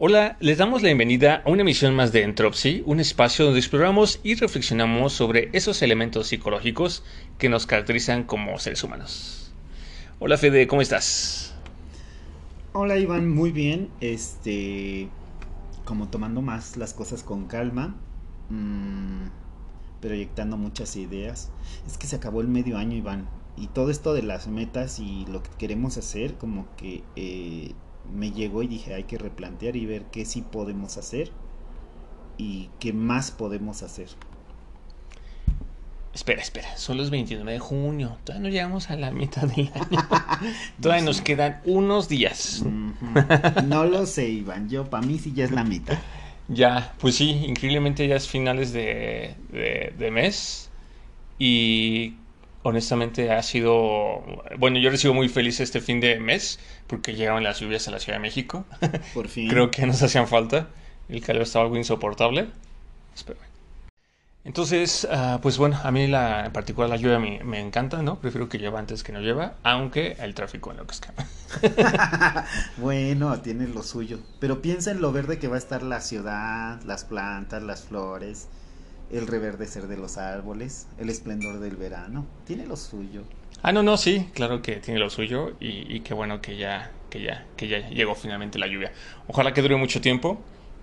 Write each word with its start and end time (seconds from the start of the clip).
Hola, 0.00 0.36
les 0.38 0.58
damos 0.58 0.82
la 0.82 0.90
bienvenida 0.90 1.42
a 1.44 1.50
una 1.50 1.62
emisión 1.62 1.92
más 1.96 2.12
de 2.12 2.22
Entropy, 2.22 2.84
un 2.86 3.00
espacio 3.00 3.44
donde 3.44 3.58
exploramos 3.58 4.20
y 4.22 4.36
reflexionamos 4.36 5.12
sobre 5.12 5.50
esos 5.54 5.82
elementos 5.82 6.28
psicológicos 6.28 7.02
que 7.36 7.48
nos 7.48 7.66
caracterizan 7.66 8.22
como 8.22 8.56
seres 8.60 8.84
humanos. 8.84 9.52
Hola 10.20 10.38
Fede, 10.38 10.68
¿cómo 10.68 10.82
estás? 10.82 11.52
Hola 12.74 12.96
Iván, 12.96 13.28
muy 13.28 13.50
bien. 13.50 13.88
Este, 14.00 15.08
como 15.84 16.06
tomando 16.06 16.42
más 16.42 16.76
las 16.76 16.94
cosas 16.94 17.24
con 17.24 17.48
calma, 17.48 17.96
mmm, 18.50 19.26
proyectando 20.00 20.56
muchas 20.56 20.94
ideas. 20.94 21.50
Es 21.88 21.98
que 21.98 22.06
se 22.06 22.14
acabó 22.14 22.40
el 22.40 22.46
medio 22.46 22.78
año, 22.78 22.96
Iván, 22.96 23.28
y 23.56 23.66
todo 23.66 23.90
esto 23.90 24.14
de 24.14 24.22
las 24.22 24.46
metas 24.46 25.00
y 25.00 25.26
lo 25.26 25.42
que 25.42 25.50
queremos 25.58 25.96
hacer, 25.96 26.34
como 26.34 26.68
que 26.76 27.02
eh, 27.16 27.72
me 28.12 28.30
llegó 28.30 28.62
y 28.62 28.68
dije 28.68 28.94
hay 28.94 29.04
que 29.04 29.18
replantear 29.18 29.76
y 29.76 29.86
ver 29.86 30.04
qué 30.06 30.24
sí 30.24 30.42
podemos 30.42 30.96
hacer 30.96 31.30
y 32.36 32.70
qué 32.78 32.92
más 32.92 33.30
podemos 33.30 33.82
hacer. 33.82 34.08
Espera, 36.14 36.42
espera, 36.42 36.76
son 36.76 36.96
los 36.96 37.10
29 37.10 37.52
de 37.52 37.58
junio, 37.58 38.18
todavía 38.24 38.48
no 38.48 38.52
llegamos 38.52 38.90
a 38.90 38.96
la 38.96 39.12
mitad 39.12 39.42
del 39.42 39.70
año, 39.72 40.08
todavía 40.80 41.04
nos 41.04 41.20
quedan 41.20 41.60
unos 41.64 42.08
días. 42.08 42.64
no 43.64 43.84
lo 43.84 44.04
sé, 44.06 44.28
Iván, 44.28 44.68
yo 44.68 44.88
para 44.90 45.06
mí 45.06 45.18
sí 45.18 45.32
ya 45.32 45.44
es 45.44 45.52
la 45.52 45.64
mitad. 45.64 45.98
Ya, 46.48 46.94
pues 46.98 47.14
sí, 47.16 47.30
increíblemente 47.46 48.08
ya 48.08 48.16
es 48.16 48.26
finales 48.26 48.72
de, 48.72 49.34
de, 49.52 49.94
de 49.98 50.10
mes 50.10 50.70
y 51.38 52.14
honestamente 52.62 53.30
ha 53.30 53.42
sido, 53.42 54.22
bueno, 54.58 54.78
yo 54.78 54.90
recibo 54.90 55.14
muy 55.14 55.28
feliz 55.28 55.60
este 55.60 55.80
fin 55.80 56.00
de 56.00 56.18
mes 56.18 56.58
porque 56.86 57.14
llegaron 57.14 57.42
las 57.42 57.60
lluvias 57.60 57.88
a 57.88 57.90
la 57.90 58.00
Ciudad 58.00 58.18
de 58.18 58.22
México. 58.22 58.64
Por 59.14 59.28
fin. 59.28 59.48
Creo 59.48 59.70
que 59.70 59.86
nos 59.86 60.02
hacían 60.02 60.28
falta. 60.28 60.68
El 61.08 61.22
calor 61.22 61.42
estaba 61.42 61.64
algo 61.64 61.76
insoportable. 61.76 62.48
Espera. 63.14 63.40
Entonces, 64.44 65.06
uh, 65.10 65.40
pues 65.40 65.58
bueno, 65.58 65.78
a 65.82 65.90
mí 65.90 66.06
la, 66.06 66.46
en 66.46 66.52
particular 66.52 66.88
la 66.88 66.96
lluvia 66.96 67.18
me, 67.18 67.44
me, 67.44 67.60
encanta, 67.60 68.00
¿no? 68.02 68.18
Prefiero 68.18 68.48
que 68.48 68.56
llueva 68.56 68.78
antes 68.78 69.02
que 69.02 69.12
no 69.12 69.20
llueva, 69.20 69.54
aunque 69.62 70.16
el 70.20 70.34
tráfico 70.34 70.70
en 70.70 70.78
lo 70.78 70.86
que 70.86 70.92
es 70.92 71.02
bueno, 72.78 73.38
tiene 73.40 73.66
lo 73.66 73.82
suyo. 73.82 74.20
Pero 74.40 74.62
piensa 74.62 74.90
en 74.90 75.02
lo 75.02 75.12
verde 75.12 75.38
que 75.38 75.48
va 75.48 75.56
a 75.56 75.58
estar 75.58 75.82
la 75.82 76.00
ciudad, 76.00 76.80
las 76.84 77.04
plantas, 77.04 77.62
las 77.62 77.82
flores 77.82 78.48
el 79.12 79.26
reverdecer 79.26 79.86
de 79.86 79.96
los 79.96 80.18
árboles, 80.18 80.86
el 80.98 81.08
esplendor 81.10 81.60
del 81.60 81.76
verano. 81.76 82.26
Tiene 82.46 82.66
lo 82.66 82.76
suyo. 82.76 83.22
Ah, 83.62 83.72
no, 83.72 83.82
no, 83.82 83.96
sí, 83.96 84.28
claro 84.34 84.62
que 84.62 84.76
tiene 84.76 85.00
lo 85.00 85.10
suyo 85.10 85.56
y, 85.60 85.92
y 85.94 86.00
qué 86.00 86.14
bueno 86.14 86.40
que 86.40 86.56
ya, 86.56 86.92
que 87.10 87.22
ya, 87.22 87.46
que 87.56 87.68
ya 87.68 87.88
llegó 87.88 88.14
finalmente 88.14 88.58
la 88.58 88.66
lluvia. 88.66 88.92
Ojalá 89.26 89.52
que 89.52 89.62
dure 89.62 89.76
mucho 89.76 90.00
tiempo. 90.00 90.40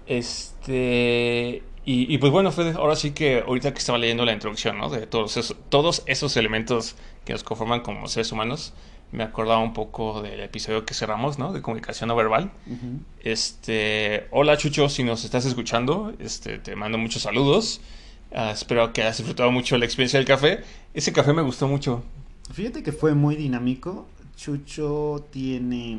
Este 0.08 1.64
y, 1.86 2.12
y, 2.14 2.18
pues 2.18 2.32
bueno, 2.32 2.52
Fede, 2.52 2.74
ahora 2.78 2.96
sí 2.96 3.12
que 3.12 3.44
ahorita 3.46 3.72
que 3.72 3.78
estaba 3.78 4.00
leyendo 4.00 4.26
la 4.26 4.34
introducción, 4.34 4.80
¿no? 4.80 4.90
De 4.90 5.06
todos 5.06 5.38
esos, 5.38 5.56
todos 5.70 6.02
esos 6.08 6.36
elementos 6.36 6.96
que 7.26 7.34
nos 7.34 7.44
conforman 7.44 7.82
como 7.82 8.08
seres 8.08 8.32
humanos, 8.32 8.74
me 9.12 9.24
acordaba 9.24 9.60
un 9.60 9.74
poco 9.74 10.24
del 10.24 10.40
episodio 10.40 10.84
que 10.84 10.96
cerramos, 10.96 11.38
¿no? 11.38 11.54
De 11.54 11.62
comunicación 11.62 12.08
no 12.08 12.16
verbal. 12.16 12.52
Uh 12.66 12.72
-huh. 12.72 13.00
Este, 13.22 14.28
hola 14.32 14.58
Chucho, 14.58 14.90
si 14.90 15.04
nos 15.04 15.26
estás 15.26 15.46
escuchando, 15.46 16.12
este, 16.18 16.58
te 16.58 16.76
mando 16.76 16.98
muchos 16.98 17.22
saludos. 17.22 17.82
Uh, 18.36 18.52
espero 18.52 18.92
que 18.92 19.02
hayas 19.02 19.18
disfrutado 19.18 19.50
mucho 19.50 19.78
la 19.78 19.86
experiencia 19.86 20.20
del 20.20 20.28
café. 20.28 20.62
Ese 20.94 21.14
café 21.14 21.32
me 21.32 21.42
gustó 21.42 21.70
mucho. 21.70 22.04
Fíjate 22.52 22.84
que 22.84 22.92
fue 22.92 23.14
muy 23.14 23.38
dinámico. 23.38 24.08
Chucho 24.36 25.26
tiene 25.32 25.98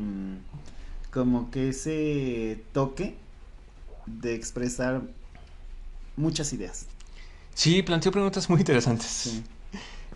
como 1.09 1.49
que 1.49 1.69
ese 1.69 2.61
toque 2.73 3.15
de 4.05 4.35
expresar 4.35 5.01
muchas 6.15 6.53
ideas. 6.53 6.85
Sí, 7.55 7.81
planteó 7.81 8.11
preguntas 8.11 8.47
muy 8.51 8.59
interesantes. 8.59 9.07
Sí. 9.07 9.43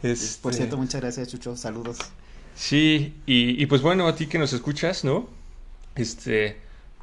Este... 0.03 0.41
Por 0.43 0.53
cierto, 0.53 0.77
muchas 0.77 1.01
gracias, 1.01 1.27
Chucho. 1.27 1.57
Saludos. 1.57 1.97
Sí, 2.53 3.15
y, 3.25 3.59
y, 3.61 3.65
pues 3.65 3.81
bueno, 3.81 4.07
a 4.07 4.15
ti 4.15 4.27
que 4.27 4.37
nos 4.37 4.53
escuchas, 4.53 5.03
¿no? 5.03 5.27
Este, 5.95 6.59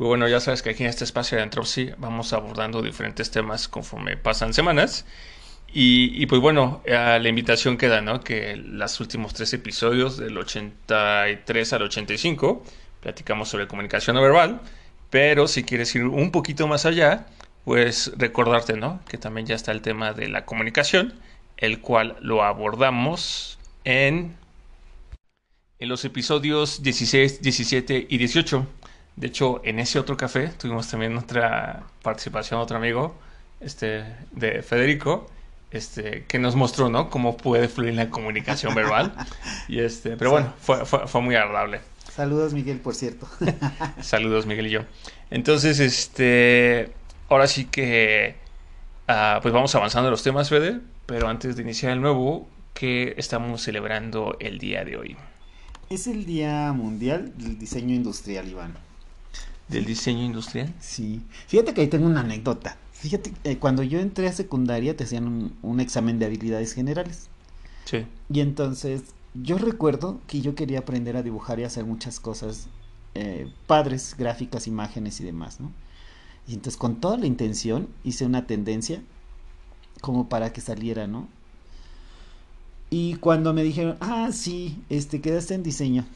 bueno, 0.07 0.29
ya 0.29 0.39
sabes 0.39 0.63
que 0.63 0.71
aquí 0.71 0.85
en 0.85 0.91
este 0.91 1.03
espacio 1.05 1.37
de 1.37 1.43
Antropsy 1.43 1.91
vamos 1.99 2.33
abordando 2.33 2.83
diferentes 2.83 3.33
temas 3.33 3.67
conforme 3.67 4.17
pasan 4.17 4.55
semanas. 4.55 5.05
Y, 5.71 6.25
pues 6.27 6.41
bueno, 6.41 6.83
la 6.87 7.29
invitación 7.29 7.77
queda, 7.77 8.01
¿no? 8.01 8.21
Que 8.21 8.57
los 8.57 9.01
últimos 9.01 9.35
tres 9.35 9.53
episodios, 9.53 10.17
del 10.17 10.39
83 10.39 11.73
al 11.75 11.83
85, 11.83 12.65
platicamos 13.01 13.49
sobre 13.51 13.69
comunicación 13.69 14.17
no 14.17 14.23
verbal. 14.23 14.61
Pero 15.11 15.47
si 15.49 15.65
quieres 15.65 15.95
ir 15.95 16.05
un 16.05 16.31
poquito 16.31 16.67
más 16.69 16.87
allá, 16.87 17.27
pues 17.65 18.13
recordarte, 18.17 18.77
¿no? 18.77 19.01
Que 19.09 19.19
también 19.19 19.47
ya 19.47 19.55
está 19.57 19.73
el 19.73 19.83
tema 19.83 20.13
de 20.13 20.29
la 20.29 20.45
comunicación, 20.47 21.15
el 21.57 21.81
cual 21.81 22.17
lo 22.21 22.43
abordamos 22.43 23.59
en, 23.85 24.37
en 25.79 25.89
los 25.89 26.05
episodios 26.05 26.83
16, 26.83 27.43
17 27.43 28.07
y 28.09 28.19
18. 28.19 28.67
De 29.19 29.27
hecho, 29.27 29.61
en 29.65 29.81
ese 29.81 29.99
otro 29.99 30.17
café 30.17 30.47
tuvimos 30.57 30.87
también 30.87 31.19
otra 31.19 31.83
participación, 32.03 32.61
otro 32.61 32.77
amigo, 32.77 33.17
este, 33.59 34.05
de 34.31 34.63
Federico, 34.63 35.29
este, 35.73 36.25
que 36.29 36.39
nos 36.39 36.55
mostró, 36.55 36.89
¿no? 36.89 37.11
Cómo 37.11 37.37
puede 37.37 37.67
fluir 37.67 37.95
la 37.95 38.11
comunicación 38.11 38.77
verbal. 38.77 39.13
Y 39.69 39.81
este, 39.81 40.17
pero 40.17 40.31
bueno, 40.31 40.55
fue, 40.61 40.87
fue, 40.87 41.09
fue 41.09 41.21
muy 41.21 41.35
agradable. 41.35 41.81
Saludos, 42.09 42.55
Miguel, 42.55 42.79
por 42.79 42.95
cierto. 42.95 43.29
Saludos, 44.01 44.47
Miguel 44.47 44.69
y 44.69 44.71
yo. 44.71 44.81
Entonces, 45.33 45.81
este, 45.81 46.93
ahora 47.29 47.49
sí 47.49 47.65
que, 47.65 48.37
uh, 49.09 49.43
pues 49.43 49.53
vamos 49.53 49.75
avanzando 49.75 50.07
en 50.07 50.13
los 50.13 50.23
temas, 50.23 50.49
Fede, 50.49 50.79
pero 51.07 51.27
antes 51.27 51.57
de 51.57 51.63
iniciar 51.63 51.91
el 51.91 52.01
nuevo, 52.01 52.49
¿qué 52.73 53.15
estamos 53.19 53.63
celebrando 53.63 54.37
el 54.39 54.59
día 54.59 54.85
de 54.85 54.97
hoy? 54.97 55.17
Es 55.91 56.07
el 56.07 56.25
Día 56.25 56.73
Mundial 56.73 57.37
del 57.37 57.59
Diseño 57.59 57.97
Industrial, 57.97 58.49
Iván. 58.49 58.88
¿Del 59.69 59.85
diseño 59.85 60.25
industrial? 60.25 60.73
Sí. 60.81 61.23
Fíjate 61.47 61.75
que 61.75 61.83
ahí 61.83 61.89
tengo 61.89 62.07
una 62.07 62.21
anécdota. 62.21 62.77
Fíjate, 62.93 63.33
eh, 63.45 63.59
cuando 63.59 63.83
yo 63.83 64.01
entré 64.01 64.29
a 64.29 64.33
secundaria 64.33 64.97
te 64.97 65.05
hacían 65.05 65.27
un, 65.27 65.57
un, 65.63 65.81
examen 65.81 66.19
de 66.19 66.27
habilidades 66.27 66.75
generales. 66.75 67.29
Sí. 67.85 68.07
Y 68.33 68.41
entonces 68.41 69.03
yo 69.35 69.59
recuerdo 69.59 70.21
que 70.27 70.41
yo 70.41 70.55
quería 70.55 70.81
aprender 70.81 71.17
a 71.17 71.23
dibujar 71.23 71.61
y 71.61 71.65
hacer 71.65 71.85
muchas 71.85 72.19
cosas 72.19 72.69
eh, 73.15 73.51
padres, 73.67 74.15
gráficas, 74.17 74.67
imágenes 74.67 75.21
y 75.21 75.25
demás, 75.25 75.61
¿no? 75.61 75.73
Y 76.47 76.55
entonces 76.55 76.77
con 76.77 77.01
toda 77.01 77.19
la 77.19 77.27
intención 77.27 77.89
hice 78.05 78.25
una 78.25 78.47
tendencia 78.47 79.03
como 80.01 80.29
para 80.29 80.53
que 80.53 80.61
saliera, 80.61 81.07
¿no? 81.07 81.29
Y 82.91 83.17
cuando 83.17 83.53
me 83.53 83.63
dijeron, 83.63 83.97
ah, 84.01 84.31
sí, 84.33 84.83
este, 84.89 85.21
quedaste 85.21 85.55
en 85.55 85.63
diseño, 85.63 86.07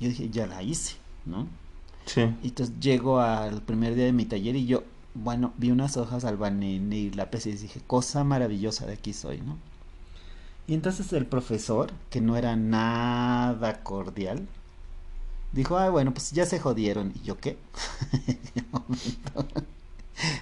yo 0.00 0.08
dije, 0.08 0.30
ya 0.30 0.46
la 0.46 0.62
hice, 0.62 0.94
¿no? 1.26 1.46
Sí. 2.06 2.22
Y 2.42 2.48
entonces 2.48 2.74
llego 2.80 3.20
al 3.20 3.62
primer 3.62 3.94
día 3.94 4.04
de 4.04 4.12
mi 4.12 4.24
taller 4.24 4.56
y 4.56 4.66
yo, 4.66 4.84
bueno, 5.14 5.52
vi 5.56 5.70
unas 5.70 5.96
hojas 5.96 6.24
albanene 6.24 6.96
y 6.96 7.10
lápiz 7.10 7.46
y 7.46 7.52
dije, 7.52 7.80
cosa 7.86 8.24
maravillosa 8.24 8.86
de 8.86 8.94
aquí 8.94 9.12
soy, 9.12 9.40
¿no? 9.40 9.58
Y 10.66 10.74
entonces 10.74 11.12
el 11.12 11.26
profesor, 11.26 11.92
que 12.10 12.20
no 12.20 12.36
era 12.36 12.56
nada 12.56 13.82
cordial, 13.82 14.48
dijo, 15.52 15.76
ah, 15.76 15.90
bueno, 15.90 16.12
pues 16.12 16.32
ya 16.32 16.46
se 16.46 16.58
jodieron. 16.58 17.12
¿Y 17.14 17.26
yo 17.26 17.38
qué? 17.38 17.58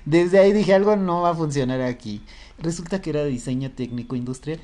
Desde 0.05 0.39
ahí 0.39 0.53
dije, 0.53 0.75
algo 0.75 0.97
no 0.97 1.23
va 1.23 1.31
a 1.31 1.35
funcionar 1.35 1.81
aquí. 1.81 2.23
Resulta 2.59 3.01
que 3.01 3.11
era 3.11 3.25
diseño 3.25 3.71
técnico 3.73 4.17
industrial. 4.17 4.61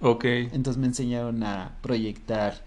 Ok. 0.00 0.24
Entonces 0.24 0.78
me 0.78 0.86
enseñaron 0.86 1.42
a 1.42 1.78
proyectar 1.80 2.62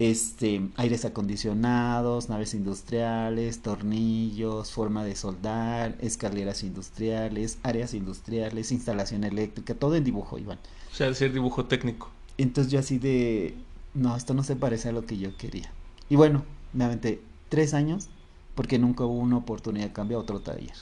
este 0.00 0.68
aires 0.76 1.04
acondicionados, 1.04 2.28
naves 2.28 2.54
industriales, 2.54 3.60
tornillos, 3.60 4.72
forma 4.72 5.04
de 5.04 5.14
soldar, 5.14 5.96
escaleras 6.00 6.64
industriales, 6.64 7.58
áreas 7.62 7.94
industriales, 7.94 8.72
instalación 8.72 9.22
eléctrica, 9.24 9.74
todo 9.74 9.94
en 9.94 10.02
dibujo, 10.02 10.38
Iván. 10.38 10.58
O 10.90 10.94
sea, 10.94 11.08
hacer 11.08 11.32
dibujo 11.32 11.66
técnico. 11.66 12.10
Entonces 12.38 12.72
yo 12.72 12.80
así 12.80 12.98
de, 12.98 13.54
no, 13.94 14.16
esto 14.16 14.34
no 14.34 14.42
se 14.42 14.56
parece 14.56 14.88
a 14.88 14.92
lo 14.92 15.06
que 15.06 15.18
yo 15.18 15.36
quería. 15.36 15.70
Y 16.08 16.16
bueno, 16.16 16.44
me 16.72 16.84
aventé 16.84 17.20
tres 17.48 17.74
años 17.74 18.08
porque 18.54 18.78
nunca 18.78 19.04
hubo 19.04 19.18
una 19.18 19.36
oportunidad 19.36 19.86
de 19.86 19.92
cambiar 19.92 20.18
a 20.18 20.22
otro 20.22 20.40
taller. 20.40 20.74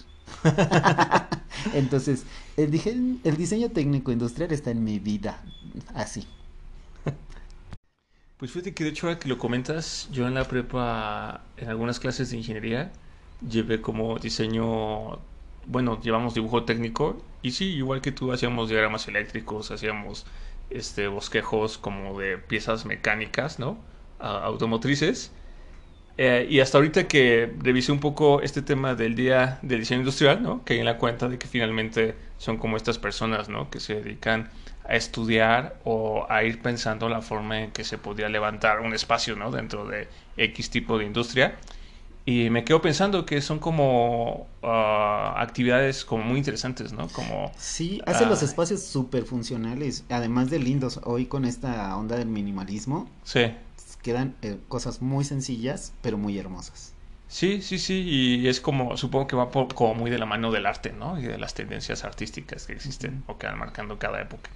Entonces, 1.74 2.24
el, 2.56 2.70
diseño 2.70 3.70
técnico 3.70 4.12
industrial 4.12 4.52
está 4.52 4.70
en 4.70 4.84
mi 4.84 4.98
vida, 4.98 5.42
así. 5.94 6.24
Pues 8.38 8.52
fíjate 8.52 8.72
que 8.72 8.84
de 8.84 8.90
hecho 8.90 9.08
ahora 9.08 9.18
que 9.18 9.28
lo 9.28 9.36
comentas, 9.36 10.08
yo 10.12 10.26
en 10.28 10.34
la 10.34 10.44
prepa, 10.46 11.42
en 11.56 11.68
algunas 11.68 11.98
clases 11.98 12.30
de 12.30 12.36
ingeniería, 12.36 12.92
llevé 13.48 13.80
como 13.80 14.18
diseño, 14.18 15.18
bueno, 15.66 16.00
llevamos 16.00 16.34
dibujo 16.34 16.64
técnico 16.64 17.20
y 17.42 17.50
sí, 17.52 17.64
igual 17.74 18.00
que 18.00 18.12
tú 18.12 18.32
hacíamos 18.32 18.68
diagramas 18.68 19.08
eléctricos, 19.08 19.72
hacíamos 19.72 20.24
este 20.70 21.08
bosquejos 21.08 21.78
como 21.78 22.18
de 22.20 22.38
piezas 22.38 22.86
mecánicas, 22.86 23.58
¿no? 23.58 23.78
automotrices. 24.20 25.32
Eh, 26.16 26.46
y 26.50 26.60
hasta 26.60 26.78
ahorita 26.78 27.06
que 27.08 27.54
revisé 27.60 27.92
un 27.92 28.00
poco 28.00 28.40
este 28.42 28.62
tema 28.62 28.94
del 28.94 29.14
día 29.14 29.60
del 29.62 29.80
diseño 29.80 30.00
industrial, 30.00 30.42
¿no? 30.42 30.64
Que 30.64 30.78
en 30.78 30.84
la 30.84 30.98
cuenta 30.98 31.28
de 31.28 31.38
que 31.38 31.46
finalmente 31.46 32.16
son 32.38 32.58
como 32.58 32.76
estas 32.76 32.98
personas, 32.98 33.48
¿no? 33.48 33.70
Que 33.70 33.80
se 33.80 33.94
dedican 34.02 34.50
a 34.88 34.96
estudiar 34.96 35.76
o 35.84 36.26
a 36.28 36.42
ir 36.44 36.60
pensando 36.62 37.08
la 37.08 37.20
forma 37.20 37.60
en 37.60 37.70
que 37.72 37.84
se 37.84 37.98
podría 37.98 38.28
levantar 38.28 38.80
un 38.80 38.94
espacio, 38.94 39.36
¿no? 39.36 39.50
Dentro 39.50 39.86
de 39.86 40.08
X 40.36 40.70
tipo 40.70 40.98
de 40.98 41.04
industria. 41.04 41.56
Y 42.24 42.50
me 42.50 42.62
quedo 42.64 42.82
pensando 42.82 43.24
que 43.24 43.40
son 43.40 43.58
como 43.58 44.46
ah, 44.62 45.34
actividades 45.38 46.04
como 46.04 46.24
muy 46.24 46.38
interesantes, 46.38 46.92
¿no? 46.92 47.08
Como... 47.08 47.52
Sí, 47.56 48.00
hace 48.06 48.26
los 48.26 48.42
ah, 48.42 48.44
espacios 48.44 48.82
súper 48.82 49.24
funcionales, 49.24 50.04
además 50.10 50.50
de 50.50 50.58
lindos. 50.58 51.00
Hoy 51.04 51.26
con 51.26 51.44
esta 51.46 51.96
onda 51.96 52.16
del 52.16 52.28
minimalismo, 52.28 53.08
Sí. 53.24 53.54
quedan 54.02 54.34
eh, 54.42 54.58
cosas 54.68 55.00
muy 55.00 55.24
sencillas, 55.24 55.92
pero 56.02 56.18
muy 56.18 56.38
hermosas. 56.38 56.92
Sí, 57.28 57.60
sí, 57.60 57.78
sí, 57.78 58.04
y 58.06 58.48
es 58.48 58.60
como, 58.60 58.96
supongo 58.96 59.26
que 59.26 59.36
va 59.36 59.50
por- 59.50 59.74
como 59.74 59.94
muy 59.94 60.10
de 60.10 60.18
la 60.18 60.24
mano 60.26 60.50
del 60.50 60.64
arte, 60.66 60.92
¿no? 60.92 61.18
Y 61.18 61.24
de 61.24 61.36
las 61.38 61.52
tendencias 61.54 62.04
artísticas 62.04 62.66
que 62.66 62.72
existen 62.72 63.22
o 63.26 63.36
que 63.38 63.46
van 63.46 63.58
marcando 63.58 63.98
cada 63.98 64.20
época. 64.20 64.50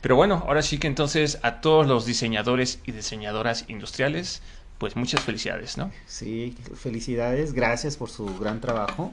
Pero 0.00 0.16
bueno, 0.16 0.44
ahora 0.46 0.62
sí 0.62 0.78
que 0.78 0.86
entonces 0.86 1.38
a 1.42 1.60
todos 1.60 1.86
los 1.86 2.06
diseñadores 2.06 2.80
y 2.86 2.92
diseñadoras 2.92 3.66
industriales, 3.68 4.42
pues 4.78 4.96
muchas 4.96 5.20
felicidades, 5.20 5.76
¿no? 5.76 5.90
Sí, 6.06 6.56
felicidades, 6.74 7.52
gracias 7.52 7.96
por 7.96 8.08
su 8.08 8.38
gran 8.38 8.60
trabajo 8.60 9.12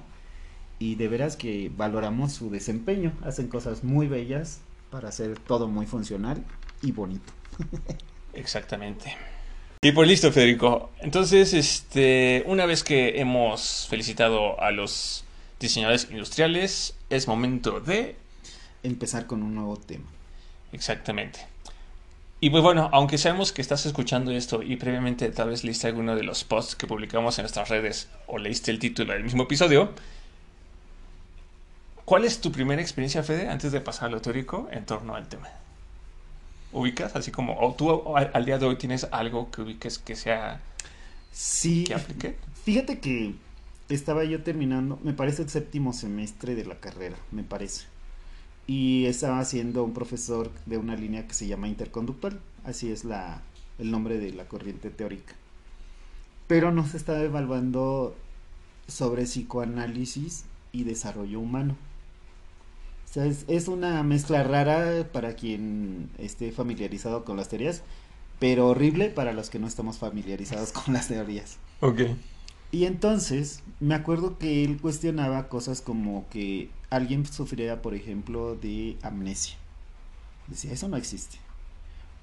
y 0.80 0.96
de 0.96 1.08
veras 1.10 1.36
que 1.36 1.70
valoramos 1.76 2.32
su 2.32 2.50
desempeño. 2.50 3.12
Hacen 3.24 3.48
cosas 3.48 3.84
muy 3.84 4.08
bellas 4.08 4.62
para 4.90 5.10
hacer 5.10 5.38
todo 5.40 5.68
muy 5.68 5.86
funcional 5.86 6.44
y 6.82 6.92
bonito. 6.94 7.34
Exactamente. 8.34 9.16
Y 9.82 9.92
pues 9.92 10.08
listo, 10.08 10.32
Federico. 10.32 10.92
Entonces, 11.00 11.54
este, 11.54 12.44
una 12.48 12.66
vez 12.66 12.84
que 12.84 13.20
hemos 13.20 13.88
felicitado 13.90 14.60
a 14.62 14.72
los 14.72 15.26
diseñadores 15.60 16.08
industriales, 16.10 16.96
es 17.10 17.28
momento 17.28 17.80
de 17.80 18.16
Empezar 18.84 19.26
con 19.26 19.44
un 19.44 19.56
nuevo 19.56 19.76
tema. 19.78 20.06
Exactamente. 20.78 21.40
Y 22.40 22.52
pues 22.52 22.62
bueno, 22.62 22.90
aunque 22.94 23.18
sabemos 23.18 23.52
que 23.52 23.64
estás 23.64 23.88
escuchando 23.88 24.32
esto 24.32 24.62
y 24.62 24.76
previamente 24.76 25.30
tal 25.32 25.50
vez 25.50 25.64
leíste 25.64 25.88
alguno 25.88 26.16
de 26.16 26.22
los 26.24 26.44
posts 26.44 26.76
que 26.76 26.86
publicamos 26.86 27.40
en 27.40 27.44
nuestras 27.44 27.70
redes 27.70 28.10
o 28.28 28.38
leíste 28.38 28.70
el 28.70 28.78
título 28.78 29.14
del 29.14 29.24
mismo 29.24 29.44
episodio, 29.44 29.92
¿cuál 32.06 32.26
es 32.26 32.42
tu 32.42 32.52
primera 32.52 32.82
experiencia, 32.82 33.24
Fede, 33.24 33.50
antes 33.50 33.72
de 33.72 33.82
pasar 33.82 34.10
a 34.10 34.12
lo 34.12 34.22
teórico 34.22 34.68
en 34.72 34.86
torno 34.86 35.16
al 35.16 35.28
tema? 35.28 35.50
¿Ubicas? 36.72 37.16
Así 37.16 37.32
como, 37.32 37.58
o 37.60 37.74
tú 37.76 38.16
al, 38.16 38.32
al 38.34 38.46
día 38.46 38.58
de 38.58 38.66
hoy 38.66 38.78
tienes 38.78 39.08
algo 39.12 39.50
que 39.52 39.62
ubiques 39.62 39.98
que 40.00 40.16
sea, 40.16 40.62
Sí, 41.32 41.84
que 41.84 41.94
aplique? 41.96 42.40
fíjate 42.64 43.00
que 43.00 43.36
estaba 43.90 44.24
yo 44.26 44.44
terminando, 44.44 45.00
me 45.04 45.14
parece 45.14 45.44
el 45.44 45.50
séptimo 45.50 45.94
semestre 45.94 46.56
de 46.56 46.66
la 46.66 46.80
carrera, 46.80 47.18
me 47.32 47.44
parece. 47.44 47.86
Y 48.68 49.06
estaba 49.06 49.40
haciendo 49.40 49.84
un 49.84 49.94
profesor 49.94 50.52
de 50.66 50.78
una 50.78 50.96
línea 50.96 51.26
que 51.26 51.34
se 51.34 51.48
llama 51.48 51.70
interconductual, 51.70 52.40
así 52.66 52.92
es 52.92 53.06
la, 53.06 53.42
el 53.80 53.92
nombre 53.92 54.18
de 54.20 54.34
la 54.34 54.46
corriente 54.46 54.90
teórica. 54.90 55.34
Pero 56.48 56.72
nos 56.72 56.94
estaba 56.94 57.22
evaluando 57.22 58.16
sobre 58.88 59.24
psicoanálisis 59.24 60.46
y 60.72 60.84
desarrollo 60.84 61.40
humano. 61.40 61.76
O 63.10 63.14
sea, 63.14 63.26
es, 63.26 63.46
es 63.48 63.70
una 63.70 64.04
mezcla 64.04 64.44
rara 64.44 65.08
para 65.12 65.36
quien 65.36 66.10
esté 66.18 66.52
familiarizado 66.52 67.24
con 67.24 67.38
las 67.38 67.48
teorías, 67.48 67.84
pero 68.40 68.68
horrible 68.68 69.10
para 69.10 69.34
los 69.34 69.50
que 69.50 69.60
no 69.60 69.68
estamos 69.68 69.98
familiarizados 69.98 70.72
con 70.74 70.94
las 70.94 71.08
teorías. 71.08 71.58
Ok. 71.80 72.02
Y 72.72 72.86
entonces 72.86 73.64
me 73.80 73.96
acuerdo 73.96 74.38
que 74.38 74.64
él 74.64 74.80
cuestionaba 74.82 75.48
cosas 75.48 75.82
como 75.82 76.28
que 76.30 76.70
alguien 76.90 77.26
sufriera, 77.26 77.82
por 77.82 77.94
ejemplo, 77.94 78.56
de 78.56 78.98
amnesia. 79.02 79.56
Decía, 80.48 80.74
eso 80.74 80.90
no 80.90 80.98
existe. 80.98 81.38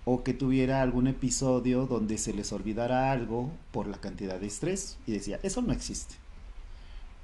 O 0.05 0.23
que 0.23 0.35
tuviera 0.35 0.83
algún 0.83 1.07
episodio 1.07 1.87
donde 1.87 2.19
se 2.19 2.35
les 2.35 2.53
olvidara 2.53 3.11
algo 3.11 3.51
por 3.73 3.87
la 3.87 3.99
cantidad 3.99 4.39
de 4.39 4.47
estrés. 4.47 4.99
Y 5.07 5.13
decía, 5.13 5.41
eso 5.43 5.63
no 5.63 5.73
existe. 5.73 6.17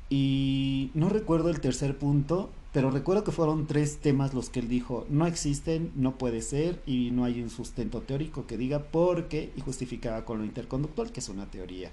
Y 0.09 0.91
no 0.95 1.09
recuerdo 1.09 1.51
el 1.51 1.61
tercer 1.61 1.99
punto, 1.99 2.51
pero 2.73 2.91
recuerdo 2.91 3.23
que 3.23 3.33
fueron 3.33 3.67
tres 3.67 3.99
temas 3.99 4.33
los 4.33 4.49
que 4.49 4.61
él 4.61 4.69
dijo, 4.69 5.07
no 5.11 5.27
existen, 5.27 5.93
no 5.95 6.17
puede 6.17 6.41
ser 6.41 6.83
y 6.87 7.11
no 7.11 7.25
hay 7.25 7.43
un 7.43 7.51
sustento 7.51 8.01
teórico 8.01 8.47
que 8.47 8.57
diga 8.57 8.81
por 8.81 9.29
qué 9.29 9.53
y 9.57 9.61
justificaba 9.61 10.25
con 10.25 10.39
lo 10.39 10.45
interconductual, 10.45 11.13
que 11.13 11.21
es 11.21 11.29
una 11.29 11.47
teoría 11.47 11.93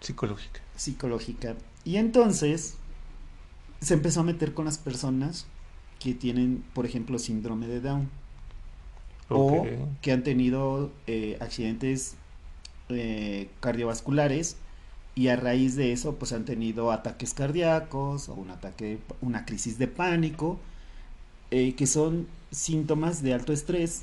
Psicológica. 0.00 0.60
psicológica. 0.76 1.56
Y 1.84 1.96
entonces 1.96 2.74
se 3.80 3.94
empezó 3.94 4.20
a 4.20 4.24
meter 4.24 4.54
con 4.54 4.64
las 4.64 4.78
personas 4.78 5.46
que 6.00 6.14
tienen, 6.14 6.64
por 6.74 6.86
ejemplo, 6.86 7.18
síndrome 7.18 7.66
de 7.66 7.80
Down 7.80 8.08
o 9.28 9.66
que 10.00 10.12
han 10.12 10.22
tenido 10.22 10.90
eh, 11.06 11.36
accidentes 11.40 12.14
eh, 12.88 13.50
cardiovasculares 13.60 14.56
y 15.14 15.28
a 15.28 15.36
raíz 15.36 15.76
de 15.76 15.92
eso 15.92 16.14
pues 16.14 16.32
han 16.32 16.44
tenido 16.44 16.92
ataques 16.92 17.34
cardíacos 17.34 18.28
o 18.28 18.34
un 18.34 18.50
ataque, 18.50 18.98
una 19.20 19.44
crisis 19.44 19.78
de 19.78 19.88
pánico, 19.88 20.58
eh, 21.50 21.74
que 21.74 21.86
son 21.86 22.26
síntomas 22.50 23.22
de 23.22 23.34
alto 23.34 23.52
estrés 23.52 24.02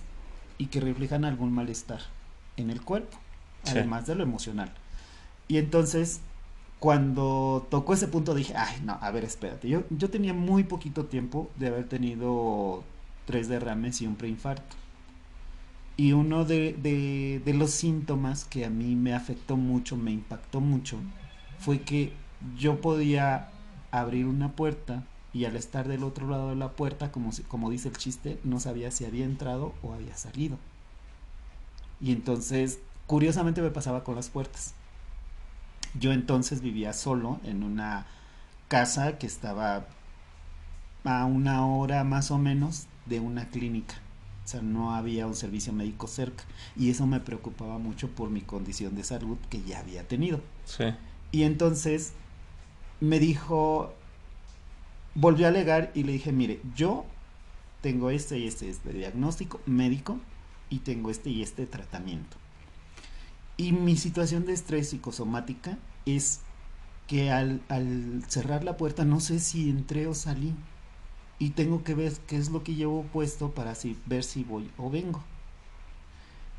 y 0.58 0.68
que 0.68 0.80
reflejan 0.82 1.26
algún 1.26 1.52
malestar 1.54 2.02
en 2.58 2.70
el 2.70 2.82
cuerpo, 2.82 3.18
Sí. 3.64 3.72
además 3.72 4.06
de 4.06 4.16
lo 4.16 4.24
emocional. 4.24 4.72
Y 5.48 5.58
entonces, 5.58 6.22
cuando 6.80 7.68
tocó 7.70 7.94
ese 7.94 8.08
punto 8.08 8.34
dije, 8.34 8.54
ay, 8.56 8.82
no, 8.84 8.98
a 9.02 9.12
ver, 9.12 9.24
espérate, 9.24 9.68
yo, 9.70 9.84
yo 9.90 10.10
tenía 10.10 10.34
muy 10.34 10.64
poquito 10.64 11.06
tiempo 11.06 11.50
de 11.58 11.68
haber 11.68 11.88
tenido 11.88 12.84
tres 13.26 13.48
derrames 13.48 14.02
y 14.02 14.08
un 14.08 14.16
preinfarto. 14.16 14.76
Y 15.98 16.12
uno 16.12 16.44
de, 16.44 16.74
de, 17.44 17.54
los 17.54 17.72
síntomas 17.72 18.46
que 18.46 18.66
a 18.66 18.70
mí 18.70 18.96
me 18.96 19.14
afectó 19.14 19.56
mucho, 19.56 19.96
me 19.96 20.12
impactó 20.12 20.60
mucho, 20.60 21.00
fue 21.60 21.82
que 21.82 22.12
yo 22.58 22.82
podía 22.82 23.50
abrir 23.92 24.26
una 24.26 24.52
puerta 24.52 25.04
y 25.34 25.46
al 25.46 25.56
estar 25.56 25.88
del 25.88 26.04
otro 26.04 26.30
lado 26.30 26.50
de 26.50 26.56
la 26.56 26.72
puerta, 26.72 27.12
como, 27.12 27.32
como 27.48 27.70
dice 27.70 27.88
el 27.88 27.98
chiste, 27.98 28.40
no 28.44 28.60
sabía 28.60 28.92
si 28.92 29.06
había 29.06 29.26
entrado 29.26 29.74
o 29.84 29.94
había 29.94 30.18
salido. 30.18 30.58
Y 32.02 32.12
entonces, 32.12 32.80
curiosamente 33.08 33.62
me 33.62 33.72
pasaba 33.72 34.04
con 34.04 34.16
las 34.16 34.30
puertas. 34.30 34.74
Yo 36.00 36.12
entonces 36.12 36.62
vivía 36.62 36.94
solo 36.94 37.40
en 37.44 37.64
una 37.64 38.06
casa 38.68 39.18
que 39.18 39.28
estaba 39.28 39.86
a 41.04 41.26
una 41.26 41.66
hora 41.66 42.04
más 42.04 42.32
o 42.32 42.38
menos 42.38 42.88
de 43.06 43.20
una 43.20 43.50
clínica. 43.50 43.96
O 44.44 44.48
sea, 44.48 44.62
no 44.62 44.94
había 44.94 45.26
un 45.26 45.36
servicio 45.36 45.74
médico 45.74 46.08
cerca. 46.08 46.44
Y 46.76 46.90
eso 46.90 47.08
me 47.08 47.20
preocupaba 47.20 47.78
mucho 47.78 48.10
por 48.10 48.30
mi 48.30 48.42
condición 48.42 48.96
de 48.96 49.04
salud 49.04 49.38
que 49.50 49.64
ya 49.64 49.80
había 49.80 50.08
tenido. 50.08 50.42
Sí. 50.66 50.86
Y 51.32 51.44
entonces 51.44 52.14
me 53.00 53.20
dijo, 53.20 53.94
volvió 55.16 55.48
a 55.48 55.50
alegar 55.50 55.92
y 55.96 56.04
le 56.04 56.12
dije, 56.14 56.32
mire, 56.32 56.60
yo 56.76 57.06
tengo 57.82 58.10
este 58.10 58.38
y 58.38 58.48
este, 58.48 58.70
este 58.70 58.94
diagnóstico 58.94 59.60
médico 59.66 60.20
y 60.70 60.80
tengo 60.80 61.10
este 61.10 61.30
y 61.30 61.42
este 61.42 61.66
tratamiento. 61.66 62.38
Y 63.58 63.72
mi 63.72 63.96
situación 63.96 64.46
de 64.46 64.54
estrés 64.54 64.90
psicosomática 64.90 65.78
es 66.06 66.42
que 67.08 67.32
al, 67.32 67.62
al 67.70 68.24
cerrar 68.28 68.64
la 68.64 68.78
puerta 68.78 69.06
no 69.06 69.20
sé 69.20 69.40
si 69.40 69.70
entré 69.70 70.08
o 70.08 70.14
salí. 70.14 70.54
Y 71.40 71.52
tengo 71.52 71.84
que 71.84 71.96
ver 71.96 72.14
qué 72.28 72.38
es 72.38 72.50
lo 72.50 72.64
que 72.64 72.76
llevo 72.76 73.04
puesto 73.04 73.52
para 73.52 73.72
así 73.72 73.98
ver 74.06 74.24
si 74.24 74.44
voy 74.44 74.70
o 74.78 74.90
vengo. 74.90 75.24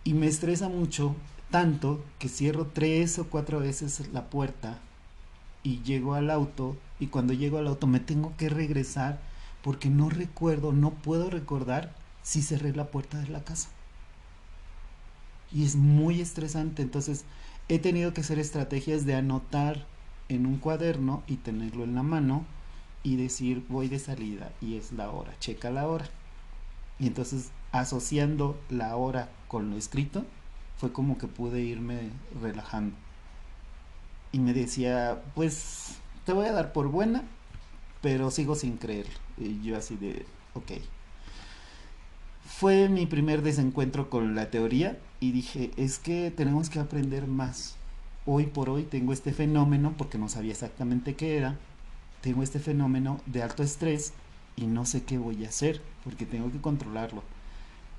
Y 0.05 0.15
me 0.15 0.27
estresa 0.27 0.69
mucho, 0.69 1.17
tanto 1.51 2.05
que 2.19 2.29
cierro 2.29 2.67
tres 2.67 3.19
o 3.19 3.29
cuatro 3.29 3.59
veces 3.61 4.09
la 4.13 4.31
puerta 4.31 4.79
y 5.63 5.83
llego 5.83 6.15
al 6.15 6.31
auto. 6.31 6.77
Y 7.01 7.09
cuando 7.09 7.33
llego 7.33 7.59
al 7.59 7.67
auto 7.67 7.87
me 7.87 8.01
tengo 8.01 8.37
que 8.37 8.49
regresar 8.49 9.21
porque 9.63 9.91
no 9.91 10.09
recuerdo, 10.09 10.73
no 10.73 10.91
puedo 10.93 11.29
recordar 11.29 11.95
si 12.23 12.43
cerré 12.43 12.73
la 12.73 12.87
puerta 12.87 13.19
de 13.19 13.29
la 13.29 13.43
casa. 13.43 13.69
Y 15.53 15.65
es 15.65 15.77
muy 15.77 16.21
estresante. 16.21 16.83
Entonces 16.83 17.25
he 17.69 17.79
tenido 17.79 18.13
que 18.13 18.21
hacer 18.21 18.39
estrategias 18.39 19.07
de 19.07 19.15
anotar 19.15 19.87
en 20.29 20.47
un 20.47 20.59
cuaderno 20.59 21.23
y 21.27 21.37
tenerlo 21.37 21.85
en 21.85 21.95
la 21.95 22.03
mano 22.03 22.45
y 23.03 23.17
decir 23.17 23.65
voy 23.69 23.89
de 23.89 23.99
salida 23.99 24.51
y 24.61 24.77
es 24.77 24.93
la 24.93 25.11
hora, 25.11 25.33
checa 25.39 25.71
la 25.71 25.87
hora. 25.87 26.07
Y 26.99 27.07
entonces 27.07 27.51
asociando 27.73 28.59
la 28.69 28.97
hora 28.97 29.29
con 29.49 29.71
lo 29.71 29.77
escrito 29.77 30.25
fue 30.77 30.93
como 30.93 31.19
que 31.19 31.27
pude 31.27 31.61
irme 31.61 32.11
relajando. 32.41 32.97
Y 34.33 34.39
me 34.39 34.53
decía, 34.53 35.23
pues 35.35 35.97
te 36.25 36.33
voy 36.33 36.47
a 36.47 36.53
dar 36.53 36.73
por 36.73 36.89
buena, 36.89 37.23
pero 38.03 38.31
sigo 38.31 38.55
sin 38.55 38.77
creer. 38.77 39.07
Y 39.39 39.63
yo 39.63 39.77
así 39.77 39.97
de, 39.97 40.27
ok. 40.55 40.73
Fue 42.45 42.89
mi 42.89 43.07
primer 43.07 43.43
desencuentro 43.43 44.11
con 44.11 44.35
la 44.35 44.51
teoría 44.51 44.99
y 45.21 45.33
dije, 45.33 45.71
es 45.77 45.99
que 45.99 46.31
tenemos 46.31 46.71
que 46.71 46.79
aprender 46.79 47.27
más. 47.27 47.77
hoy 48.29 48.47
por 48.47 48.69
hoy 48.71 48.83
tengo 48.83 49.13
este 49.13 49.33
fenómeno, 49.33 49.95
porque 49.97 50.19
no 50.19 50.29
sabía 50.29 50.53
exactamente 50.53 51.15
qué 51.15 51.37
era, 51.37 51.57
tengo 52.23 52.43
este 52.43 52.59
fenómeno 52.59 53.21
de 53.27 53.43
alto 53.43 53.63
estrés 53.63 54.13
y 54.57 54.67
no 54.67 54.85
sé 54.85 55.05
qué 55.05 55.17
voy 55.17 55.45
a 55.45 55.49
hacer, 55.49 55.81
porque 56.03 56.27
tengo 56.27 56.51
que 56.51 56.61
controlarlo. 56.61 57.23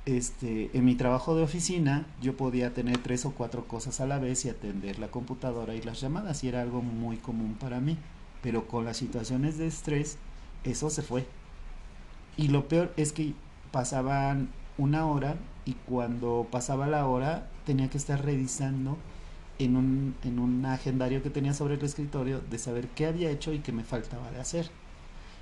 Este, 0.06 0.70
en 0.74 0.86
mi 0.86 0.96
trabajo 0.96 1.36
de 1.36 1.44
oficina 1.44 2.06
yo 2.22 2.38
podía 2.38 2.74
tener 2.74 2.98
tres 2.98 3.26
o 3.26 3.32
cuatro 3.32 3.68
cosas 3.68 4.00
a 4.00 4.08
la 4.08 4.20
vez 4.20 4.46
y 4.46 4.50
atender 4.50 5.00
la 5.00 5.12
computadora 5.12 5.76
y 5.76 5.82
las 5.82 6.00
llamadas 6.00 6.44
y 6.44 6.48
era 6.48 6.62
algo 6.62 6.82
muy 6.82 7.18
común 7.18 7.56
para 7.60 7.80
mí, 7.82 7.98
pero 8.42 8.68
con 8.68 8.86
las 8.86 8.98
situaciones 8.98 9.58
de 9.58 9.68
estrés 9.68 10.18
eso 10.64 10.90
se 10.90 11.02
fue. 11.02 11.26
Y 12.38 12.50
lo 12.50 12.68
peor 12.68 12.94
es 12.98 13.12
que 13.12 13.34
pasaban 13.72 14.50
una 14.78 15.08
hora 15.08 15.36
y 15.66 15.74
cuando 15.74 16.48
pasaba 16.50 16.88
la 16.88 17.08
hora 17.08 17.48
tenía 17.66 17.90
que 17.90 17.98
estar 17.98 18.24
revisando 18.24 18.98
en 19.60 19.76
un, 19.76 20.16
en 20.24 20.40
un 20.40 20.66
agendario 20.66 21.24
que 21.24 21.30
tenía 21.30 21.54
sobre 21.54 21.76
el 21.76 21.84
escritorio 21.84 22.42
de 22.42 22.60
saber 22.60 22.88
qué 22.90 23.08
había 23.08 23.32
hecho 23.32 23.54
y 23.54 23.60
qué 23.60 23.72
me 23.72 23.84
faltaba 23.84 24.32
de 24.32 24.40
hacer. 24.40 24.70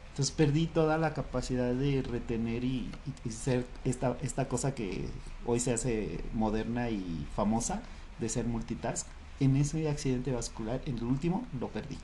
Entonces 0.10 0.34
perdí 0.34 0.68
toda 0.68 0.98
la 0.98 1.14
capacidad 1.14 1.74
de 1.74 2.02
retener 2.02 2.64
y, 2.64 2.90
ser 3.30 3.66
esta, 3.84 4.16
esta 4.22 4.48
cosa 4.48 4.74
que 4.74 5.10
hoy 5.46 5.60
se 5.60 5.74
hace 5.74 6.24
moderna 6.34 6.90
y 6.90 7.28
famosa 7.36 7.82
de 8.20 8.30
ser 8.30 8.46
multitask. 8.46 9.06
En 9.42 9.58
ese 9.58 9.90
accidente 9.90 10.32
vascular, 10.32 10.82
en 10.86 10.98
el 11.00 11.04
último, 11.04 11.46
lo 11.60 11.68
perdí. 11.68 11.98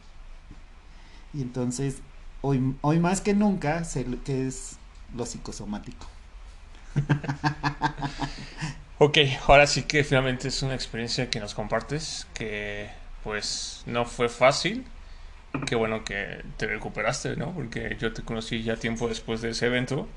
Y 1.33 1.41
entonces, 1.41 1.99
hoy, 2.41 2.75
hoy 2.81 2.99
más 2.99 3.21
que 3.21 3.33
nunca, 3.33 3.85
sé 3.85 4.05
que 4.25 4.45
es 4.45 4.75
lo 5.15 5.25
psicosomático. 5.25 6.05
ok, 8.97 9.17
ahora 9.47 9.67
sí 9.67 9.83
que 9.83 10.03
finalmente 10.03 10.47
es 10.47 10.61
una 10.63 10.75
experiencia 10.75 11.29
que 11.29 11.39
nos 11.39 11.53
compartes, 11.53 12.27
que 12.33 12.89
pues 13.23 13.83
no 13.85 14.05
fue 14.05 14.29
fácil, 14.29 14.85
qué 15.65 15.75
bueno 15.75 16.03
que 16.03 16.43
te 16.57 16.67
recuperaste, 16.67 17.35
¿no? 17.35 17.53
Porque 17.53 17.97
yo 17.99 18.13
te 18.13 18.23
conocí 18.23 18.63
ya 18.63 18.77
tiempo 18.77 19.07
después 19.07 19.41
de 19.41 19.51
ese 19.51 19.67
evento. 19.67 20.07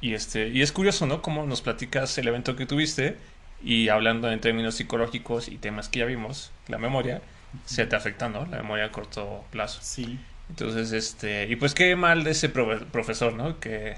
Y, 0.00 0.14
este, 0.14 0.48
y 0.48 0.62
es 0.62 0.72
curioso, 0.72 1.06
¿no? 1.06 1.22
Cómo 1.22 1.46
nos 1.46 1.62
platicas 1.62 2.16
el 2.18 2.28
evento 2.28 2.56
que 2.56 2.66
tuviste 2.66 3.16
y 3.62 3.88
hablando 3.88 4.30
en 4.30 4.40
términos 4.40 4.74
psicológicos 4.74 5.48
y 5.48 5.58
temas 5.58 5.88
que 5.88 6.00
ya 6.00 6.04
vimos, 6.04 6.52
la 6.68 6.78
memoria, 6.78 7.22
se 7.64 7.86
te 7.86 7.96
afecta, 7.96 8.28
¿no? 8.28 8.44
La 8.46 8.58
memoria 8.58 8.86
a 8.86 8.92
corto 8.92 9.44
plazo. 9.50 9.80
Sí. 9.82 10.18
Entonces, 10.50 10.92
este, 10.92 11.48
y 11.48 11.56
pues 11.56 11.74
qué 11.74 11.96
mal 11.96 12.24
de 12.24 12.32
ese 12.32 12.48
profesor, 12.48 13.32
¿no? 13.32 13.58
Que, 13.58 13.96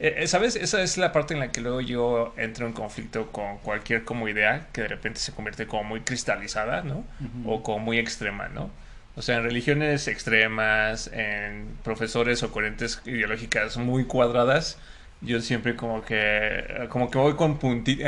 eh, 0.00 0.26
¿sabes? 0.28 0.54
Esa 0.54 0.82
es 0.82 0.96
la 0.96 1.12
parte 1.12 1.34
en 1.34 1.40
la 1.40 1.50
que 1.50 1.60
luego 1.60 1.80
yo 1.80 2.34
entro 2.36 2.66
en 2.66 2.72
conflicto 2.72 3.32
con 3.32 3.58
cualquier 3.58 4.04
como 4.04 4.28
idea 4.28 4.68
que 4.72 4.82
de 4.82 4.88
repente 4.88 5.20
se 5.20 5.32
convierte 5.32 5.66
como 5.66 5.84
muy 5.84 6.00
cristalizada, 6.02 6.82
¿no? 6.82 7.04
O 7.44 7.62
como 7.62 7.80
muy 7.80 7.98
extrema, 7.98 8.48
¿no? 8.48 8.70
O 9.16 9.22
sea, 9.22 9.38
en 9.38 9.42
religiones 9.42 10.06
extremas, 10.06 11.10
en 11.12 11.76
profesores 11.82 12.44
o 12.44 12.52
corrientes 12.52 13.02
ideológicas 13.04 13.76
muy 13.76 14.04
cuadradas, 14.04 14.78
yo 15.20 15.40
siempre 15.40 15.74
como 15.74 16.02
que, 16.04 16.86
como 16.90 17.10
que 17.10 17.18
voy 17.18 17.34
con 17.34 17.58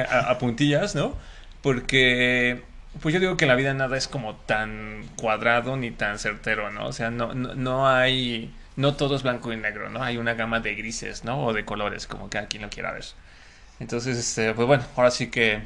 a, 0.08 0.38
puntillas, 0.38 0.94
¿no? 0.94 1.16
Porque, 1.62 2.62
pues 3.02 3.12
yo 3.12 3.20
digo 3.20 3.36
que 3.36 3.46
en 3.46 3.48
la 3.48 3.56
vida 3.56 3.74
nada 3.74 3.96
es 3.96 4.06
como 4.06 4.36
tan 4.36 5.02
cuadrado 5.16 5.76
ni 5.76 5.90
tan 5.90 6.20
certero, 6.20 6.70
¿no? 6.70 6.86
O 6.86 6.92
sea, 6.92 7.10
no, 7.10 7.34
no, 7.34 7.56
no 7.56 7.88
hay, 7.88 8.54
no 8.80 8.96
todo 8.96 9.16
es 9.16 9.22
blanco 9.22 9.52
y 9.52 9.56
negro, 9.56 9.90
¿no? 9.90 10.02
Hay 10.02 10.16
una 10.18 10.34
gama 10.34 10.60
de 10.60 10.74
grises, 10.74 11.24
¿no? 11.24 11.44
O 11.44 11.52
de 11.52 11.64
colores, 11.64 12.06
como 12.06 12.28
cada 12.28 12.46
quien 12.48 12.62
lo 12.62 12.70
quiera 12.70 12.92
ver. 12.92 13.04
Entonces, 13.78 14.16
este, 14.18 14.54
pues 14.54 14.66
bueno, 14.66 14.84
ahora 14.96 15.10
sí 15.10 15.30
que 15.30 15.62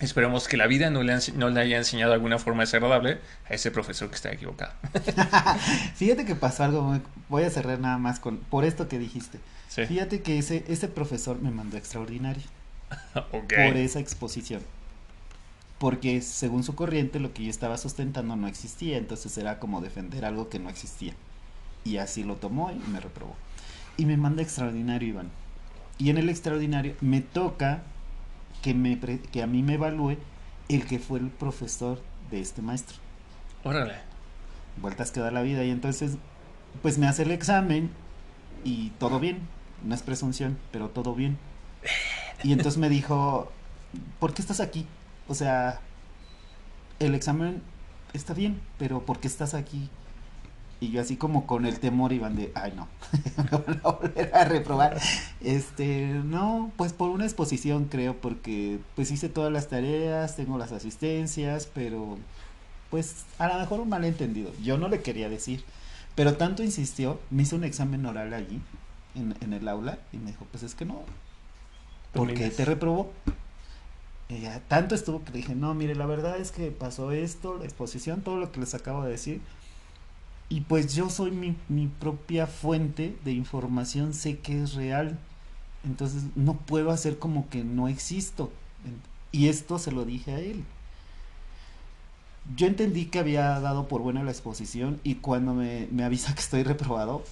Esperemos 0.00 0.48
que 0.48 0.56
la 0.56 0.66
vida 0.66 0.88
no 0.88 1.02
le, 1.02 1.14
no 1.34 1.50
le 1.50 1.60
haya 1.60 1.76
enseñado 1.76 2.14
alguna 2.14 2.38
forma 2.38 2.62
desagradable 2.62 3.18
a 3.48 3.52
ese 3.52 3.70
profesor 3.70 4.08
que 4.08 4.14
está 4.14 4.32
equivocado. 4.32 4.72
Fíjate 5.94 6.24
que 6.24 6.34
pasó 6.34 6.64
algo, 6.64 6.98
voy 7.28 7.42
a 7.42 7.50
cerrar 7.50 7.78
nada 7.78 7.98
más 7.98 8.18
con 8.18 8.38
por 8.38 8.64
esto 8.64 8.88
que 8.88 8.98
dijiste. 8.98 9.38
Fíjate 9.68 10.22
que 10.22 10.38
ese, 10.38 10.64
ese 10.68 10.88
profesor 10.88 11.40
me 11.40 11.50
mandó 11.50 11.76
extraordinario 11.76 12.42
por 13.30 13.76
esa 13.76 14.00
exposición. 14.00 14.62
Porque 15.78 16.22
según 16.22 16.64
su 16.64 16.74
corriente 16.74 17.20
lo 17.20 17.34
que 17.34 17.44
yo 17.44 17.50
estaba 17.50 17.76
sustentando 17.76 18.36
no 18.36 18.48
existía, 18.48 18.96
entonces 18.96 19.36
era 19.36 19.58
como 19.58 19.82
defender 19.82 20.24
algo 20.24 20.48
que 20.48 20.58
no 20.58 20.70
existía. 20.70 21.12
Y 21.84 21.96
así 21.96 22.24
lo 22.24 22.36
tomó 22.36 22.70
y 22.70 22.90
me 22.90 23.00
reprobó. 23.00 23.36
Y 23.96 24.06
me 24.06 24.16
manda 24.16 24.42
extraordinario, 24.42 25.08
Iván. 25.08 25.30
Y 25.98 26.10
en 26.10 26.18
el 26.18 26.28
extraordinario 26.28 26.94
me 27.00 27.20
toca 27.20 27.82
que, 28.62 28.74
me, 28.74 28.98
que 28.98 29.42
a 29.42 29.46
mí 29.46 29.62
me 29.62 29.74
evalúe 29.74 30.16
el 30.68 30.86
que 30.86 30.98
fue 30.98 31.18
el 31.18 31.28
profesor 31.28 32.00
de 32.30 32.40
este 32.40 32.62
maestro. 32.62 32.96
Órale. 33.64 33.94
Vueltas 34.80 35.10
que 35.10 35.20
da 35.20 35.30
la 35.30 35.42
vida 35.42 35.64
y 35.64 35.70
entonces 35.70 36.16
pues 36.82 36.98
me 36.98 37.06
hace 37.06 37.24
el 37.24 37.32
examen 37.32 37.90
y 38.64 38.90
todo 38.98 39.18
bien, 39.18 39.40
no 39.84 39.94
es 39.94 40.02
presunción, 40.02 40.58
pero 40.72 40.88
todo 40.88 41.14
bien. 41.14 41.38
Y 42.42 42.52
entonces 42.52 42.78
me 42.78 42.88
dijo, 42.88 43.50
¿por 44.18 44.32
qué 44.32 44.42
estás 44.42 44.60
aquí? 44.60 44.86
O 45.28 45.34
sea, 45.34 45.80
el 46.98 47.14
examen 47.14 47.62
está 48.12 48.34
bien, 48.34 48.60
pero 48.78 49.04
¿por 49.04 49.20
qué 49.20 49.28
estás 49.28 49.54
aquí? 49.54 49.90
Y 50.80 50.90
yo 50.90 51.02
así 51.02 51.16
como 51.16 51.46
con 51.46 51.66
el 51.66 51.78
temor 51.78 52.12
iban 52.14 52.36
de, 52.36 52.50
ay 52.54 52.72
no, 52.74 52.88
me 53.36 53.58
van 53.58 53.80
a 53.84 53.90
volver 53.90 54.34
a 54.34 54.44
reprobar. 54.44 54.98
Este, 55.42 56.06
no, 56.24 56.72
pues 56.76 56.94
por 56.94 57.10
una 57.10 57.24
exposición 57.24 57.84
creo, 57.84 58.16
porque 58.16 58.78
pues 58.96 59.10
hice 59.10 59.28
todas 59.28 59.52
las 59.52 59.68
tareas, 59.68 60.36
tengo 60.36 60.56
las 60.56 60.72
asistencias, 60.72 61.68
pero 61.72 62.16
pues 62.88 63.26
a 63.38 63.48
lo 63.48 63.58
mejor 63.58 63.80
un 63.80 63.90
malentendido. 63.90 64.52
Yo 64.62 64.78
no 64.78 64.88
le 64.88 65.02
quería 65.02 65.28
decir, 65.28 65.62
pero 66.14 66.36
tanto 66.36 66.62
insistió, 66.62 67.20
me 67.28 67.42
hizo 67.42 67.56
un 67.56 67.64
examen 67.64 68.06
oral 68.06 68.32
allí, 68.32 68.62
en, 69.14 69.34
en 69.42 69.52
el 69.52 69.68
aula, 69.68 69.98
y 70.14 70.16
me 70.16 70.30
dijo, 70.30 70.46
pues 70.50 70.62
es 70.62 70.74
que 70.74 70.86
no, 70.86 71.02
¿por 72.14 72.32
qué 72.32 72.48
te 72.48 72.64
reprobó? 72.64 73.12
Y 74.30 74.46
tanto 74.68 74.94
estuvo 74.94 75.24
que 75.24 75.32
le 75.32 75.38
dije, 75.38 75.54
no, 75.54 75.74
mire, 75.74 75.94
la 75.94 76.06
verdad 76.06 76.38
es 76.38 76.52
que 76.52 76.70
pasó 76.70 77.12
esto, 77.12 77.58
la 77.58 77.64
exposición, 77.64 78.22
todo 78.22 78.36
lo 78.36 78.50
que 78.50 78.60
les 78.60 78.74
acabo 78.74 79.02
de 79.02 79.10
decir 79.10 79.40
y 80.50 80.62
pues 80.62 80.94
yo 80.94 81.08
soy 81.08 81.30
mi, 81.30 81.86
propia 81.86 82.48
fuente 82.48 83.16
de 83.24 83.30
información, 83.30 84.12
sé 84.12 84.40
que 84.40 84.60
es 84.60 84.74
real. 84.74 85.16
Entonces 85.84 86.24
no 86.34 86.54
puedo 86.54 86.90
hacer 86.90 87.20
como 87.20 87.48
que 87.48 87.62
no 87.62 87.86
existo. 87.86 88.50
Y 89.30 89.46
esto 89.46 89.78
se 89.78 89.92
lo 89.92 90.04
dije 90.04 90.32
a 90.32 90.40
él. 90.40 90.64
Yo 92.56 92.66
entendí 92.66 93.06
que 93.06 93.20
había 93.20 93.60
dado 93.60 93.86
por 93.86 94.02
buena 94.02 94.24
la 94.24 94.32
exposición 94.32 95.00
y 95.04 95.16
cuando 95.16 95.54
me, 95.54 95.86
me 95.92 96.02
avisa 96.02 96.34
que 96.34 96.40
estoy 96.40 96.64
reprobado, 96.64 97.22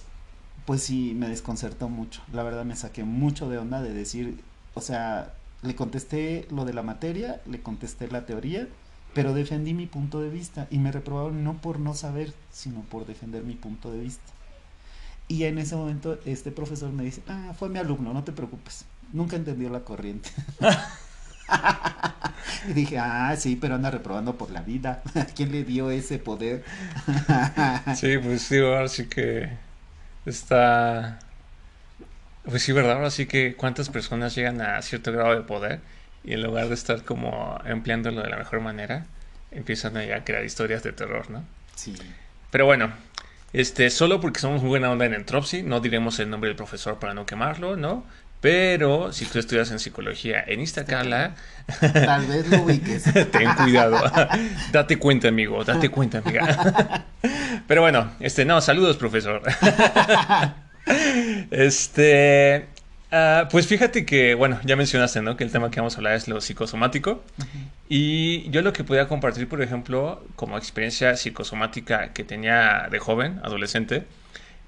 pues 0.65 0.83
sí 0.83 1.13
me 1.13 1.27
desconcertó 1.27 1.89
mucho. 1.89 2.21
La 2.31 2.43
verdad 2.43 2.63
me 2.63 2.77
saqué 2.77 3.03
mucho 3.03 3.49
de 3.49 3.57
onda 3.57 3.81
de 3.81 3.93
decir, 3.93 4.39
o 4.75 4.81
sea, 4.81 5.33
le 5.61 5.75
contesté 5.75 6.47
lo 6.51 6.63
de 6.63 6.73
la 6.73 6.83
materia, 6.83 7.41
le 7.45 7.61
contesté 7.61 8.07
la 8.07 8.25
teoría 8.25 8.69
pero 9.13 9.33
defendí 9.33 9.73
mi 9.73 9.85
punto 9.85 10.21
de 10.21 10.29
vista 10.29 10.67
y 10.69 10.77
me 10.77 10.91
reprobaron 10.91 11.43
no 11.43 11.61
por 11.61 11.79
no 11.79 11.93
saber, 11.93 12.33
sino 12.51 12.81
por 12.81 13.05
defender 13.05 13.43
mi 13.43 13.55
punto 13.55 13.91
de 13.91 13.99
vista. 13.99 14.31
Y 15.27 15.43
en 15.43 15.57
ese 15.57 15.75
momento 15.75 16.19
este 16.25 16.51
profesor 16.51 16.91
me 16.91 17.03
dice, 17.03 17.21
ah, 17.27 17.53
fue 17.57 17.69
mi 17.69 17.79
alumno, 17.79 18.13
no 18.13 18.23
te 18.23 18.31
preocupes, 18.31 18.85
nunca 19.13 19.35
entendió 19.35 19.69
la 19.69 19.81
corriente. 19.81 20.29
y 22.69 22.73
dije, 22.73 22.97
ah, 22.97 23.35
sí, 23.37 23.55
pero 23.55 23.75
anda 23.75 23.91
reprobando 23.91 24.37
por 24.37 24.51
la 24.51 24.61
vida. 24.61 25.01
¿Quién 25.35 25.51
le 25.51 25.63
dio 25.63 25.91
ese 25.91 26.19
poder? 26.19 26.63
sí, 27.95 28.17
pues 28.17 28.43
sí, 28.43 28.57
ahora 28.57 28.87
sí 28.87 29.05
que 29.05 29.49
está... 30.25 31.19
Pues 32.43 32.63
sí, 32.63 32.71
¿verdad? 32.71 32.93
Ahora 32.93 33.11
sí 33.11 33.27
que 33.27 33.55
cuántas 33.55 33.89
personas 33.89 34.33
llegan 34.33 34.61
a 34.61 34.81
cierto 34.81 35.11
grado 35.11 35.35
de 35.35 35.41
poder 35.41 35.81
y 36.23 36.33
en 36.33 36.43
lugar 36.43 36.67
de 36.67 36.73
estar 36.73 37.03
como 37.03 37.59
empleándolo 37.65 38.21
de 38.21 38.29
la 38.29 38.37
mejor 38.37 38.61
manera, 38.61 39.05
empiezan 39.51 39.97
a 39.97 40.23
crear 40.23 40.43
historias 40.43 40.83
de 40.83 40.91
terror, 40.91 41.29
¿no? 41.29 41.43
Sí. 41.75 41.95
Pero 42.51 42.65
bueno, 42.65 42.91
este, 43.53 43.89
solo 43.89 44.21
porque 44.21 44.39
somos 44.39 44.61
muy 44.61 44.69
buena 44.69 44.91
onda 44.91 45.05
en 45.05 45.13
Entropsy, 45.13 45.63
no 45.63 45.79
diremos 45.79 46.19
el 46.19 46.29
nombre 46.29 46.49
del 46.49 46.57
profesor 46.57 46.99
para 46.99 47.13
no 47.13 47.25
quemarlo, 47.25 47.75
¿no? 47.75 48.05
Pero 48.41 49.11
si 49.11 49.25
tú 49.25 49.37
estudias 49.37 49.69
en 49.71 49.79
psicología 49.79 50.41
en 50.47 50.61
Iztacala, 50.61 51.35
tal 51.81 52.25
vez 52.25 52.47
lo 52.47 52.61
ubiques. 52.61 53.03
ten 53.31 53.53
cuidado. 53.55 54.01
date 54.71 54.97
cuenta, 54.97 55.27
amigo, 55.27 55.63
date 55.65 55.89
cuenta, 55.89 56.19
amiga. 56.19 57.05
Pero 57.67 57.81
bueno, 57.81 58.11
este, 58.21 58.45
no, 58.45 58.61
saludos, 58.61 58.95
profesor. 58.95 59.41
este, 61.51 62.67
Ah, 63.11 63.47
pues 63.51 63.65
fíjate 63.67 64.05
que, 64.05 64.35
bueno, 64.35 64.59
ya 64.63 64.75
mencionaste, 64.75 65.21
¿no? 65.21 65.35
Que 65.35 65.43
el 65.43 65.51
tema 65.51 65.71
que 65.71 65.79
vamos 65.79 65.95
a 65.95 65.97
hablar 65.97 66.13
es 66.13 66.27
lo 66.27 66.41
psicosomático. 66.41 67.23
Y 67.89 68.49
yo 68.51 68.61
lo 68.61 68.73
que 68.73 68.83
podía 68.83 69.07
compartir, 69.07 69.49
por 69.49 69.61
ejemplo, 69.63 70.23
como 70.35 70.57
experiencia 70.57 71.15
psicosomática 71.17 72.13
que 72.13 72.23
tenía 72.23 72.87
de 72.91 72.99
joven, 72.99 73.39
adolescente, 73.43 74.07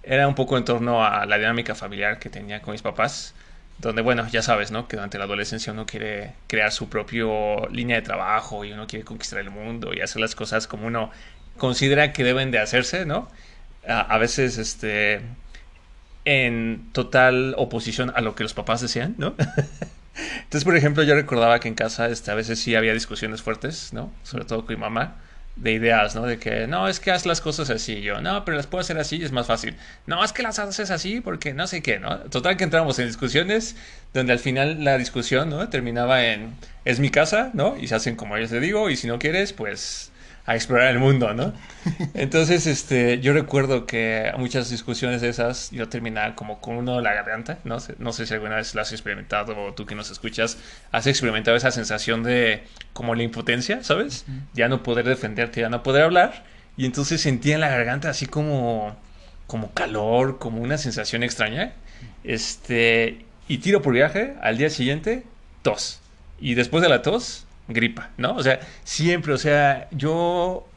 era 0.03 0.27
un 0.27 0.35
poco 0.35 0.57
en 0.57 0.65
torno 0.65 1.05
a 1.05 1.25
la 1.27 1.37
dinámica 1.37 1.75
familiar 1.75 2.19
que 2.19 2.29
tenía 2.29 2.61
con 2.61 2.73
mis 2.73 2.81
papás. 2.83 3.35
donde, 3.79 4.01
bueno, 4.03 4.27
ya 4.29 4.41
sabes, 4.43 4.71
¿no? 4.71 4.87
Que 4.87 4.97
durante 4.97 5.17
la 5.19 5.25
adolescencia 5.25 5.73
uno 5.73 5.85
quiere 5.87 6.35
crear 6.47 6.71
su 6.71 6.89
propio 6.89 7.67
línea 7.69 7.97
de 7.97 8.03
trabajo 8.03 8.65
y 8.65 8.73
uno 8.73 8.87
quiere 8.87 9.05
conquistar 9.05 9.39
el 9.39 9.51
mundo 9.51 9.93
y 9.93 10.01
hacer 10.01 10.21
las 10.21 10.35
cosas 10.35 10.67
como 10.67 10.87
uno 10.87 11.11
considera 11.57 12.13
que 12.13 12.23
deben 12.23 12.51
de 12.51 12.59
hacerse, 12.59 13.05
¿no? 13.05 13.29
A, 13.87 14.01
a 14.01 14.17
veces, 14.19 14.57
este, 14.59 15.21
en 16.25 16.89
total 16.91 17.55
oposición 17.57 18.11
a 18.15 18.21
lo 18.21 18.35
que 18.35 18.43
los 18.43 18.53
papás 18.53 18.81
decían, 18.81 19.15
¿no? 19.17 19.35
Entonces, 20.43 20.65
por 20.65 20.75
ejemplo, 20.75 21.03
yo 21.03 21.15
recordaba 21.15 21.59
que 21.59 21.67
en 21.67 21.75
casa 21.75 22.09
este, 22.09 22.31
a 22.31 22.35
veces 22.35 22.59
sí 22.59 22.75
había 22.75 22.93
discusiones 22.93 23.41
fuertes, 23.41 23.93
¿no? 23.93 24.11
Sobre 24.23 24.45
todo 24.45 24.65
con 24.65 24.75
mi 24.75 24.81
mamá, 24.81 25.15
de 25.55 25.73
ideas, 25.73 26.15
¿no? 26.15 26.25
De 26.25 26.37
que, 26.37 26.67
no, 26.67 26.87
es 26.87 26.99
que 26.99 27.11
haz 27.11 27.25
las 27.25 27.41
cosas 27.41 27.69
así. 27.69 28.01
Yo, 28.01 28.21
no, 28.21 28.45
pero 28.45 28.57
las 28.57 28.67
puedo 28.67 28.81
hacer 28.81 28.97
así, 28.97 29.23
es 29.23 29.31
más 29.31 29.47
fácil. 29.47 29.75
No, 30.05 30.23
es 30.23 30.33
que 30.33 30.43
las 30.43 30.59
haces 30.59 30.91
así 30.91 31.21
porque 31.21 31.53
no 31.53 31.67
sé 31.67 31.81
qué, 31.81 31.99
¿no? 31.99 32.17
Total 32.29 32.57
que 32.57 32.63
entramos 32.63 32.99
en 32.99 33.07
discusiones 33.07 33.75
donde 34.13 34.33
al 34.33 34.39
final 34.39 34.83
la 34.83 34.97
discusión, 34.97 35.49
¿no? 35.49 35.69
Terminaba 35.69 36.25
en, 36.25 36.55
es 36.85 36.99
mi 36.99 37.09
casa, 37.09 37.51
¿no? 37.53 37.77
Y 37.77 37.87
se 37.87 37.95
hacen 37.95 38.15
como 38.15 38.37
yo 38.37 38.47
te 38.47 38.59
digo, 38.59 38.89
y 38.89 38.97
si 38.97 39.07
no 39.07 39.19
quieres, 39.19 39.53
pues 39.53 40.10
a 40.51 40.55
explorar 40.55 40.89
el 40.89 40.99
mundo, 40.99 41.33
¿no? 41.33 41.53
Entonces, 42.13 42.67
este, 42.67 43.19
yo 43.19 43.31
recuerdo 43.33 43.85
que 43.85 44.31
muchas 44.37 44.69
discusiones 44.69 45.21
de 45.21 45.29
esas 45.29 45.71
yo 45.71 45.87
terminaba 45.87 46.35
como 46.35 46.59
con 46.59 46.75
uno 46.75 46.97
de 46.97 47.01
la 47.01 47.13
garganta, 47.13 47.59
no 47.63 47.79
sé, 47.79 47.95
no 47.99 48.11
sé 48.11 48.25
si 48.25 48.33
alguna 48.33 48.57
vez 48.57 48.75
lo 48.75 48.81
has 48.81 48.91
experimentado 48.91 49.57
o 49.57 49.73
tú 49.73 49.85
que 49.85 49.95
nos 49.95 50.11
escuchas, 50.11 50.57
has 50.91 51.07
experimentado 51.07 51.55
esa 51.55 51.71
sensación 51.71 52.23
de 52.23 52.63
como 52.93 53.15
la 53.15 53.23
impotencia, 53.23 53.83
¿sabes? 53.83 54.25
Ya 54.53 54.67
no 54.67 54.83
poder 54.83 55.07
defenderte, 55.07 55.61
ya 55.61 55.69
no 55.69 55.83
poder 55.83 56.03
hablar, 56.03 56.43
y 56.75 56.85
entonces 56.85 57.21
sentía 57.21 57.55
en 57.55 57.61
la 57.61 57.69
garganta 57.69 58.09
así 58.09 58.25
como, 58.25 58.95
como 59.47 59.71
calor, 59.73 60.37
como 60.37 60.61
una 60.61 60.77
sensación 60.77 61.23
extraña, 61.23 61.73
este, 62.23 63.25
y 63.47 63.59
tiro 63.59 63.81
por 63.81 63.93
viaje, 63.93 64.33
al 64.41 64.57
día 64.57 64.69
siguiente, 64.69 65.23
tos, 65.61 66.01
y 66.39 66.55
después 66.55 66.83
de 66.83 66.89
la 66.89 67.01
tos, 67.01 67.45
gripa, 67.73 68.09
¿no? 68.17 68.35
O 68.35 68.43
sea, 68.43 68.59
siempre, 68.83 69.33
o 69.33 69.37
sea, 69.37 69.87
yo, 69.91 70.67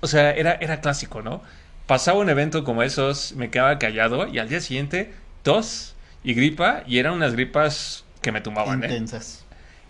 o 0.00 0.06
sea, 0.06 0.32
era, 0.32 0.54
era 0.54 0.80
clásico, 0.80 1.22
¿no? 1.22 1.42
Pasaba 1.86 2.18
un 2.18 2.30
evento 2.30 2.64
como 2.64 2.82
esos, 2.82 3.34
me 3.34 3.50
quedaba 3.50 3.78
callado 3.78 4.26
y 4.26 4.38
al 4.38 4.48
día 4.48 4.60
siguiente 4.60 5.12
tos 5.42 5.94
y 6.22 6.34
gripa 6.34 6.82
y 6.86 6.98
eran 6.98 7.12
unas 7.12 7.34
gripas 7.34 8.04
que 8.22 8.32
me 8.32 8.40
tumbaban, 8.40 8.82
¿eh? 8.82 8.86
Intensas. 8.86 9.44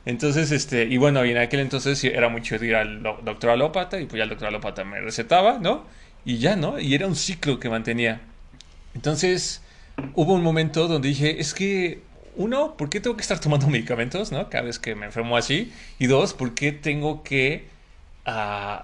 Entonces, 0.06 0.50
este, 0.50 0.84
y 0.84 0.98
bueno, 0.98 1.24
y 1.24 1.30
en 1.30 1.38
aquel 1.38 1.60
entonces 1.60 2.02
era 2.04 2.28
mucho 2.28 2.56
ir 2.56 2.74
al 2.74 3.02
doctor 3.02 3.50
alópata 3.50 4.00
y 4.00 4.06
pues 4.06 4.18
ya 4.18 4.24
el 4.24 4.30
doctor 4.30 4.48
alópata 4.48 4.84
me 4.84 5.00
recetaba, 5.00 5.58
¿no? 5.58 5.84
Y 6.24 6.38
ya, 6.38 6.56
¿no? 6.56 6.78
Y 6.78 6.94
era 6.94 7.06
un 7.06 7.16
ciclo 7.16 7.58
que 7.58 7.70
mantenía. 7.70 8.20
Entonces, 8.94 9.62
hubo 10.14 10.34
un 10.34 10.42
momento 10.42 10.88
donde 10.88 11.08
dije, 11.08 11.40
es 11.40 11.54
que 11.54 12.02
uno, 12.36 12.76
¿por 12.76 12.90
qué 12.90 13.00
tengo 13.00 13.16
que 13.16 13.22
estar 13.22 13.40
tomando 13.40 13.66
medicamentos, 13.70 14.32
no? 14.32 14.48
Cada 14.50 14.64
vez 14.64 14.78
que 14.78 14.94
me 14.94 15.06
enfermo 15.06 15.36
así. 15.36 15.72
Y 15.98 16.06
dos, 16.06 16.34
¿por 16.34 16.54
qué 16.54 16.72
tengo 16.72 17.22
que... 17.22 17.66
Uh, 18.26 18.82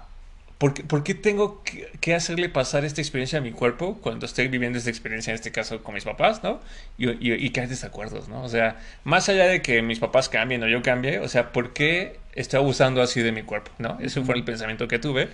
¿por, 0.57 1.03
qué, 1.03 1.15
tengo 1.15 1.63
que, 1.63 2.13
hacerle 2.13 2.47
pasar 2.47 2.85
esta 2.85 3.01
experiencia 3.01 3.39
a 3.39 3.41
mi 3.41 3.51
cuerpo 3.51 3.97
cuando 3.99 4.27
estoy 4.27 4.47
viviendo 4.47 4.77
esta 4.77 4.91
experiencia, 4.91 5.31
en 5.31 5.35
este 5.35 5.51
caso 5.51 5.81
con 5.81 5.95
mis 5.95 6.03
papás, 6.03 6.43
¿no? 6.43 6.59
Y, 6.99 7.09
y, 7.09 7.33
y 7.33 7.49
que 7.49 7.61
hay 7.61 7.67
desacuerdos, 7.67 8.29
¿no? 8.29 8.43
O 8.43 8.49
sea, 8.49 8.79
más 9.03 9.27
allá 9.27 9.47
de 9.47 9.63
que 9.63 9.81
mis 9.81 9.97
papás 9.97 10.29
cambien 10.29 10.61
o 10.61 10.67
yo 10.67 10.83
cambie, 10.83 11.17
o 11.17 11.27
sea, 11.27 11.51
¿por 11.51 11.73
qué 11.73 12.19
estoy 12.33 12.59
abusando 12.59 13.01
así 13.01 13.21
de 13.21 13.31
mi 13.31 13.41
cuerpo, 13.41 13.71
¿no? 13.79 13.97
Ese 14.01 14.21
fue 14.21 14.35
el 14.35 14.43
pensamiento 14.43 14.87
que 14.87 14.99
tuve. 14.99 15.29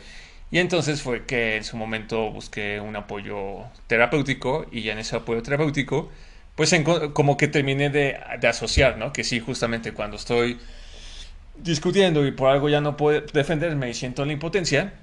Y 0.50 0.60
entonces 0.60 1.02
fue 1.02 1.26
que 1.26 1.58
en 1.58 1.64
su 1.66 1.76
momento 1.76 2.32
busqué 2.32 2.80
un 2.80 2.96
apoyo 2.96 3.66
terapéutico 3.88 4.66
y 4.72 4.84
ya 4.84 4.94
en 4.94 5.00
ese 5.00 5.18
apoyo 5.18 5.42
terapéutico 5.44 6.10
pues 6.58 6.76
como 7.14 7.38
que 7.38 7.48
terminé 7.48 7.92
de, 7.92 8.16
asociar, 8.50 8.98
¿no? 8.98 9.14
Que 9.14 9.24
sí, 9.24 9.40
justamente 9.40 9.94
cuando 9.94 10.18
estoy 10.18 10.60
discutiendo 11.56 12.26
y 12.26 12.32
por 12.32 12.50
algo 12.50 12.68
ya 12.68 12.82
no 12.82 12.98
puedo 12.98 13.22
defenderme 13.22 13.92
y 13.92 13.94
siento 13.94 14.26
la 14.26 14.34
impotencia, 14.34 14.94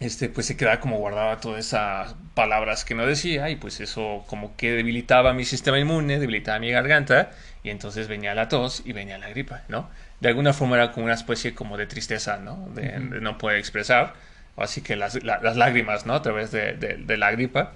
este, 0.00 0.28
pues 0.28 0.46
se 0.46 0.56
queda 0.56 0.80
como 0.80 0.98
guardaba 0.98 1.38
todas 1.38 1.64
esas 1.64 2.16
palabras 2.34 2.84
que 2.84 2.96
no 2.96 3.06
decía 3.06 3.48
y 3.48 3.54
pues 3.54 3.78
eso 3.78 4.24
como 4.26 4.56
que 4.56 4.72
debilitaba 4.72 5.32
mi 5.34 5.44
sistema 5.44 5.78
inmune, 5.78 6.18
debilitaba 6.18 6.58
mi 6.58 6.72
garganta 6.72 7.30
y 7.62 7.70
entonces 7.70 8.08
venía 8.08 8.34
la 8.34 8.48
tos 8.48 8.82
y 8.84 8.92
venía 8.92 9.18
la 9.18 9.28
gripa, 9.28 9.62
¿no? 9.68 9.88
De 10.18 10.30
alguna 10.30 10.52
forma 10.52 10.74
era 10.74 10.90
como 10.90 11.04
una 11.04 11.14
especie 11.14 11.54
como 11.54 11.76
de 11.76 11.86
tristeza, 11.86 12.38
¿no? 12.38 12.68
De, 12.74 12.98
no 12.98 13.38
poder 13.38 13.58
expresar, 13.58 14.14
así 14.56 14.80
que 14.80 14.96
las, 14.96 15.22
las, 15.22 15.56
lágrimas, 15.56 16.06
¿no? 16.06 16.14
A 16.14 16.22
través 16.22 16.50
de, 16.50 16.72
de 16.72 17.16
la 17.16 17.30
gripa. 17.30 17.72